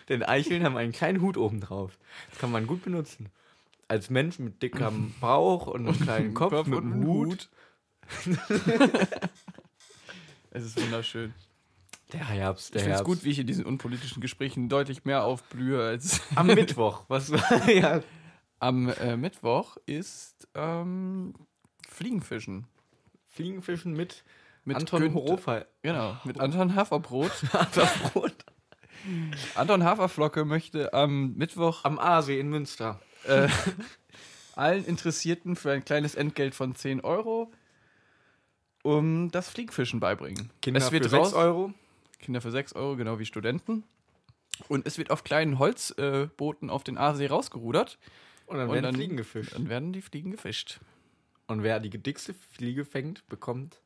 Denn 0.08 0.22
Eicheln 0.22 0.64
haben 0.64 0.76
einen 0.76 0.92
kleinen 0.92 1.20
Hut 1.20 1.36
oben 1.36 1.60
drauf. 1.60 1.98
Das 2.30 2.38
kann 2.38 2.50
man 2.50 2.66
gut 2.66 2.84
benutzen. 2.84 3.28
Als 3.88 4.10
Mensch 4.10 4.38
mit 4.38 4.62
dickem 4.62 5.14
Bauch 5.20 5.66
und 5.66 5.86
einem 5.86 6.00
kleinen 6.00 6.34
Kopf, 6.34 6.66
mit 6.66 6.78
einem 6.78 7.04
Hut. 7.04 7.48
es 10.50 10.64
ist 10.64 10.80
wunderschön. 10.80 11.34
Der 12.12 12.28
Herbst, 12.28 12.66
Ich 12.68 12.72
der 12.72 12.80
finde 12.82 12.92
es 12.94 12.98
Herbst. 12.98 13.04
gut, 13.04 13.24
wie 13.24 13.30
ich 13.30 13.38
in 13.38 13.46
diesen 13.46 13.64
unpolitischen 13.64 14.20
Gesprächen 14.20 14.68
deutlich 14.68 15.04
mehr 15.04 15.24
aufblühe 15.24 15.82
als 15.84 16.20
Am 16.36 16.46
Mittwoch. 16.46 17.04
Was 17.08 17.32
war 17.32 17.70
ja. 17.70 18.02
Am 18.60 18.88
äh, 18.88 19.16
Mittwoch 19.16 19.76
ist 19.86 20.46
ähm, 20.54 21.34
Fliegenfischen. 21.88 22.66
Fliegenfischen 23.26 23.94
mit, 23.94 24.24
Mit 24.64 24.76
Anton 24.76 25.12
Günther-. 25.12 25.66
Genau, 25.82 26.16
mit 26.24 26.38
Anton 26.40 26.74
Haferbrot. 26.74 27.32
Brot. 28.12 28.34
Anton 29.54 29.82
Haferflocke 29.82 30.44
möchte 30.44 30.94
am 30.94 31.34
Mittwoch 31.34 31.84
Am 31.84 31.98
Aasee 31.98 32.38
in 32.38 32.48
Münster. 32.48 33.00
Äh, 33.26 33.48
allen 34.56 34.84
Interessierten 34.84 35.56
für 35.56 35.72
ein 35.72 35.84
kleines 35.84 36.14
Entgelt 36.14 36.54
von 36.54 36.74
10 36.74 37.00
Euro 37.02 37.52
um 38.82 39.30
das 39.30 39.48
Fliegenfischen 39.48 40.00
beibringen. 40.00 40.50
Kinder 40.60 40.78
es 40.80 40.92
wird 40.92 41.04
für 41.04 41.10
6 41.10 41.22
raus- 41.28 41.34
Euro. 41.34 41.72
Kinder 42.18 42.40
für 42.40 42.50
6 42.50 42.74
Euro, 42.74 42.96
genau 42.96 43.18
wie 43.18 43.26
Studenten. 43.26 43.84
Und 44.68 44.86
es 44.86 44.98
wird 44.98 45.10
auf 45.10 45.24
kleinen 45.24 45.58
Holzbooten 45.58 46.68
äh, 46.68 46.72
auf 46.72 46.84
den 46.84 46.96
Aasee 46.98 47.26
rausgerudert. 47.26 47.98
Und 48.46 48.58
dann 48.58 48.68
Und 48.68 48.74
werden 48.74 48.84
dann- 48.84 48.94
Fliegen 48.94 49.16
gefischt. 49.16 49.54
Dann 49.54 49.68
werden 49.68 49.92
die 49.92 50.02
Fliegen 50.02 50.30
gefischt. 50.30 50.80
Und 51.46 51.62
wer 51.62 51.80
die 51.80 51.90
dickste 51.90 52.34
Fliege 52.34 52.84
fängt, 52.84 53.26
bekommt 53.28 53.80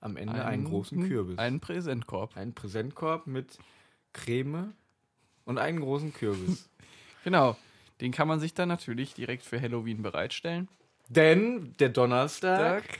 am 0.00 0.16
Ende 0.16 0.44
einen, 0.44 0.64
großen 0.64 1.08
Kürbis. 1.08 1.38
Einen 1.38 1.60
Präsentkorb. 1.60 2.36
einen 2.36 2.54
Präsentkorb 2.54 3.26
mit 3.26 3.58
Creme 4.12 4.74
und 5.44 5.58
einen 5.58 5.80
großen 5.80 6.12
Kürbis. 6.12 6.68
Genau. 7.24 7.56
Den 8.00 8.12
kann 8.12 8.28
man 8.28 8.40
sich 8.40 8.54
dann 8.54 8.68
natürlich 8.68 9.14
direkt 9.14 9.42
für 9.44 9.60
Halloween 9.60 10.02
bereitstellen. 10.02 10.68
Denn 11.08 11.74
der 11.80 11.88
Donnerstag. 11.88 12.86
Tag. 12.88 12.98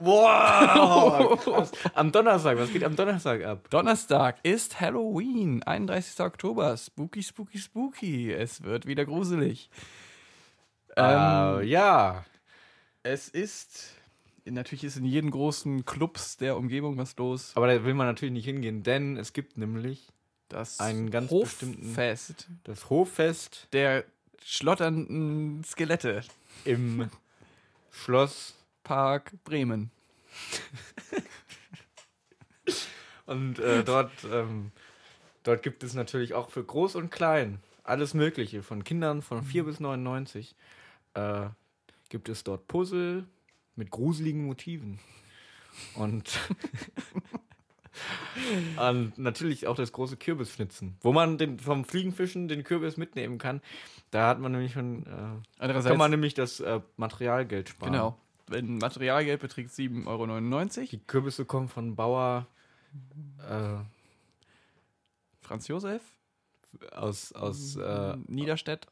Wow! 0.00 1.40
krass. 1.44 1.72
am 1.94 2.12
Donnerstag, 2.12 2.56
was 2.56 2.72
geht 2.72 2.84
am 2.84 2.94
Donnerstag 2.94 3.44
ab? 3.44 3.68
Donnerstag 3.70 4.36
ist 4.44 4.80
Halloween, 4.80 5.62
31. 5.64 6.20
Oktober. 6.20 6.76
Spooky, 6.76 7.22
spooky, 7.22 7.58
spooky. 7.58 8.32
Es 8.32 8.62
wird 8.62 8.86
wieder 8.86 9.04
gruselig. 9.04 9.70
Ähm, 10.96 11.66
ja. 11.66 12.24
Es 13.02 13.28
ist. 13.28 13.94
Natürlich 14.44 14.84
ist 14.84 14.96
in 14.96 15.04
jedem 15.04 15.30
großen 15.30 15.84
Clubs 15.84 16.36
der 16.38 16.56
Umgebung 16.56 16.96
was 16.96 17.16
los. 17.16 17.52
Aber 17.54 17.66
da 17.66 17.84
will 17.84 17.94
man 17.94 18.06
natürlich 18.06 18.32
nicht 18.32 18.46
hingehen, 18.46 18.82
denn 18.82 19.16
es 19.18 19.32
gibt 19.34 19.58
nämlich 19.58 20.08
Das 20.48 20.80
Einen 20.80 21.10
ganz 21.10 21.28
bestimmten- 21.30 21.88
Hoffest 21.90 22.48
das 22.64 22.88
Hoffest 22.88 23.68
der 23.72 24.04
schlotternden 24.44 25.64
Skelette. 25.64 26.22
im 26.64 27.10
Schloss. 27.90 28.54
Park 28.84 29.32
Bremen. 29.44 29.90
Und 33.26 33.58
äh, 33.58 33.84
dort, 33.84 34.10
ähm, 34.32 34.72
dort 35.42 35.62
gibt 35.62 35.82
es 35.82 35.92
natürlich 35.92 36.32
auch 36.32 36.48
für 36.48 36.64
Groß 36.64 36.94
und 36.94 37.10
Klein 37.10 37.60
alles 37.84 38.14
Mögliche. 38.14 38.62
Von 38.62 38.84
Kindern 38.84 39.20
von 39.22 39.42
4 39.42 39.64
bis 39.64 39.80
99 39.80 40.54
äh, 41.14 41.48
gibt 42.08 42.28
es 42.30 42.44
dort 42.44 42.66
Puzzle 42.68 43.26
mit 43.76 43.90
gruseligen 43.90 44.46
Motiven. 44.46 44.98
Und, 45.94 46.38
und 48.76 49.18
natürlich 49.18 49.66
auch 49.66 49.76
das 49.76 49.92
große 49.92 50.16
Kürbisschnitzen, 50.16 50.96
wo 51.00 51.12
man 51.12 51.38
den, 51.38 51.58
vom 51.58 51.84
Fliegenfischen 51.84 52.48
den 52.48 52.64
Kürbis 52.64 52.96
mitnehmen 52.96 53.38
kann. 53.38 53.60
Da 54.10 54.28
hat 54.28 54.40
man 54.40 54.52
nämlich 54.52 54.72
schon, 54.72 55.04
äh, 55.06 55.08
Andererseits, 55.58 55.90
kann 55.90 55.98
man 55.98 56.10
nämlich 56.10 56.34
das 56.34 56.60
äh, 56.60 56.80
Materialgeld 56.96 57.68
sparen. 57.70 57.92
genau, 57.92 58.18
wenn 58.46 58.78
Materialgeld 58.78 59.40
beträgt 59.40 59.70
7,99 59.70 60.06
Euro, 60.78 60.86
Die 60.90 60.98
Kürbisse 60.98 61.44
kommen 61.44 61.68
von 61.68 61.96
Bauer 61.96 62.46
äh, 63.48 63.76
Franz 65.40 65.68
Josef 65.68 66.02
aus, 66.92 67.32
aus 67.32 67.76
äh, 67.76 68.16
Niederstedt. 68.26 68.86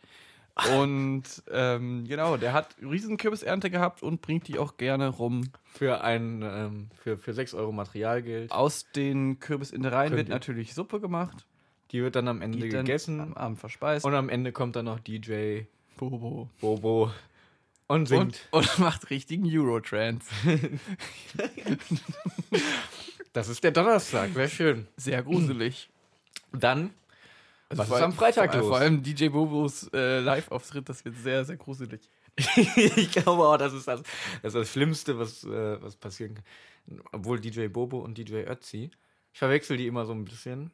Und 0.80 1.24
ähm, 1.50 2.04
genau, 2.09 2.38
der 2.38 2.54
hat 2.54 2.76
riesen 2.80 3.18
Kürbisernte 3.18 3.68
gehabt 3.70 4.02
und 4.02 4.22
bringt 4.22 4.48
die 4.48 4.59
auch 4.59 4.78
gerne 4.78 5.09
rum. 5.09 5.50
für 5.74 6.00
ein 6.02 6.40
ähm, 6.42 6.88
für, 7.02 7.18
für 7.18 7.34
6 7.34 7.52
Euro 7.54 7.72
Materialgeld. 7.72 8.50
Aus 8.52 8.86
den 8.96 9.38
Kürbisinnereien 9.38 10.09
Könnt 10.11 10.16
wird 10.18 10.28
ihr- 10.28 10.34
natürlich 10.34 10.72
Suppe 10.74 10.98
gemacht. 11.00 11.44
Die 11.92 12.02
wird 12.02 12.16
dann 12.16 12.26
am 12.28 12.40
Ende 12.42 12.59
Die 12.59 12.68
dann 12.70 12.84
gegessen. 12.86 13.20
am 13.20 13.34
Abend 13.34 13.59
verspeist. 13.61 14.04
und 14.07 14.14
am 14.14 14.28
Ende 14.30 14.50
kommt 14.52 14.76
dann 14.76 14.86
noch 14.86 14.98
DJ 14.98 15.61
Bobo. 15.98 16.48
Bobo 16.61 17.11
und 17.86 18.09
singt. 18.09 18.48
Und, 18.50 18.66
und 18.70 18.78
macht 18.78 19.11
richtigen 19.11 19.44
Eurotrance. 19.46 20.26
Das 23.32 23.48
ist 23.48 23.62
der 23.62 23.70
Donnerstag, 23.72 24.34
wäre 24.34 24.48
schön. 24.48 24.88
Sehr 24.96 25.22
gruselig. 25.22 25.90
Dann, 26.52 26.90
Also 27.68 27.80
was 27.80 27.88
ist 27.88 27.94
allem- 27.94 28.04
am 28.04 28.12
Freitag 28.12 28.52
vor, 28.52 28.60
los? 28.60 28.68
Vor 28.68 28.78
allem 28.78 29.02
DJ 29.02 29.28
Bobos 29.28 29.90
äh, 29.92 30.20
Live-Auftritt, 30.20 30.88
das 30.88 31.04
wird 31.04 31.16
sehr, 31.16 31.44
sehr 31.44 31.56
gruselig. 31.56 32.08
ich 32.36 33.10
glaube 33.10 33.42
auch, 33.42 33.56
das 33.56 33.72
ist 33.72 33.88
das, 33.88 34.02
das, 34.42 34.54
ist 34.54 34.60
das 34.60 34.70
Schlimmste, 34.70 35.18
was, 35.18 35.42
äh, 35.44 35.82
was 35.82 35.96
passieren 35.96 36.34
kann. 36.34 36.44
Obwohl 37.12 37.40
DJ 37.40 37.66
Bobo 37.68 37.98
und 37.98 38.16
DJ 38.18 38.44
Ötzi, 38.46 38.90
ich 39.32 39.38
verwechsel 39.38 39.76
die 39.76 39.86
immer 39.86 40.06
so 40.06 40.12
ein 40.12 40.24
bisschen. 40.24 40.70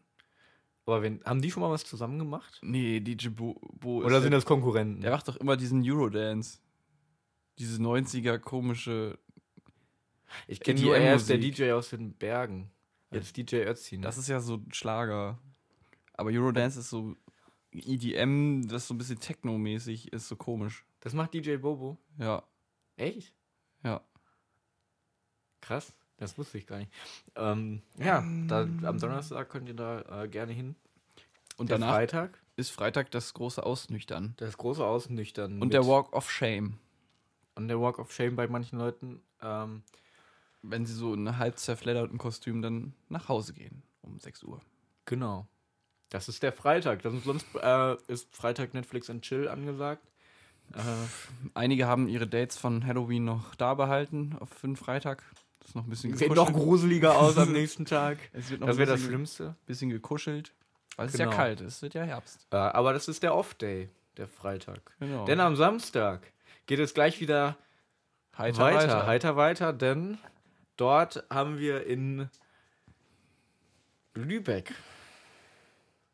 Aber 0.84 1.02
wenn, 1.02 1.22
haben 1.24 1.40
die 1.40 1.50
schon 1.50 1.62
mal 1.62 1.70
was 1.70 1.84
zusammen 1.84 2.18
gemacht? 2.18 2.58
Nee, 2.62 3.00
DJ 3.00 3.28
Bo, 3.28 3.54
Bo 3.72 3.98
Oder 3.98 4.16
ist 4.16 4.22
sind 4.22 4.32
der, 4.32 4.38
das 4.38 4.44
Konkurrenten? 4.44 5.00
der 5.00 5.12
macht 5.12 5.28
doch 5.28 5.36
immer 5.36 5.56
diesen 5.56 5.82
Eurodance. 5.88 6.58
Diese 7.58 7.80
90er 7.80 8.38
komische. 8.38 9.18
ich 10.48 10.60
kenne 10.60 10.80
nur, 10.80 10.96
er 10.96 11.14
ist 11.14 11.28
der. 11.28 11.38
DJ 11.38 11.70
aus 11.72 11.90
den 11.90 12.14
Bergen. 12.14 12.70
Jetzt 13.12 13.36
DJ 13.36 13.56
Ötzi. 13.56 13.98
Ne? 13.98 14.02
Das 14.02 14.18
ist 14.18 14.28
ja 14.28 14.40
so 14.40 14.54
ein 14.54 14.72
Schlager. 14.72 15.38
Aber 16.22 16.30
Eurodance 16.30 16.78
ist 16.78 16.88
so 16.90 17.16
EDM, 17.72 18.68
das 18.68 18.86
so 18.86 18.94
ein 18.94 18.98
bisschen 18.98 19.18
Techno-mäßig 19.18 20.12
ist, 20.12 20.28
so 20.28 20.36
komisch. 20.36 20.84
das 21.00 21.14
macht 21.14 21.34
DJ 21.34 21.56
Bobo. 21.56 21.98
Ja, 22.16 22.44
Echt? 22.96 23.34
ja. 23.82 24.00
Krass, 25.60 25.92
das 26.18 26.38
wusste 26.38 26.58
ich 26.58 26.66
gar 26.68 26.78
nicht. 26.78 26.92
Ähm, 27.34 27.82
ja, 27.98 28.20
da, 28.46 28.60
am 28.62 28.98
Donnerstag 29.00 29.48
könnt 29.50 29.66
ihr 29.68 29.74
da 29.74 30.22
äh, 30.22 30.28
gerne 30.28 30.52
hin. 30.52 30.76
Und 31.56 31.70
Der 31.70 31.78
danach 31.78 31.94
Freitag, 31.94 32.40
ist 32.54 32.70
Freitag 32.70 33.10
das 33.10 33.34
große 33.34 33.66
Ausnüchtern. 33.66 34.34
das 34.36 34.56
große 34.56 34.84
Ausnüchtern. 34.86 35.60
Und 35.60 35.72
der 35.72 35.84
Walk 35.86 36.12
of 36.12 36.30
Shame. 36.30 36.78
und 37.56 37.66
der 37.66 37.80
Walk 37.80 37.98
of 37.98 38.12
Shame 38.12 38.36
bei 38.36 38.46
manchen 38.46 38.78
Leuten. 38.78 39.22
Ähm, 39.40 39.82
Wenn 40.62 40.86
sie 40.86 40.94
so 40.94 41.14
in 41.14 41.26
einem 41.26 41.38
halb 41.38 41.58
zerfledderten 41.58 42.18
Kostüm 42.18 42.62
dann 42.62 42.94
nach 43.08 43.28
Hause 43.28 43.54
gehen 43.54 43.82
um 44.02 44.20
6 44.20 44.44
Uhr. 44.44 44.60
genau. 45.04 45.48
Das 46.12 46.28
ist 46.28 46.42
der 46.42 46.52
Freitag. 46.52 47.00
Das 47.02 47.14
ist, 47.14 47.24
sonst 47.24 47.46
äh, 47.62 47.96
ist 48.06 48.34
Freitag 48.36 48.74
Netflix 48.74 49.08
and 49.08 49.22
Chill 49.22 49.48
angesagt. 49.48 50.06
Äh, 50.74 50.78
Einige 51.54 51.86
haben 51.86 52.06
ihre 52.06 52.26
Dates 52.26 52.58
von 52.58 52.86
Halloween 52.86 53.24
noch 53.24 53.54
da 53.54 53.72
behalten 53.72 54.36
auf 54.38 54.50
für 54.50 54.66
den 54.66 54.76
Freitag. 54.76 55.22
Das 55.60 55.68
ist 55.70 55.74
noch 55.74 55.84
ein 55.84 55.88
bisschen 55.88 56.14
sieht 56.14 56.34
noch 56.34 56.52
gruseliger 56.52 57.16
aus 57.18 57.38
am 57.38 57.52
nächsten 57.52 57.86
Tag. 57.86 58.18
Es 58.34 58.50
wird 58.50 58.60
noch 58.60 58.66
Das 58.68 58.76
wäre 58.76 58.90
das 58.90 59.00
Schlimmste. 59.00 59.56
bisschen 59.64 59.88
gekuschelt. 59.88 60.52
Weil 60.96 61.06
es 61.06 61.14
Genau. 61.14 61.30
ja 61.30 61.36
kalt 61.36 61.62
ist. 61.62 61.76
Es 61.76 61.82
wird 61.82 61.94
ja 61.94 62.02
Herbst. 62.02 62.46
Äh, 62.50 62.56
aber 62.56 62.92
das 62.92 63.08
ist 63.08 63.22
der 63.22 63.34
Off-Day, 63.34 63.88
der 64.18 64.28
Freitag. 64.28 64.94
Genau. 65.00 65.24
Denn 65.24 65.40
am 65.40 65.56
Samstag 65.56 66.30
geht 66.66 66.78
es 66.78 66.92
gleich 66.92 67.22
wieder 67.22 67.56
heiter, 68.36 68.58
weiter, 68.58 68.76
weiter. 68.76 69.06
heiter 69.06 69.36
weiter, 69.36 69.72
denn 69.72 70.18
dort 70.76 71.24
haben 71.30 71.58
wir 71.58 71.86
in 71.86 72.28
Lübeck 74.14 74.74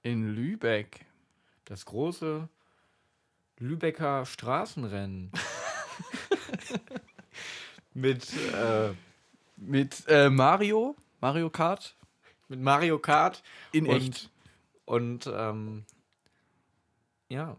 In 0.08 0.34
Lübeck. 0.34 1.04
das 1.66 1.84
große 1.84 2.48
Lübecker 3.58 4.24
Straßenrennen. 4.24 5.30
mit, 7.92 8.26
äh, 8.54 8.94
Mit 9.56 10.04
äh, 10.08 10.30
Mario. 10.30 10.96
Mario 11.20 11.50
Kart. 11.50 11.94
mit 12.48 12.58
Mario 12.60 12.98
Kart 12.98 13.42
In 13.72 13.86
und, 13.86 13.96
echt. 13.96 14.30
und 14.86 15.30
ähm, 15.30 15.84
ja. 17.28 17.58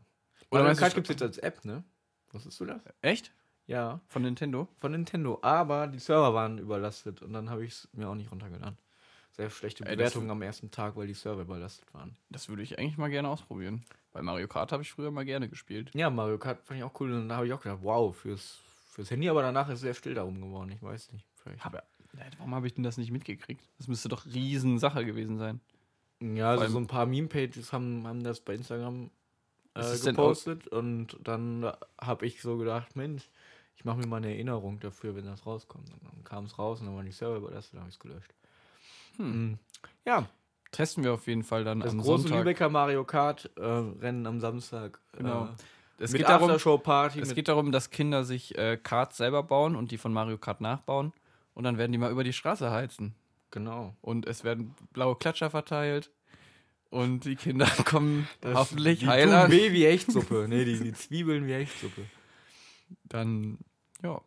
Oder 0.49 0.63
Mario 0.63 0.77
Kart 0.79 0.95
gibt 0.95 1.05
es 1.07 1.13
jetzt 1.13 1.21
als 1.21 1.37
App, 1.37 1.63
ne? 1.65 1.83
Wusstest 2.31 2.59
du 2.61 2.65
das? 2.65 2.81
Echt? 3.03 3.31
Ja, 3.67 3.99
Von 4.07 4.23
Nintendo? 4.23 4.67
von 4.79 4.91
Nintendo. 4.93 5.37
Aber 5.43 5.85
die 5.85 5.99
Server 5.99 6.33
waren 6.33 6.57
überlastet 6.57 7.21
und 7.21 7.31
dann 7.33 7.51
habe 7.51 7.63
ich 7.63 7.73
es 7.73 7.89
mir 7.93 8.09
auch 8.09 8.15
nicht 8.15 8.31
runtergeladen. 8.31 8.75
Sehr 9.39 9.49
schlechte 9.49 9.85
das- 9.85 9.93
Bewertungen 9.95 10.29
am 10.31 10.41
ersten 10.41 10.69
Tag, 10.69 10.97
weil 10.97 11.07
die 11.07 11.13
Server 11.13 11.43
überlastet 11.43 11.93
waren. 11.93 12.13
Das 12.29 12.49
würde 12.49 12.61
ich 12.61 12.77
eigentlich 12.77 12.97
mal 12.97 13.09
gerne 13.09 13.29
ausprobieren. 13.29 13.85
Bei 14.11 14.21
Mario 14.21 14.49
Kart 14.49 14.73
habe 14.73 14.83
ich 14.83 14.91
früher 14.91 15.11
mal 15.11 15.23
gerne 15.23 15.47
gespielt. 15.47 15.91
Ja, 15.93 16.09
Mario 16.09 16.37
Kart 16.37 16.61
fand 16.65 16.79
ich 16.79 16.83
auch 16.83 16.99
cool. 16.99 17.13
Und 17.13 17.29
da 17.29 17.37
habe 17.37 17.47
ich 17.47 17.53
auch 17.53 17.61
gedacht, 17.61 17.79
wow, 17.81 18.13
fürs, 18.13 18.59
fürs 18.89 19.09
Handy, 19.11 19.29
aber 19.29 19.41
danach 19.41 19.69
ist 19.69 19.75
es 19.75 19.81
sehr 19.81 19.93
still 19.93 20.13
darum 20.13 20.41
geworden. 20.41 20.69
Ich 20.73 20.83
weiß 20.83 21.13
nicht. 21.13 21.25
Vielleicht. 21.35 21.65
Aber 21.65 21.83
warum 22.37 22.53
habe 22.53 22.67
ich 22.67 22.73
denn 22.73 22.83
das 22.83 22.97
nicht 22.97 23.11
mitgekriegt? 23.11 23.63
Das 23.77 23.87
müsste 23.87 24.09
doch 24.09 24.25
riesen 24.25 24.77
Sache 24.77 25.05
gewesen 25.05 25.37
sein. 25.37 25.61
Ja, 26.21 26.49
also 26.51 26.67
so 26.67 26.77
ein 26.77 26.87
paar 26.87 27.05
Meme-Pages 27.05 27.71
haben, 27.71 28.05
haben 28.05 28.21
das 28.21 28.41
bei 28.41 28.55
Instagram 28.55 29.09
äh, 29.73 29.97
gepostet 29.99 30.67
und 30.67 31.17
dann 31.23 31.71
habe 31.97 32.25
ich 32.25 32.41
so 32.41 32.57
gedacht, 32.57 32.97
Mensch, 32.97 33.29
ich 33.77 33.85
mache 33.85 33.99
mir 33.99 34.07
mal 34.07 34.17
eine 34.17 34.33
Erinnerung 34.33 34.81
dafür, 34.81 35.15
wenn 35.15 35.23
das 35.23 35.45
rauskommt. 35.45 35.89
Und 35.93 36.03
dann 36.03 36.25
kam 36.25 36.43
es 36.43 36.59
raus 36.59 36.81
und 36.81 36.87
dann 36.87 36.95
waren 36.97 37.05
die 37.05 37.13
Server 37.13 37.37
überlastet, 37.37 37.75
dann 37.75 37.81
habe 37.83 37.89
ich 37.89 37.95
es 37.95 37.99
gelöscht. 38.01 38.33
Hm. 39.19 39.49
Mhm. 39.49 39.59
Ja, 40.05 40.27
Testen 40.71 41.03
wir 41.03 41.13
auf 41.13 41.25
jeden 41.27 41.43
Fall 41.43 41.63
dann 41.63 41.79
das 41.79 41.91
am 41.91 41.99
große 41.99 42.23
Sonntag. 42.23 42.39
Lübecker 42.39 42.69
Mario 42.69 43.03
Kart 43.03 43.49
äh, 43.57 43.61
Rennen 43.63 44.27
am 44.27 44.39
Samstag. 44.39 44.99
Genau. 45.13 45.45
Äh, 45.45 46.03
Es 46.03 46.11
mit 46.11 46.19
geht 46.19 46.29
darum, 46.29 46.49
Aftershow-Party. 46.49 47.19
es 47.19 47.33
geht 47.33 47.47
darum, 47.47 47.71
dass 47.71 47.89
Kinder 47.89 48.23
sich 48.23 48.57
äh, 48.57 48.77
Karts 48.77 49.17
selber 49.17 49.41
bauen 49.41 49.75
und 49.75 49.91
die 49.91 49.97
von 49.97 50.13
Mario 50.13 50.37
Kart 50.37 50.61
nachbauen. 50.61 51.11
Und 51.55 51.63
dann 51.63 51.77
werden 51.77 51.91
die 51.91 51.97
mal 51.97 52.11
über 52.11 52.23
die 52.23 52.33
Straße 52.33 52.69
heizen. 52.69 53.15
Genau. 53.51 53.95
Und 54.01 54.27
es 54.27 54.43
werden 54.43 54.75
blaue 54.93 55.15
Klatscher 55.15 55.49
verteilt. 55.49 56.11
Und 56.91 57.25
die 57.25 57.35
Kinder 57.35 57.65
kommen 57.85 58.27
hoffentlich 58.45 58.99
die 58.99 59.07
heil 59.07 59.31
an. 59.33 59.51
weh 59.51 59.71
wie 59.71 59.85
Echtsuppe. 59.85 60.45
nee, 60.47 60.65
die, 60.65 60.79
die 60.79 60.93
Zwiebeln 60.93 61.47
wie 61.47 61.53
Echtsuppe. 61.53 62.03
Dann, 63.03 63.57
ja, 64.03 64.21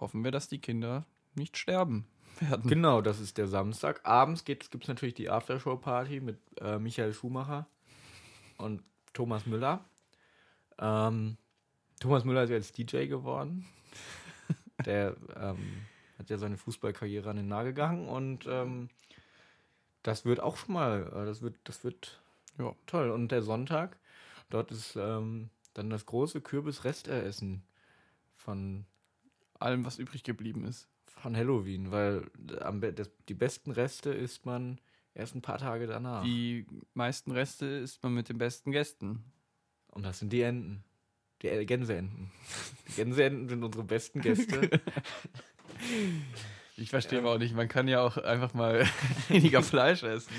hoffen 0.00 0.24
wir, 0.24 0.30
dass 0.30 0.48
die 0.48 0.58
Kinder 0.58 1.04
nicht 1.34 1.58
sterben 1.58 2.06
werden. 2.40 2.68
Genau, 2.68 3.00
das 3.00 3.20
ist 3.20 3.38
der 3.38 3.48
Samstag. 3.48 4.00
Abends 4.04 4.44
gibt 4.44 4.74
es 4.74 4.88
natürlich 4.88 5.14
die 5.14 5.30
Aftershow-Party 5.30 6.20
mit 6.20 6.38
äh, 6.60 6.78
Michael 6.78 7.12
Schumacher 7.12 7.66
und 8.58 8.82
Thomas 9.12 9.46
Müller. 9.46 9.84
Ähm, 10.78 11.36
Thomas 12.00 12.24
Müller 12.24 12.44
ist 12.44 12.50
jetzt 12.50 12.78
DJ 12.78 13.06
geworden. 13.06 13.66
Der 14.86 15.16
ähm, 15.36 15.86
hat 16.18 16.30
ja 16.30 16.38
seine 16.38 16.56
Fußballkarriere 16.56 17.30
an 17.30 17.36
den 17.36 17.48
Nagel 17.48 17.72
gegangen 17.72 18.08
und 18.08 18.46
ähm, 18.46 18.88
das 20.02 20.24
wird 20.24 20.40
auch 20.40 20.56
schon 20.56 20.74
mal, 20.74 21.10
äh, 21.14 21.24
das 21.26 21.42
wird, 21.42 21.56
das 21.64 21.84
wird 21.84 22.20
Ja. 22.58 22.74
toll. 22.86 23.10
Und 23.10 23.28
der 23.32 23.42
Sonntag, 23.42 23.96
dort 24.50 24.70
ist 24.70 24.96
ähm, 24.96 25.50
dann 25.74 25.90
das 25.90 26.06
große 26.06 26.40
Kürbis-Resteressen 26.40 27.62
von 28.34 28.84
Allem, 29.58 29.84
was 29.84 29.98
übrig 29.98 30.24
geblieben 30.24 30.64
ist. 30.64 30.88
Von 31.24 31.34
Halloween, 31.36 31.90
weil 31.90 32.30
am, 32.60 32.80
be- 32.80 32.92
das, 32.92 33.10
die 33.30 33.34
besten 33.34 33.70
Reste 33.70 34.10
isst 34.12 34.44
man 34.44 34.78
erst 35.14 35.34
ein 35.34 35.40
paar 35.42 35.56
Tage 35.58 35.86
danach. 35.86 36.22
Die 36.22 36.66
meisten 36.92 37.30
Reste 37.32 37.64
isst 37.64 38.02
man 38.02 38.12
mit 38.12 38.28
den 38.28 38.36
besten 38.36 38.72
Gästen. 38.72 39.24
Und 39.88 40.02
das 40.04 40.18
sind 40.18 40.32
die 40.34 40.42
Enten. 40.42 40.84
Die 41.40 41.48
äh, 41.48 41.64
Gänseenten. 41.64 42.30
Die 42.88 42.92
Gänseenten 42.96 43.48
sind 43.48 43.64
unsere 43.64 43.84
besten 43.84 44.20
Gäste. 44.20 44.70
Ich 46.76 46.90
verstehe 46.90 47.20
aber 47.20 47.32
auch 47.34 47.38
nicht, 47.38 47.54
man 47.54 47.68
kann 47.68 47.86
ja 47.88 48.00
auch 48.02 48.16
einfach 48.16 48.52
mal 48.54 48.84
weniger 49.28 49.62
Fleisch 49.62 50.02
essen. 50.02 50.32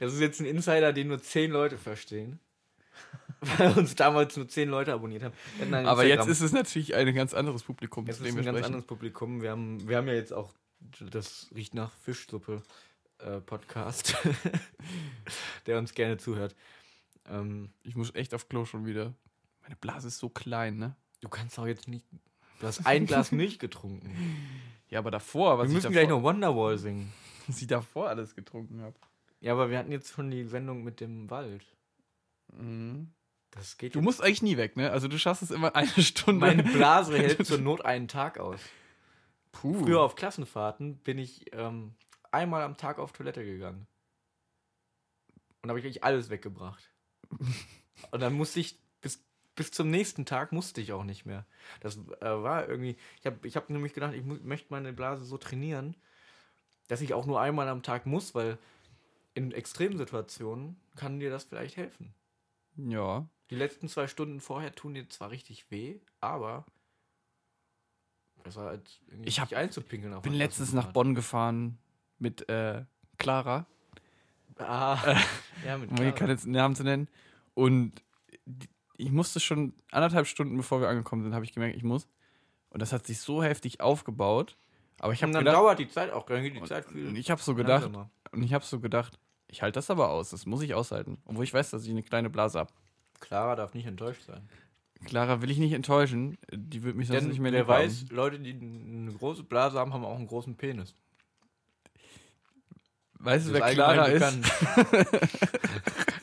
Das 0.00 0.12
ist 0.14 0.20
jetzt 0.20 0.40
ein 0.40 0.46
Insider, 0.46 0.92
den 0.92 1.08
nur 1.08 1.20
zehn 1.20 1.50
Leute 1.50 1.76
verstehen. 1.78 2.40
Weil 3.40 3.72
uns 3.78 3.94
damals 3.94 4.36
nur 4.36 4.48
zehn 4.48 4.68
Leute 4.68 4.92
abonniert 4.92 5.22
haben. 5.22 5.34
Aber 5.86 6.04
jetzt 6.04 6.26
ist 6.26 6.40
es 6.40 6.52
natürlich 6.52 6.94
ein 6.94 7.14
ganz 7.14 7.34
anderes 7.34 7.62
Publikum, 7.62 8.06
Jetzt 8.06 8.20
ist 8.20 8.26
ein 8.26 8.34
ganz 8.34 8.48
sprechen. 8.48 8.64
anderes 8.64 8.84
Publikum. 8.86 9.42
Wir 9.42 9.50
haben, 9.50 9.88
wir 9.88 9.96
haben 9.96 10.08
ja 10.08 10.14
jetzt 10.14 10.32
auch 10.32 10.52
das 11.10 11.48
riecht 11.54 11.74
nach 11.74 11.92
Fischsuppe 11.92 12.62
äh, 13.18 13.40
Podcast, 13.40 14.16
der 15.66 15.78
uns 15.78 15.94
gerne 15.94 16.18
zuhört. 16.18 16.54
Ähm, 17.28 17.70
Ich 17.82 17.96
muss 17.96 18.14
echt 18.14 18.34
auf 18.34 18.48
Klo 18.48 18.64
schon 18.64 18.86
wieder. 18.86 19.14
Meine 19.62 19.76
Blase 19.76 20.08
ist 20.08 20.18
so 20.18 20.28
klein, 20.28 20.78
ne? 20.78 20.96
du 21.20 21.28
kannst 21.28 21.58
auch 21.58 21.66
jetzt 21.66 21.88
nicht. 21.88 22.06
Du 22.60 22.66
hast 22.66 22.86
ein 22.86 23.06
Glas 23.06 23.32
Milch 23.32 23.58
getrunken. 23.58 24.14
Ja, 24.90 25.00
aber 25.00 25.10
davor, 25.10 25.58
was 25.58 25.68
Wir 25.68 25.74
müssen 25.74 25.82
davor, 25.82 25.92
gleich 25.92 26.08
noch 26.08 26.22
Wonderwall 26.22 26.78
singen. 26.78 27.12
was 27.46 27.60
ich 27.60 27.66
davor 27.66 28.08
alles 28.08 28.34
getrunken 28.34 28.80
habe. 28.80 28.94
Ja, 29.42 29.52
aber 29.52 29.68
wir 29.68 29.76
hatten 29.76 29.92
jetzt 29.92 30.10
schon 30.14 30.30
die 30.30 30.44
Sendung 30.44 30.82
mit 30.82 31.00
dem 31.00 31.28
Wald. 31.28 31.62
Mhm. 32.56 33.12
Das 33.50 33.78
geht 33.78 33.94
Du 33.94 33.98
jetzt- 34.00 34.04
musst 34.04 34.22
eigentlich 34.22 34.42
nie 34.42 34.56
weg, 34.56 34.76
ne? 34.76 34.90
Also 34.90 35.08
du 35.08 35.18
schaffst 35.18 35.42
es 35.42 35.50
immer 35.50 35.74
eine 35.74 35.88
Stunde. 36.02 36.40
Meine 36.40 36.62
Blase 36.62 37.16
hält 37.18 37.46
zur 37.46 37.58
Not 37.58 37.84
einen 37.84 38.08
Tag 38.08 38.38
aus. 38.38 38.60
Puh. 39.52 39.74
Früher 39.84 40.00
auf 40.02 40.14
Klassenfahrten 40.14 40.98
bin 40.98 41.18
ich 41.18 41.52
ähm, 41.54 41.94
einmal 42.30 42.62
am 42.62 42.76
Tag 42.76 42.98
auf 42.98 43.12
Toilette 43.12 43.44
gegangen. 43.44 43.86
Und 45.62 45.70
habe 45.70 45.78
ich 45.80 45.84
eigentlich 45.84 46.04
alles 46.04 46.30
weggebracht. 46.30 46.90
Und 48.10 48.20
dann 48.20 48.34
musste 48.34 48.60
ich 48.60 48.78
bis, 49.00 49.24
bis 49.56 49.70
zum 49.72 49.90
nächsten 49.90 50.24
Tag 50.24 50.52
musste 50.52 50.80
ich 50.80 50.92
auch 50.92 51.02
nicht 51.04 51.26
mehr. 51.26 51.46
Das 51.80 51.96
äh, 51.96 52.24
war 52.26 52.68
irgendwie. 52.68 52.96
Ich 53.20 53.26
habe 53.26 53.46
ich 53.48 53.56
hab 53.56 53.68
nämlich 53.70 53.92
gedacht, 53.94 54.14
ich 54.14 54.22
möchte 54.24 54.68
meine 54.70 54.92
Blase 54.92 55.24
so 55.24 55.36
trainieren, 55.38 55.96
dass 56.86 57.00
ich 57.00 57.12
auch 57.14 57.26
nur 57.26 57.40
einmal 57.40 57.68
am 57.68 57.82
Tag 57.82 58.06
muss, 58.06 58.34
weil 58.36 58.58
in 59.34 59.50
Extremsituationen 59.52 60.76
kann 60.96 61.18
dir 61.18 61.30
das 61.30 61.44
vielleicht 61.44 61.76
helfen. 61.76 62.14
Ja. 62.76 63.28
Die 63.50 63.54
letzten 63.56 63.88
zwei 63.88 64.06
Stunden 64.06 64.40
vorher 64.40 64.74
tun 64.74 64.94
dir 64.94 65.08
zwar 65.08 65.30
richtig 65.30 65.70
weh, 65.70 66.00
aber 66.20 66.66
besser 68.42 68.68
als 68.68 69.00
irgendwie 69.08 69.28
Ich 69.28 69.40
hab- 69.40 69.50
nicht 69.50 69.56
einzupinkeln. 69.58 70.14
auf 70.14 70.22
bin 70.22 70.34
letztens 70.34 70.72
nach. 70.72 70.92
Bonn 70.92 71.14
gefahren 71.14 71.78
mit 72.18 72.48
äh, 72.48 72.84
Clara, 73.18 73.66
Ah, 74.58 74.98
ja, 75.64 75.78
mit 75.78 75.90
um 75.90 75.96
hier 75.98 76.12
Clara. 76.12 76.34
keine 76.36 76.50
Namen 76.52 76.74
zu 76.74 76.82
nennen. 76.82 77.08
Und 77.54 77.92
ich 78.96 79.10
musste 79.12 79.38
schon 79.40 79.72
anderthalb 79.92 80.26
Stunden, 80.26 80.56
bevor 80.56 80.80
wir 80.80 80.88
angekommen 80.88 81.22
sind, 81.22 81.32
habe 81.34 81.44
ich 81.44 81.52
gemerkt, 81.52 81.76
ich 81.76 81.84
muss. 81.84 82.08
Und 82.70 82.82
das 82.82 82.92
hat 82.92 83.06
sich 83.06 83.20
so 83.20 83.42
heftig 83.42 83.80
aufgebaut. 83.80 84.56
Aber 84.98 85.12
ich 85.12 85.22
habe 85.22 85.28
Und 85.30 85.34
dann 85.34 85.44
gedacht, 85.44 85.56
dauert 85.62 85.78
die 85.78 85.88
Zeit 85.88 86.10
auch, 86.10 86.26
dann 86.26 86.42
geht 86.42 86.56
die 86.56 86.62
Zeit 86.64 86.84
viel 86.86 87.06
und 87.06 87.14
ich 87.16 87.30
habe 87.30 87.40
so 87.40 87.54
gedacht, 87.54 87.88
und 88.32 88.42
ich 88.42 88.52
habe 88.52 88.64
so 88.64 88.80
gedacht, 88.80 89.18
ich 89.46 89.62
halte 89.62 89.76
das 89.76 89.90
aber 89.90 90.10
aus, 90.10 90.30
das 90.30 90.44
muss 90.44 90.60
ich 90.62 90.74
aushalten. 90.74 91.18
Obwohl 91.24 91.44
ich 91.44 91.54
weiß, 91.54 91.70
dass 91.70 91.84
ich 91.84 91.90
eine 91.90 92.02
kleine 92.02 92.28
Blase 92.30 92.58
habe. 92.58 92.72
Clara 93.20 93.56
darf 93.56 93.74
nicht 93.74 93.86
enttäuscht 93.86 94.22
sein. 94.26 94.48
Clara 95.04 95.42
will 95.42 95.50
ich 95.50 95.58
nicht 95.58 95.72
enttäuschen, 95.72 96.38
die 96.52 96.82
wird 96.82 96.96
mich 96.96 97.08
sonst 97.08 97.20
Denn 97.20 97.28
nicht 97.28 97.40
mehr 97.40 97.52
wer 97.52 97.60
lieb 97.60 97.68
haben. 97.68 97.84
weiß, 97.84 98.10
Leute, 98.10 98.40
die 98.40 98.52
eine 98.52 99.12
große 99.12 99.44
Blase 99.44 99.78
haben, 99.78 99.94
haben 99.94 100.04
auch 100.04 100.16
einen 100.16 100.26
großen 100.26 100.56
Penis. 100.56 100.94
Weißt 103.20 103.48
du, 103.48 103.52
wer 103.52 103.72
Clara 103.72 104.06
ist? 104.06 104.24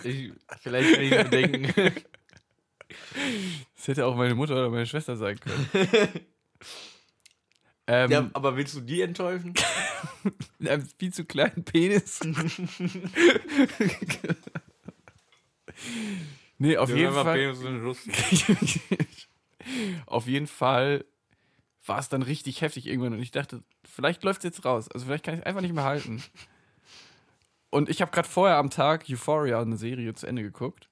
ich, 0.03 0.31
vielleicht 0.61 0.93
kann 0.93 1.03
ich 1.03 1.11
es 1.11 1.23
bedenken. 1.23 1.93
Das 3.75 3.87
hätte 3.87 4.05
auch 4.05 4.15
meine 4.15 4.35
Mutter 4.35 4.53
oder 4.53 4.69
meine 4.69 4.85
Schwester 4.85 5.15
sein 5.15 5.39
können. 5.39 5.69
ähm, 7.87 8.11
ja, 8.11 8.29
aber 8.33 8.57
willst 8.57 8.75
du 8.75 8.81
die 8.81 9.01
enttäuschen? 9.01 9.53
mit 10.57 10.69
einem 10.69 10.87
viel 10.97 11.13
zu 11.13 11.25
kleinen 11.25 11.63
Penis. 11.63 12.19
Nee, 16.57 16.77
auf 16.77 16.89
Ja, 16.89 16.95
jeden 16.95 17.13
Fall. 17.13 17.55
Auf 20.05 20.27
jeden 20.27 20.45
Fall 20.45 21.05
war 21.87 21.99
es 21.99 22.09
dann 22.09 22.21
richtig 22.21 22.61
heftig 22.61 22.85
irgendwann 22.87 23.13
und 23.13 23.19
ich 23.19 23.31
dachte, 23.31 23.63
vielleicht 23.83 24.23
läuft 24.23 24.39
es 24.39 24.43
jetzt 24.43 24.65
raus. 24.65 24.89
Also 24.91 25.05
vielleicht 25.07 25.23
kann 25.25 25.33
ich 25.33 25.39
es 25.41 25.45
einfach 25.45 25.61
nicht 25.61 25.73
mehr 25.73 25.83
halten. 25.83 26.23
Und 27.71 27.89
ich 27.89 28.01
habe 28.01 28.11
gerade 28.11 28.27
vorher 28.27 28.57
am 28.57 28.69
Tag 28.69 29.05
Euphoria, 29.09 29.59
eine 29.59 29.77
Serie, 29.77 30.13
zu 30.13 30.27
Ende 30.27 30.43
geguckt. 30.43 30.87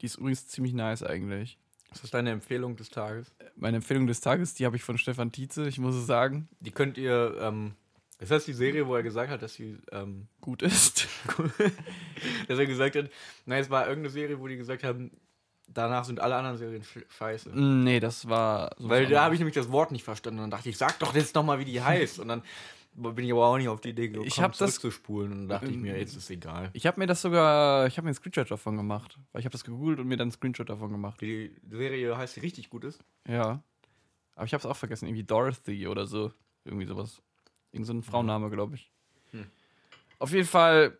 Die 0.00 0.06
ist 0.06 0.16
übrigens 0.16 0.48
ziemlich 0.48 0.72
nice 0.72 1.02
eigentlich. 1.02 1.58
Das 1.90 2.02
ist 2.02 2.12
deine 2.14 2.30
Empfehlung 2.30 2.76
des 2.76 2.90
Tages. 2.90 3.32
Meine 3.54 3.76
Empfehlung 3.76 4.06
des 4.06 4.20
Tages, 4.20 4.54
die 4.54 4.66
habe 4.66 4.76
ich 4.76 4.82
von 4.82 4.98
Stefan 4.98 5.30
Tietze, 5.30 5.68
ich 5.68 5.78
muss 5.78 5.94
es 5.94 6.06
sagen, 6.06 6.48
Die 6.60 6.72
könnt 6.72 6.98
ihr, 6.98 7.38
ähm, 7.40 7.74
ist 8.24 8.30
das 8.30 8.44
die 8.44 8.52
Serie, 8.52 8.86
wo 8.86 8.94
er 8.96 9.02
gesagt 9.02 9.30
hat, 9.30 9.42
dass 9.42 9.54
sie, 9.54 9.78
ähm, 9.92 10.28
gut 10.40 10.62
ist. 10.62 11.06
dass 12.48 12.58
er 12.58 12.66
gesagt 12.66 12.96
hat, 12.96 13.10
nein, 13.46 13.60
es 13.60 13.70
war 13.70 13.86
irgendeine 13.86 14.10
Serie, 14.10 14.38
wo 14.40 14.46
die 14.48 14.56
gesagt 14.56 14.84
haben, 14.84 15.10
danach 15.68 16.04
sind 16.04 16.20
alle 16.20 16.36
anderen 16.36 16.56
Serien 16.58 16.82
sch- 16.82 17.04
scheiße. 17.16 17.50
nee, 17.58 18.00
das 18.00 18.28
war 18.28 18.70
so 18.78 18.88
Weil 18.88 19.06
da 19.06 19.24
habe 19.24 19.34
ich 19.34 19.40
nämlich 19.40 19.54
das 19.54 19.70
Wort 19.72 19.92
nicht 19.92 20.04
verstanden 20.04 20.38
und 20.38 20.44
dann 20.44 20.50
dachte 20.58 20.68
ich, 20.68 20.76
sag 20.78 20.98
doch 20.98 21.14
jetzt 21.14 21.34
nochmal, 21.34 21.58
wie 21.58 21.64
die 21.64 21.80
heißt. 21.82 22.18
Und 22.20 22.28
dann 22.28 22.42
bin 22.96 23.24
ich 23.24 23.32
aber 23.32 23.46
auch 23.46 23.56
nicht 23.58 23.68
auf 23.68 23.80
die 23.80 23.88
Idee 23.90 24.08
gekommen, 24.08 24.28
Ich 24.28 24.36
das- 24.36 24.56
zurückzuspulen. 24.56 25.32
Und 25.32 25.38
dann 25.40 25.48
dachte 25.48 25.66
ich 25.70 25.76
mir, 25.76 25.94
Ähm, 25.94 26.00
jetzt 26.00 26.16
ist 26.16 26.30
egal. 26.30 26.70
Ich 26.74 26.86
habe 26.86 27.00
mir 27.00 27.06
das 27.06 27.22
sogar, 27.22 27.86
ich 27.88 27.96
habe 27.96 28.04
mir 28.04 28.10
einen 28.10 28.14
Screenshot 28.14 28.50
davon 28.50 28.76
gemacht. 28.76 29.18
Weil 29.32 29.40
ich 29.40 29.46
habe 29.46 29.52
das 29.52 29.64
gegoogelt 29.64 29.98
und 29.98 30.06
mir 30.06 30.16
dann 30.16 30.26
einen 30.26 30.32
Screenshot 30.32 30.68
davon 30.68 30.92
gemacht. 30.92 31.20
Die 31.20 31.56
Serie 31.68 32.16
heißt, 32.16 32.36
die 32.36 32.40
richtig 32.40 32.70
gut 32.70 32.84
ist. 32.84 33.00
Ja. 33.26 33.62
Aber 34.36 34.46
ich 34.46 34.52
habe 34.54 34.60
es 34.60 34.66
auch 34.66 34.76
vergessen, 34.76 35.06
irgendwie 35.06 35.24
Dorothy 35.24 35.88
oder 35.88 36.06
so. 36.06 36.30
Irgendwie 36.64 36.86
sowas. 36.86 37.20
Irgend 37.74 37.86
so 37.86 37.92
ein 37.92 38.02
Frauenname, 38.02 38.50
glaube 38.50 38.76
ich. 38.76 38.90
Hm. 39.32 39.46
Auf 40.18 40.32
jeden 40.32 40.46
Fall, 40.46 40.96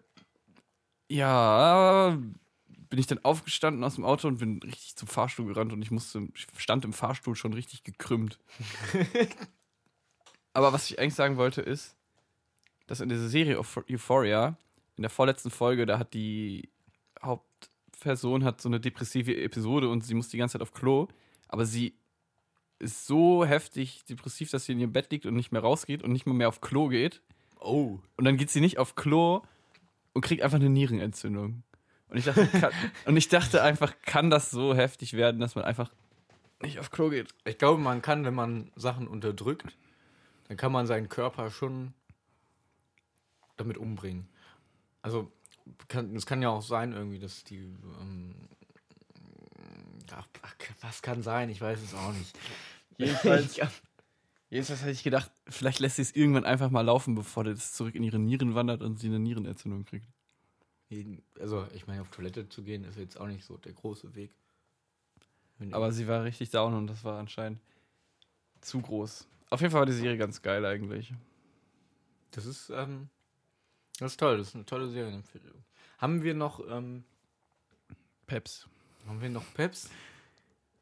ja, 1.09 2.19
bin 2.67 2.99
ich 2.99 3.07
dann 3.07 3.25
aufgestanden 3.25 3.83
aus 3.85 3.95
dem 3.95 4.05
Auto 4.05 4.29
und 4.29 4.39
bin 4.39 4.61
richtig 4.63 4.97
zum 4.97 5.09
Fahrstuhl 5.09 5.47
gerannt 5.47 5.73
und 5.73 5.81
ich 5.83 5.91
musste, 5.91 6.29
ich 6.35 6.47
stand 6.57 6.85
im 6.85 6.93
Fahrstuhl 6.93 7.37
schon 7.37 7.53
richtig 7.53 7.85
gekrümmt. 7.85 8.39
Aber 10.53 10.73
was 10.73 10.91
ich 10.91 10.99
eigentlich 10.99 11.15
sagen 11.15 11.37
wollte 11.37 11.63
ist, 11.63 11.97
dass 12.87 13.01
in 13.01 13.09
dieser 13.09 13.29
Serie 13.29 13.59
Euph- 13.59 13.85
Euphoria, 13.91 14.57
in 14.97 15.03
der 15.03 15.11
vorletzten 15.11 15.51
Folge, 15.51 15.87
da 15.87 15.99
hat 15.99 16.15
die 16.15 16.69
Hauptperson 17.23 18.45
hat 18.45 18.61
so 18.61 18.69
eine 18.69 18.81
depressive 18.81 19.37
Episode 19.37 19.89
und 19.89 20.05
sie 20.05 20.15
muss 20.15 20.29
die 20.29 20.37
ganze 20.39 20.55
Zeit 20.55 20.63
auf 20.63 20.73
Klo, 20.73 21.09
aber 21.49 21.67
sie 21.67 21.95
ist 22.79 23.07
so 23.07 23.45
heftig 23.45 24.05
depressiv, 24.05 24.51
dass 24.51 24.67
sie 24.67 24.73
in 24.73 24.81
ihrem 24.81 24.93
Bett 24.93 25.11
liegt 25.11 25.27
und 25.27 25.35
nicht 25.35 25.53
mehr 25.53 25.63
rausgeht 25.63 26.03
und 26.03 26.13
nicht 26.13 26.27
mal 26.27 26.35
mehr 26.35 26.49
auf 26.49 26.61
Klo 26.61 26.89
geht. 26.89 27.23
Oh. 27.61 27.99
Und 28.17 28.25
dann 28.25 28.37
geht 28.37 28.51
sie 28.51 28.61
nicht 28.61 28.79
auf 28.79 28.95
Klo 28.95 29.43
und 30.13 30.25
kriegt 30.25 30.43
einfach 30.43 30.57
eine 30.57 30.71
Nierenentzündung. 30.71 31.63
Und 32.09 32.19
ich 32.19 32.25
dachte, 32.25 32.47
kann, 32.47 32.73
und 33.07 33.17
ich 33.17 33.29
dachte 33.29 33.63
einfach, 33.63 33.95
kann 34.03 34.31
das 34.31 34.51
so 34.51 34.75
heftig 34.75 35.15
werden, 35.15 35.41
dass 35.41 35.55
man 35.55 35.65
einfach 35.65 35.91
nicht 36.63 36.79
auf 36.79 36.91
Klo 36.91 37.11
geht? 37.11 37.29
Ich 37.45 37.59
glaube, 37.59 37.81
man 37.81 38.03
kann, 38.03 38.25
wenn 38.25 38.35
man 38.35 38.71
Sachen 38.77 39.09
unterdrückt, 39.09 39.77
dann 40.49 40.57
kann 40.57 40.73
man 40.73 40.87
seinen 40.87 41.09
Körper 41.09 41.51
schon 41.51 41.95
damit 43.57 43.79
umbringen. 43.79 44.29
Also, 45.03 45.31
kann, 45.89 46.15
es 46.15 46.27
kann 46.27 46.43
ja 46.43 46.51
auch 46.51 46.63
sein, 46.63 46.93
irgendwie, 46.93 47.19
dass 47.19 47.45
die, 47.45 47.57
ähm, 47.57 48.04
Ach, 50.13 50.27
was 50.81 51.03
kann 51.03 51.23
sein? 51.23 51.49
Ich 51.49 51.61
weiß 51.61 51.83
es 51.83 51.95
auch 51.95 52.13
nicht. 52.13 52.39
Jedenfalls, 52.99 53.57
jedenfalls 54.51 54.83
hätte 54.83 54.91
ich 54.91 55.03
gedacht, 55.03 55.31
vielleicht 55.49 55.81
lässt 55.81 55.97
sie 55.97 56.03
es 56.03 56.15
irgendwann 56.15 56.45
einfach 56.45 56.71
mal 56.71 56.83
laufen, 56.83 57.15
bevor 57.15 57.45
das 57.45 57.73
zurück 57.73 57.95
in 57.95 58.03
ihre 58.03 58.19
Nieren 58.19 58.55
wandert 58.55 58.83
und 58.83 58.99
sie 58.99 59.09
eine 59.09 59.19
Nierenentzündung 59.19 59.85
kriegt. 59.85 60.09
Also, 61.41 61.67
ich 61.75 61.87
meine, 61.87 62.03
auf 62.03 62.11
Toilette 62.11 62.49
zu 62.49 62.63
gehen 62.63 62.85
ist 62.85 62.99
jetzt 62.99 63.19
auch 63.19 63.27
nicht 63.27 63.45
so 63.45 63.57
der 63.57 63.73
große 63.73 64.15
Weg. 64.15 64.33
Aber 65.73 65.93
sie 65.93 66.07
war 66.07 66.25
richtig 66.25 66.51
down 66.51 66.75
und 66.75 66.87
das 66.87 67.05
war 67.05 67.19
anscheinend 67.19 67.61
zu 68.61 68.81
groß. 68.81 69.27
Auf 69.51 69.61
jeden 69.61 69.71
Fall 69.71 69.81
war 69.81 69.87
die 69.87 69.93
Serie 69.93 70.19
ganz 70.19 70.43
geil 70.43 70.65
eigentlich. 70.65 71.13
Das 72.33 72.47
ist, 72.47 72.71
ähm, 72.71 73.09
das 73.99 74.13
ist 74.13 74.21
toll, 74.21 74.39
das 74.39 74.49
ist 74.49 74.55
eine 74.57 74.67
tolle 74.67 74.89
Serienempfehlung. 74.89 75.65
Haben 75.99 76.23
wir 76.23 76.35
noch, 76.35 76.61
ähm, 76.69 77.05
Peps. 78.27 78.69
Haben 79.07 79.21
wir 79.21 79.29
noch 79.31 79.45
Peps? 79.55 79.91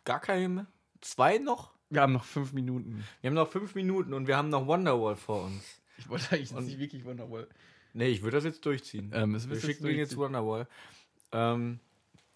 Gar 0.04 0.20
keine? 0.20 0.66
Zwei 1.00 1.38
noch? 1.38 1.72
Wir 1.90 2.00
haben 2.00 2.12
noch 2.12 2.24
fünf 2.24 2.52
Minuten. 2.52 3.04
Wir 3.20 3.28
haben 3.28 3.34
noch 3.34 3.50
fünf 3.50 3.74
Minuten 3.74 4.14
und 4.14 4.26
wir 4.26 4.36
haben 4.36 4.48
noch 4.48 4.66
Wonderwall 4.66 5.16
vor 5.16 5.44
uns. 5.44 5.62
Ich 5.98 6.08
wollte 6.08 6.32
eigentlich 6.34 6.52
Und- 6.52 6.66
nicht 6.66 6.78
wirklich 6.78 7.04
Wonderwall. 7.04 7.48
Nee, 7.92 8.08
ich 8.08 8.22
würde 8.22 8.36
das 8.38 8.44
jetzt 8.44 8.64
durchziehen. 8.64 9.10
Ähm, 9.14 9.32
wir 9.50 9.60
schicken 9.60 9.84
den 9.84 9.96
jetzt 9.98 10.16
Wonderwall. 10.16 10.66
Ähm, 11.32 11.78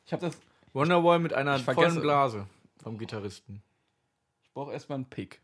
Ich 0.05 0.12
habe 0.12 0.26
das. 0.26 0.39
Wonderwall 0.74 1.18
mit 1.18 1.32
einer 1.32 1.59
vollen 1.59 2.01
Blase 2.03 2.47
vom 2.82 2.99
Gitarristen. 2.99 3.62
Ich 4.45 4.53
brauche 4.53 4.72
erstmal 4.72 4.97
einen 4.97 5.07
Pick. 5.09 5.41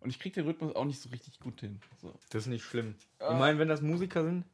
Und 0.00 0.08
ich 0.10 0.18
krieg 0.18 0.32
den 0.32 0.46
Rhythmus 0.46 0.74
auch 0.74 0.86
nicht 0.86 1.00
so 1.00 1.10
richtig 1.10 1.38
gut 1.38 1.60
hin. 1.60 1.80
So. 2.00 2.14
Das 2.30 2.42
ist 2.44 2.46
nicht 2.48 2.64
schlimm. 2.64 2.94
Ah. 3.18 3.32
Ich 3.34 3.38
meine, 3.38 3.58
wenn 3.58 3.68
das 3.68 3.82
Musiker 3.82 4.24
sind? 4.24 4.44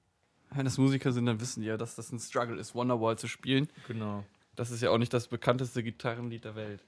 Wenn 0.50 0.64
das 0.64 0.76
Musiker 0.78 1.12
sind, 1.12 1.26
dann 1.26 1.40
wissen 1.40 1.60
die 1.60 1.68
ja, 1.68 1.76
dass 1.76 1.94
das 1.94 2.10
ein 2.10 2.18
Struggle 2.18 2.58
ist, 2.58 2.74
Wonderwall 2.74 3.16
zu 3.16 3.28
spielen. 3.28 3.68
Genau. 3.86 4.24
Das 4.58 4.72
ist 4.72 4.82
ja 4.82 4.90
auch 4.90 4.98
nicht 4.98 5.14
das 5.14 5.28
bekannteste 5.28 5.84
Gitarrenlied 5.84 6.44
der 6.44 6.56
Welt. 6.56 6.82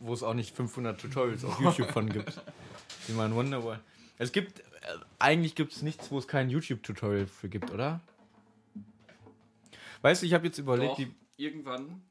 Wo 0.00 0.12
es 0.12 0.22
auch 0.22 0.34
nicht 0.34 0.54
500 0.54 1.00
Tutorials 1.00 1.46
auf 1.46 1.58
YouTube 1.62 1.90
von 1.90 2.10
gibt. 2.10 2.38
Wie 3.06 3.14
man 3.14 3.34
Wonderwall. 3.34 3.80
Es 4.18 4.32
gibt, 4.32 4.60
äh, 4.60 4.64
eigentlich 5.18 5.54
gibt 5.54 5.72
es 5.72 5.80
nichts, 5.80 6.10
wo 6.10 6.18
es 6.18 6.28
kein 6.28 6.50
YouTube-Tutorial 6.50 7.26
für 7.26 7.48
gibt, 7.48 7.70
oder? 7.70 8.00
Weißt 10.02 10.20
du, 10.20 10.26
ich 10.26 10.34
habe 10.34 10.44
jetzt 10.46 10.58
überlegt, 10.58 10.98
die, 10.98 11.10
irgendwann. 11.38 12.02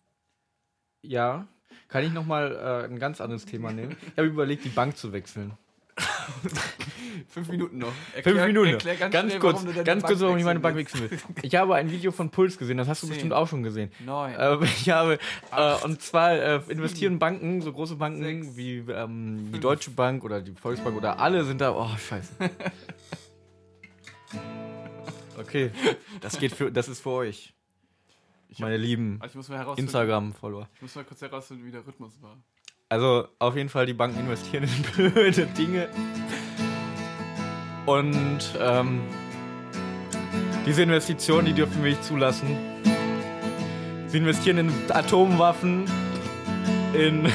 ja, 1.04 1.48
kann 1.88 2.04
ich 2.04 2.12
nochmal 2.12 2.56
äh, 2.56 2.92
ein 2.92 2.98
ganz 2.98 3.22
anderes 3.22 3.46
Thema 3.46 3.72
nehmen? 3.72 3.96
Ich 4.08 4.18
habe 4.18 4.28
überlegt, 4.28 4.66
die 4.66 4.70
Bank 4.70 4.98
zu 4.98 5.14
wechseln. 5.14 5.56
Fünf 7.30 7.50
Minuten 7.50 7.78
noch. 7.80 7.92
Fünf 8.24 8.46
Minuten. 8.46 8.72
Erklär 8.72 8.96
ganz, 8.96 9.14
ganz 9.14 9.30
schnell, 9.32 9.40
kurz, 9.40 9.66
warum 9.66 9.84
ganz 9.84 10.04
kurz, 10.04 10.20
warum 10.22 10.38
ich 10.38 10.44
meine 10.44 10.60
Bank 10.60 10.76
wechseln 10.76 11.10
will. 11.10 11.20
Ich 11.42 11.56
habe 11.56 11.76
ein 11.76 11.92
Video 11.92 12.12
von 12.12 12.30
Puls 12.30 12.58
gesehen, 12.58 12.78
das 12.78 12.88
hast 12.88 13.04
du 13.04 13.08
Zehn. 13.08 13.16
bestimmt 13.16 13.34
auch 13.34 13.48
schon 13.48 13.64
gesehen. 13.64 13.92
Neun. 14.06 14.34
Äh, 14.34 14.64
ich 14.66 14.90
habe, 14.90 15.18
äh, 15.56 15.76
und 15.84 16.02
zwar 16.02 16.34
äh, 16.34 16.62
investieren 16.70 17.20
Banken, 17.20 17.62
so 17.62 17.72
große 17.74 17.96
Banken 17.96 18.44
Sechs. 18.44 18.58
wie 18.58 18.78
ähm, 18.90 19.52
die. 19.54 19.60
Deutsche 19.60 19.92
Bank 19.92 20.24
oder 20.24 20.42
die 20.42 20.54
Volksbank 20.54 20.96
oder 20.96 21.20
alle 21.20 21.44
sind 21.44 21.62
da. 21.62 21.72
Oh, 21.76 21.90
scheiße. 21.98 22.34
Okay, 25.38 25.72
das 26.22 26.40
geht 26.40 26.54
für, 26.54 26.72
das 26.72 26.88
ist 26.88 27.02
für 27.02 27.10
euch, 27.10 27.54
Ich 28.48 28.60
meine 28.60 28.78
lieben 28.78 29.20
Also. 29.22 29.40
Instagram-Follower. 29.76 30.70
Ich 30.76 30.82
muss 30.82 30.96
mal 30.96 31.04
kurz 31.04 31.22
herausfinden, 31.22 31.66
wie 31.66 31.72
der 31.72 31.86
Rhythmus 31.86 32.22
war. 32.22 32.38
Also 32.88 33.28
auf 33.40 33.56
jeden 33.56 33.70
Fall, 33.70 33.88
die 33.88 33.94
Banken 33.94 34.20
investieren 34.20 34.66
in 34.66 34.84
blöde 35.12 35.48
Dinge. 35.48 35.90
Und 37.88 38.42
ähm, 38.60 39.02
diese 40.68 40.84
Investitionen, 40.84 41.48
die 41.48 41.54
dürfen 41.54 41.84
wir 41.84 41.90
nicht 41.92 42.04
zulassen. 42.04 42.56
Sie 44.08 44.20
investieren 44.20 44.60
in 44.60 44.72
Atomwaffen, 44.90 45.86
in, 46.94 47.28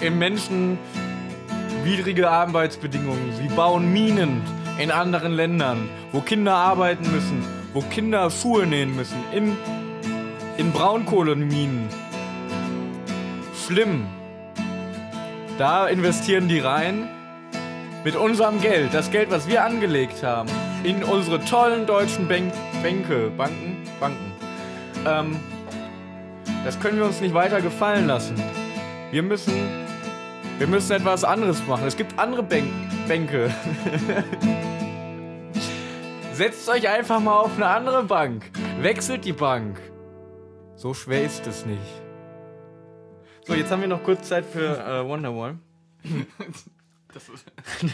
in 0.00 0.18
menschenwidrige 0.18 2.28
Arbeitsbedingungen. 2.28 3.36
Sie 3.36 3.46
bauen 3.54 3.92
Minen 3.92 4.42
in 4.80 4.90
anderen 4.90 5.32
Ländern, 5.32 5.88
wo 6.10 6.22
Kinder 6.22 6.54
arbeiten 6.54 7.04
müssen, 7.12 7.44
wo 7.72 7.82
Kinder 7.82 8.28
Schuhe 8.30 8.66
nähen 8.66 8.96
müssen, 8.96 9.18
in 9.32 9.56
in 10.58 10.72
Braunkohleminen. 10.72 11.88
Schlimm. 13.66 14.06
Da 15.56 15.86
investieren 15.86 16.48
die 16.48 16.58
rein 16.58 17.08
mit 18.04 18.16
unserem 18.16 18.60
Geld, 18.60 18.92
das 18.92 19.10
Geld, 19.10 19.30
was 19.30 19.48
wir 19.48 19.64
angelegt 19.64 20.22
haben, 20.22 20.48
in 20.82 21.02
unsere 21.04 21.42
tollen 21.44 21.86
deutschen 21.86 22.28
Bänke, 22.28 23.30
Banken, 23.36 23.76
Banken. 24.00 24.32
Ähm, 25.06 25.36
das 26.64 26.78
können 26.80 26.98
wir 26.98 27.06
uns 27.06 27.20
nicht 27.20 27.34
weiter 27.34 27.60
gefallen 27.60 28.06
lassen. 28.06 28.34
Wir 29.10 29.22
müssen, 29.22 29.54
wir 30.58 30.66
müssen 30.66 30.92
etwas 30.92 31.24
anderes 31.24 31.64
machen. 31.66 31.86
Es 31.86 31.96
gibt 31.96 32.18
andere 32.18 32.42
Bank 32.42 32.64
Bänke. 33.06 33.50
Setzt 36.32 36.68
euch 36.68 36.88
einfach 36.88 37.20
mal 37.20 37.36
auf 37.36 37.56
eine 37.56 37.66
andere 37.66 38.04
Bank. 38.04 38.44
Wechselt 38.80 39.24
die 39.24 39.32
Bank. 39.32 39.80
So 40.78 40.94
schwer 40.94 41.24
ist 41.24 41.44
es 41.48 41.66
nicht. 41.66 41.82
So, 43.44 43.54
jetzt 43.54 43.68
haben 43.72 43.80
wir 43.80 43.88
noch 43.88 44.04
kurz 44.04 44.28
Zeit 44.28 44.46
für 44.46 44.78
äh, 44.78 45.04
Wonderwall. 45.06 45.58
Das 47.14 47.30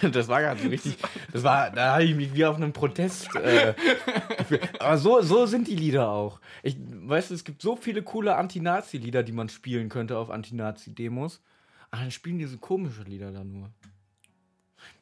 das 0.12 0.26
war 0.26 0.40
gerade 0.40 0.60
so 0.60 0.68
richtig. 0.68 0.96
Das 1.32 1.44
war, 1.44 1.70
da 1.70 1.92
habe 1.92 2.02
ich 2.02 2.16
mich 2.16 2.34
wie 2.34 2.44
auf 2.44 2.56
einem 2.56 2.72
Protest. 2.72 3.32
Äh, 3.36 3.72
aber 4.80 4.98
so, 4.98 5.22
so 5.22 5.46
sind 5.46 5.68
die 5.68 5.76
Lieder 5.76 6.08
auch. 6.08 6.40
Ich 6.64 6.76
weißt 6.78 7.30
du, 7.30 7.34
es 7.34 7.44
gibt 7.44 7.62
so 7.62 7.76
viele 7.76 8.02
coole 8.02 8.34
Anti-Nazi-Lieder, 8.34 9.22
die 9.22 9.30
man 9.30 9.48
spielen 9.48 9.88
könnte 9.88 10.18
auf 10.18 10.30
Anti-Nazi-Demos. 10.30 11.40
Aber 11.92 12.02
dann 12.02 12.10
spielen 12.10 12.38
diese 12.38 12.58
komische 12.58 13.04
Lieder 13.04 13.30
da 13.30 13.44
nur. 13.44 13.70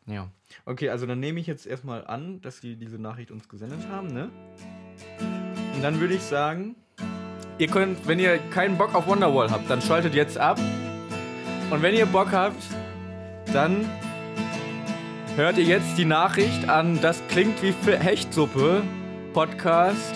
Ja. 0.05 0.31
Okay, 0.67 0.91
also 0.91 1.07
dann 1.07 1.19
nehme 1.19 1.41
ich 1.41 1.47
jetzt 1.47 1.67
erstmal 1.67 2.07
an, 2.07 2.43
dass 2.43 2.61
die 2.61 2.77
diese 2.77 2.99
Nachricht 2.99 3.31
uns 3.31 3.49
gesendet 3.49 3.89
haben, 3.89 4.09
ne? 4.09 4.29
Und 5.75 5.83
dann 5.83 5.99
würde 6.01 6.15
ich 6.15 6.23
sagen, 6.23 6.77
ihr 7.59 7.69
könnt, 7.69 8.07
wenn 8.07 8.19
ihr 8.19 8.39
keinen 8.51 8.77
Bock 8.77 8.95
auf 8.95 9.07
Wonderwall 9.07 9.51
habt, 9.51 9.71
dann 9.71 9.81
schaltet 9.81 10.15
jetzt 10.15 10.39
ab. 10.39 10.59
Und 11.71 11.83
wenn 11.83 11.95
ihr 11.95 12.07
Bock 12.07 12.33
habt, 12.33 12.63
dann 13.53 13.89
hört 15.37 15.57
ihr 15.59 15.65
jetzt 15.65 15.97
die 15.97 16.05
Nachricht 16.05 16.69
an, 16.69 17.01
das 17.01 17.23
klingt 17.29 17.63
wie 17.63 17.73
für 17.73 17.99
Hechtsuppe 17.99 18.83
Podcast 19.33 20.15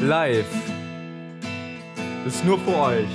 live. 0.00 0.46
Das 2.24 2.34
ist 2.34 2.44
nur 2.44 2.58
für 2.58 2.76
euch. 2.76 3.08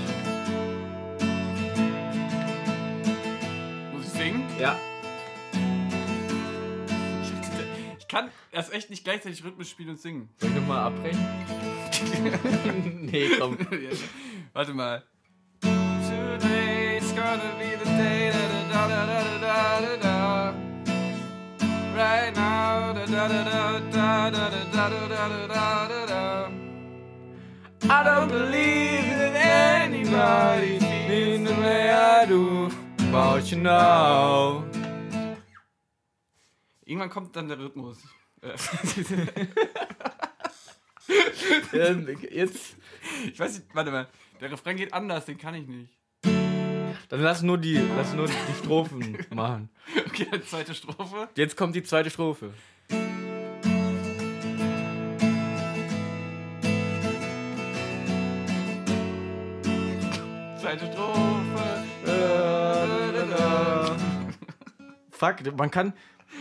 muss 3.93 4.05
ich 4.05 4.11
singen? 4.11 4.43
Ja. 4.59 4.75
Erst 8.55 8.73
echt 8.73 8.89
nicht 8.89 9.03
gleichzeitig 9.03 9.43
Rhythmus 9.43 9.69
spielen 9.69 9.89
und 9.89 9.99
singen. 9.99 10.29
Soll 10.37 10.49
ich 10.49 10.55
nochmal 10.55 10.87
abbrechen? 10.87 11.19
nee, 13.11 13.29
komm. 13.37 13.57
Warte 14.53 14.73
mal. 14.73 15.03
Today's 15.61 17.11
gonna 17.11 17.51
be 17.59 17.75
the 17.77 17.85
day 17.85 18.31
da 18.31 18.47
da 18.71 18.87
da 18.87 19.05
da 19.05 19.21
da 19.39 19.81
da 19.81 19.97
da. 19.97 20.53
Right 21.95 22.35
now 22.35 22.93
da 22.93 23.05
da 23.05 23.27
da 23.27 23.43
da 23.43 23.79
da 23.89 24.29
da 24.29 24.49
da 24.49 24.89
da 24.89 25.09
da 25.09 25.47
da 25.47 25.87
da 25.87 26.05
da. 26.05 26.49
I 27.89 28.03
don't 28.03 28.29
believe 28.29 29.11
in 29.11 29.35
anybody 29.35 30.77
in 31.07 31.43
the 31.43 31.53
way 31.53 31.91
I 31.91 32.25
do. 32.25 32.69
But 33.11 33.51
you 33.51 33.57
know. 33.57 34.63
Irgendwann 36.85 37.09
kommt 37.09 37.35
dann 37.35 37.47
der 37.47 37.59
Rhythmus. 37.59 37.97
Äh, 38.45 39.45
Ähm, 41.73 42.17
Jetzt. 42.31 42.75
ich 43.31 43.39
weiß 43.39 43.59
nicht, 43.59 43.67
warte 43.73 43.91
mal. 43.91 44.07
Der 44.41 44.51
Refrain 44.51 44.75
geht 44.75 44.91
anders, 44.93 45.25
den 45.25 45.37
kann 45.37 45.53
ich 45.53 45.67
nicht. 45.67 45.93
Dann 47.09 47.21
lass 47.21 47.43
nur 47.43 47.57
die, 47.59 47.77
lass 47.95 48.13
nur 48.13 48.27
die 48.27 48.33
Strophen 48.63 49.17
machen. 49.33 49.69
Okay, 50.07 50.27
die 50.33 50.43
zweite 50.43 50.73
Strophe. 50.73 51.29
Jetzt 51.35 51.55
kommt 51.55 51.75
die 51.75 51.83
zweite 51.83 52.09
Strophe. 52.09 52.51
Zweite 60.59 60.91
Strophe. 60.91 61.83
Fuck, 65.11 65.57
man 65.57 65.71
kann, 65.71 65.93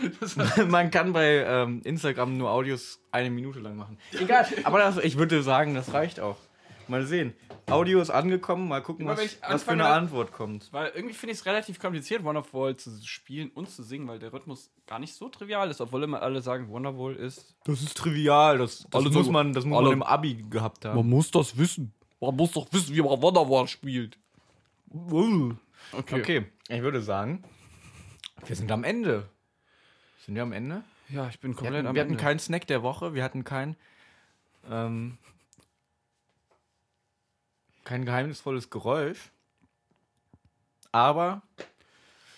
man 0.67 0.91
kann 0.91 1.13
bei 1.13 1.43
ähm, 1.45 1.81
Instagram 1.83 2.37
nur 2.37 2.51
Audios 2.51 2.99
eine 3.11 3.29
Minute 3.29 3.59
lang 3.59 3.75
machen. 3.77 3.97
Egal, 4.19 4.45
aber 4.63 4.79
das, 4.79 4.97
ich 4.97 5.17
würde 5.17 5.41
sagen, 5.43 5.73
das 5.75 5.93
reicht 5.93 6.19
auch. 6.19 6.37
Mal 6.87 7.05
sehen. 7.07 7.33
Audio 7.67 7.99
ist 7.99 8.11
angekommen, 8.11 8.67
mal 8.67 8.81
gucken, 8.83 9.07
was, 9.07 9.19
was 9.49 9.63
für 9.63 9.71
eine 9.71 9.85
Antwort 9.87 10.31
kommt. 10.31 10.71
Weil 10.71 10.91
irgendwie 10.93 11.15
finde 11.15 11.33
ich 11.33 11.39
es 11.39 11.45
relativ 11.47 11.79
kompliziert, 11.79 12.23
Wonderwall 12.23 12.77
zu 12.77 12.91
spielen 13.03 13.49
und 13.55 13.71
zu 13.71 13.81
singen, 13.81 14.07
weil 14.07 14.19
der 14.19 14.31
Rhythmus 14.31 14.69
gar 14.85 14.99
nicht 14.99 15.15
so 15.15 15.27
trivial 15.29 15.71
ist, 15.71 15.81
obwohl 15.81 16.03
immer 16.03 16.21
alle 16.21 16.43
sagen, 16.43 16.69
Wonderwall 16.69 17.15
ist. 17.15 17.55
Das 17.63 17.81
ist 17.81 17.97
trivial, 17.97 18.59
das, 18.59 18.85
das 18.91 19.03
muss, 19.03 19.25
so- 19.25 19.31
man, 19.31 19.51
das 19.53 19.65
muss 19.65 19.79
alle- 19.79 19.87
man 19.89 19.93
im 19.97 20.03
Abi 20.03 20.45
gehabt 20.47 20.85
haben. 20.85 21.09
muss 21.09 21.31
das 21.31 21.57
wissen. 21.57 21.91
Man 22.21 22.35
muss 22.35 22.51
doch 22.51 22.71
wissen, 22.71 22.95
wie 22.95 23.01
man 23.01 23.19
Wonderwall 23.19 23.67
spielt. 23.67 24.19
Okay. 24.93 26.19
Okay, 26.21 26.45
ich 26.69 26.81
würde 26.81 27.01
sagen, 27.01 27.43
wir 28.45 28.55
sind 28.55 28.71
am 28.71 28.83
Ende. 28.83 29.27
Sind 30.25 30.35
wir 30.35 30.41
am 30.43 30.53
Ende? 30.53 30.83
Ja, 31.09 31.27
ich 31.29 31.39
bin 31.39 31.51
Wir 31.51 31.55
komplett 31.55 31.77
hatten, 31.77 31.87
am 31.87 31.95
wir 31.95 32.01
hatten 32.01 32.11
Ende. 32.13 32.23
keinen 32.23 32.39
Snack 32.39 32.65
der 32.67 32.81
Woche, 32.81 33.13
wir 33.13 33.23
hatten 33.23 33.43
kein, 33.43 33.75
ähm, 34.69 35.17
kein 37.83 38.05
geheimnisvolles 38.05 38.69
Geräusch. 38.69 39.19
Aber 40.91 41.41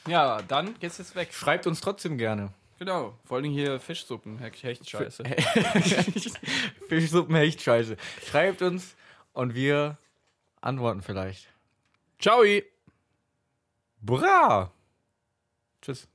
Ja, 0.08 0.42
dann 0.42 0.78
geht's 0.80 0.98
jetzt 0.98 1.16
weg. 1.16 1.34
schreibt 1.34 1.68
uns 1.68 1.80
trotzdem 1.80 2.18
gerne. 2.18 2.52
Genau. 2.80 3.18
Vor 3.26 3.38
allem 3.38 3.52
hier 3.52 3.80
Fischsuppen, 3.80 4.38
Hecht- 4.40 4.62
Hechtscheiße. 4.64 5.24
Fischsuppen 6.90 7.36
echt 7.36 7.62
scheiße. 7.62 7.98
Schreibt 8.30 8.62
uns 8.62 8.96
und 9.34 9.56
wir 9.56 9.98
antworten 10.62 11.02
vielleicht. 11.02 11.48
Ciao! 12.20 12.44
Bra! 14.02 14.72
Tschüss. 15.82 16.08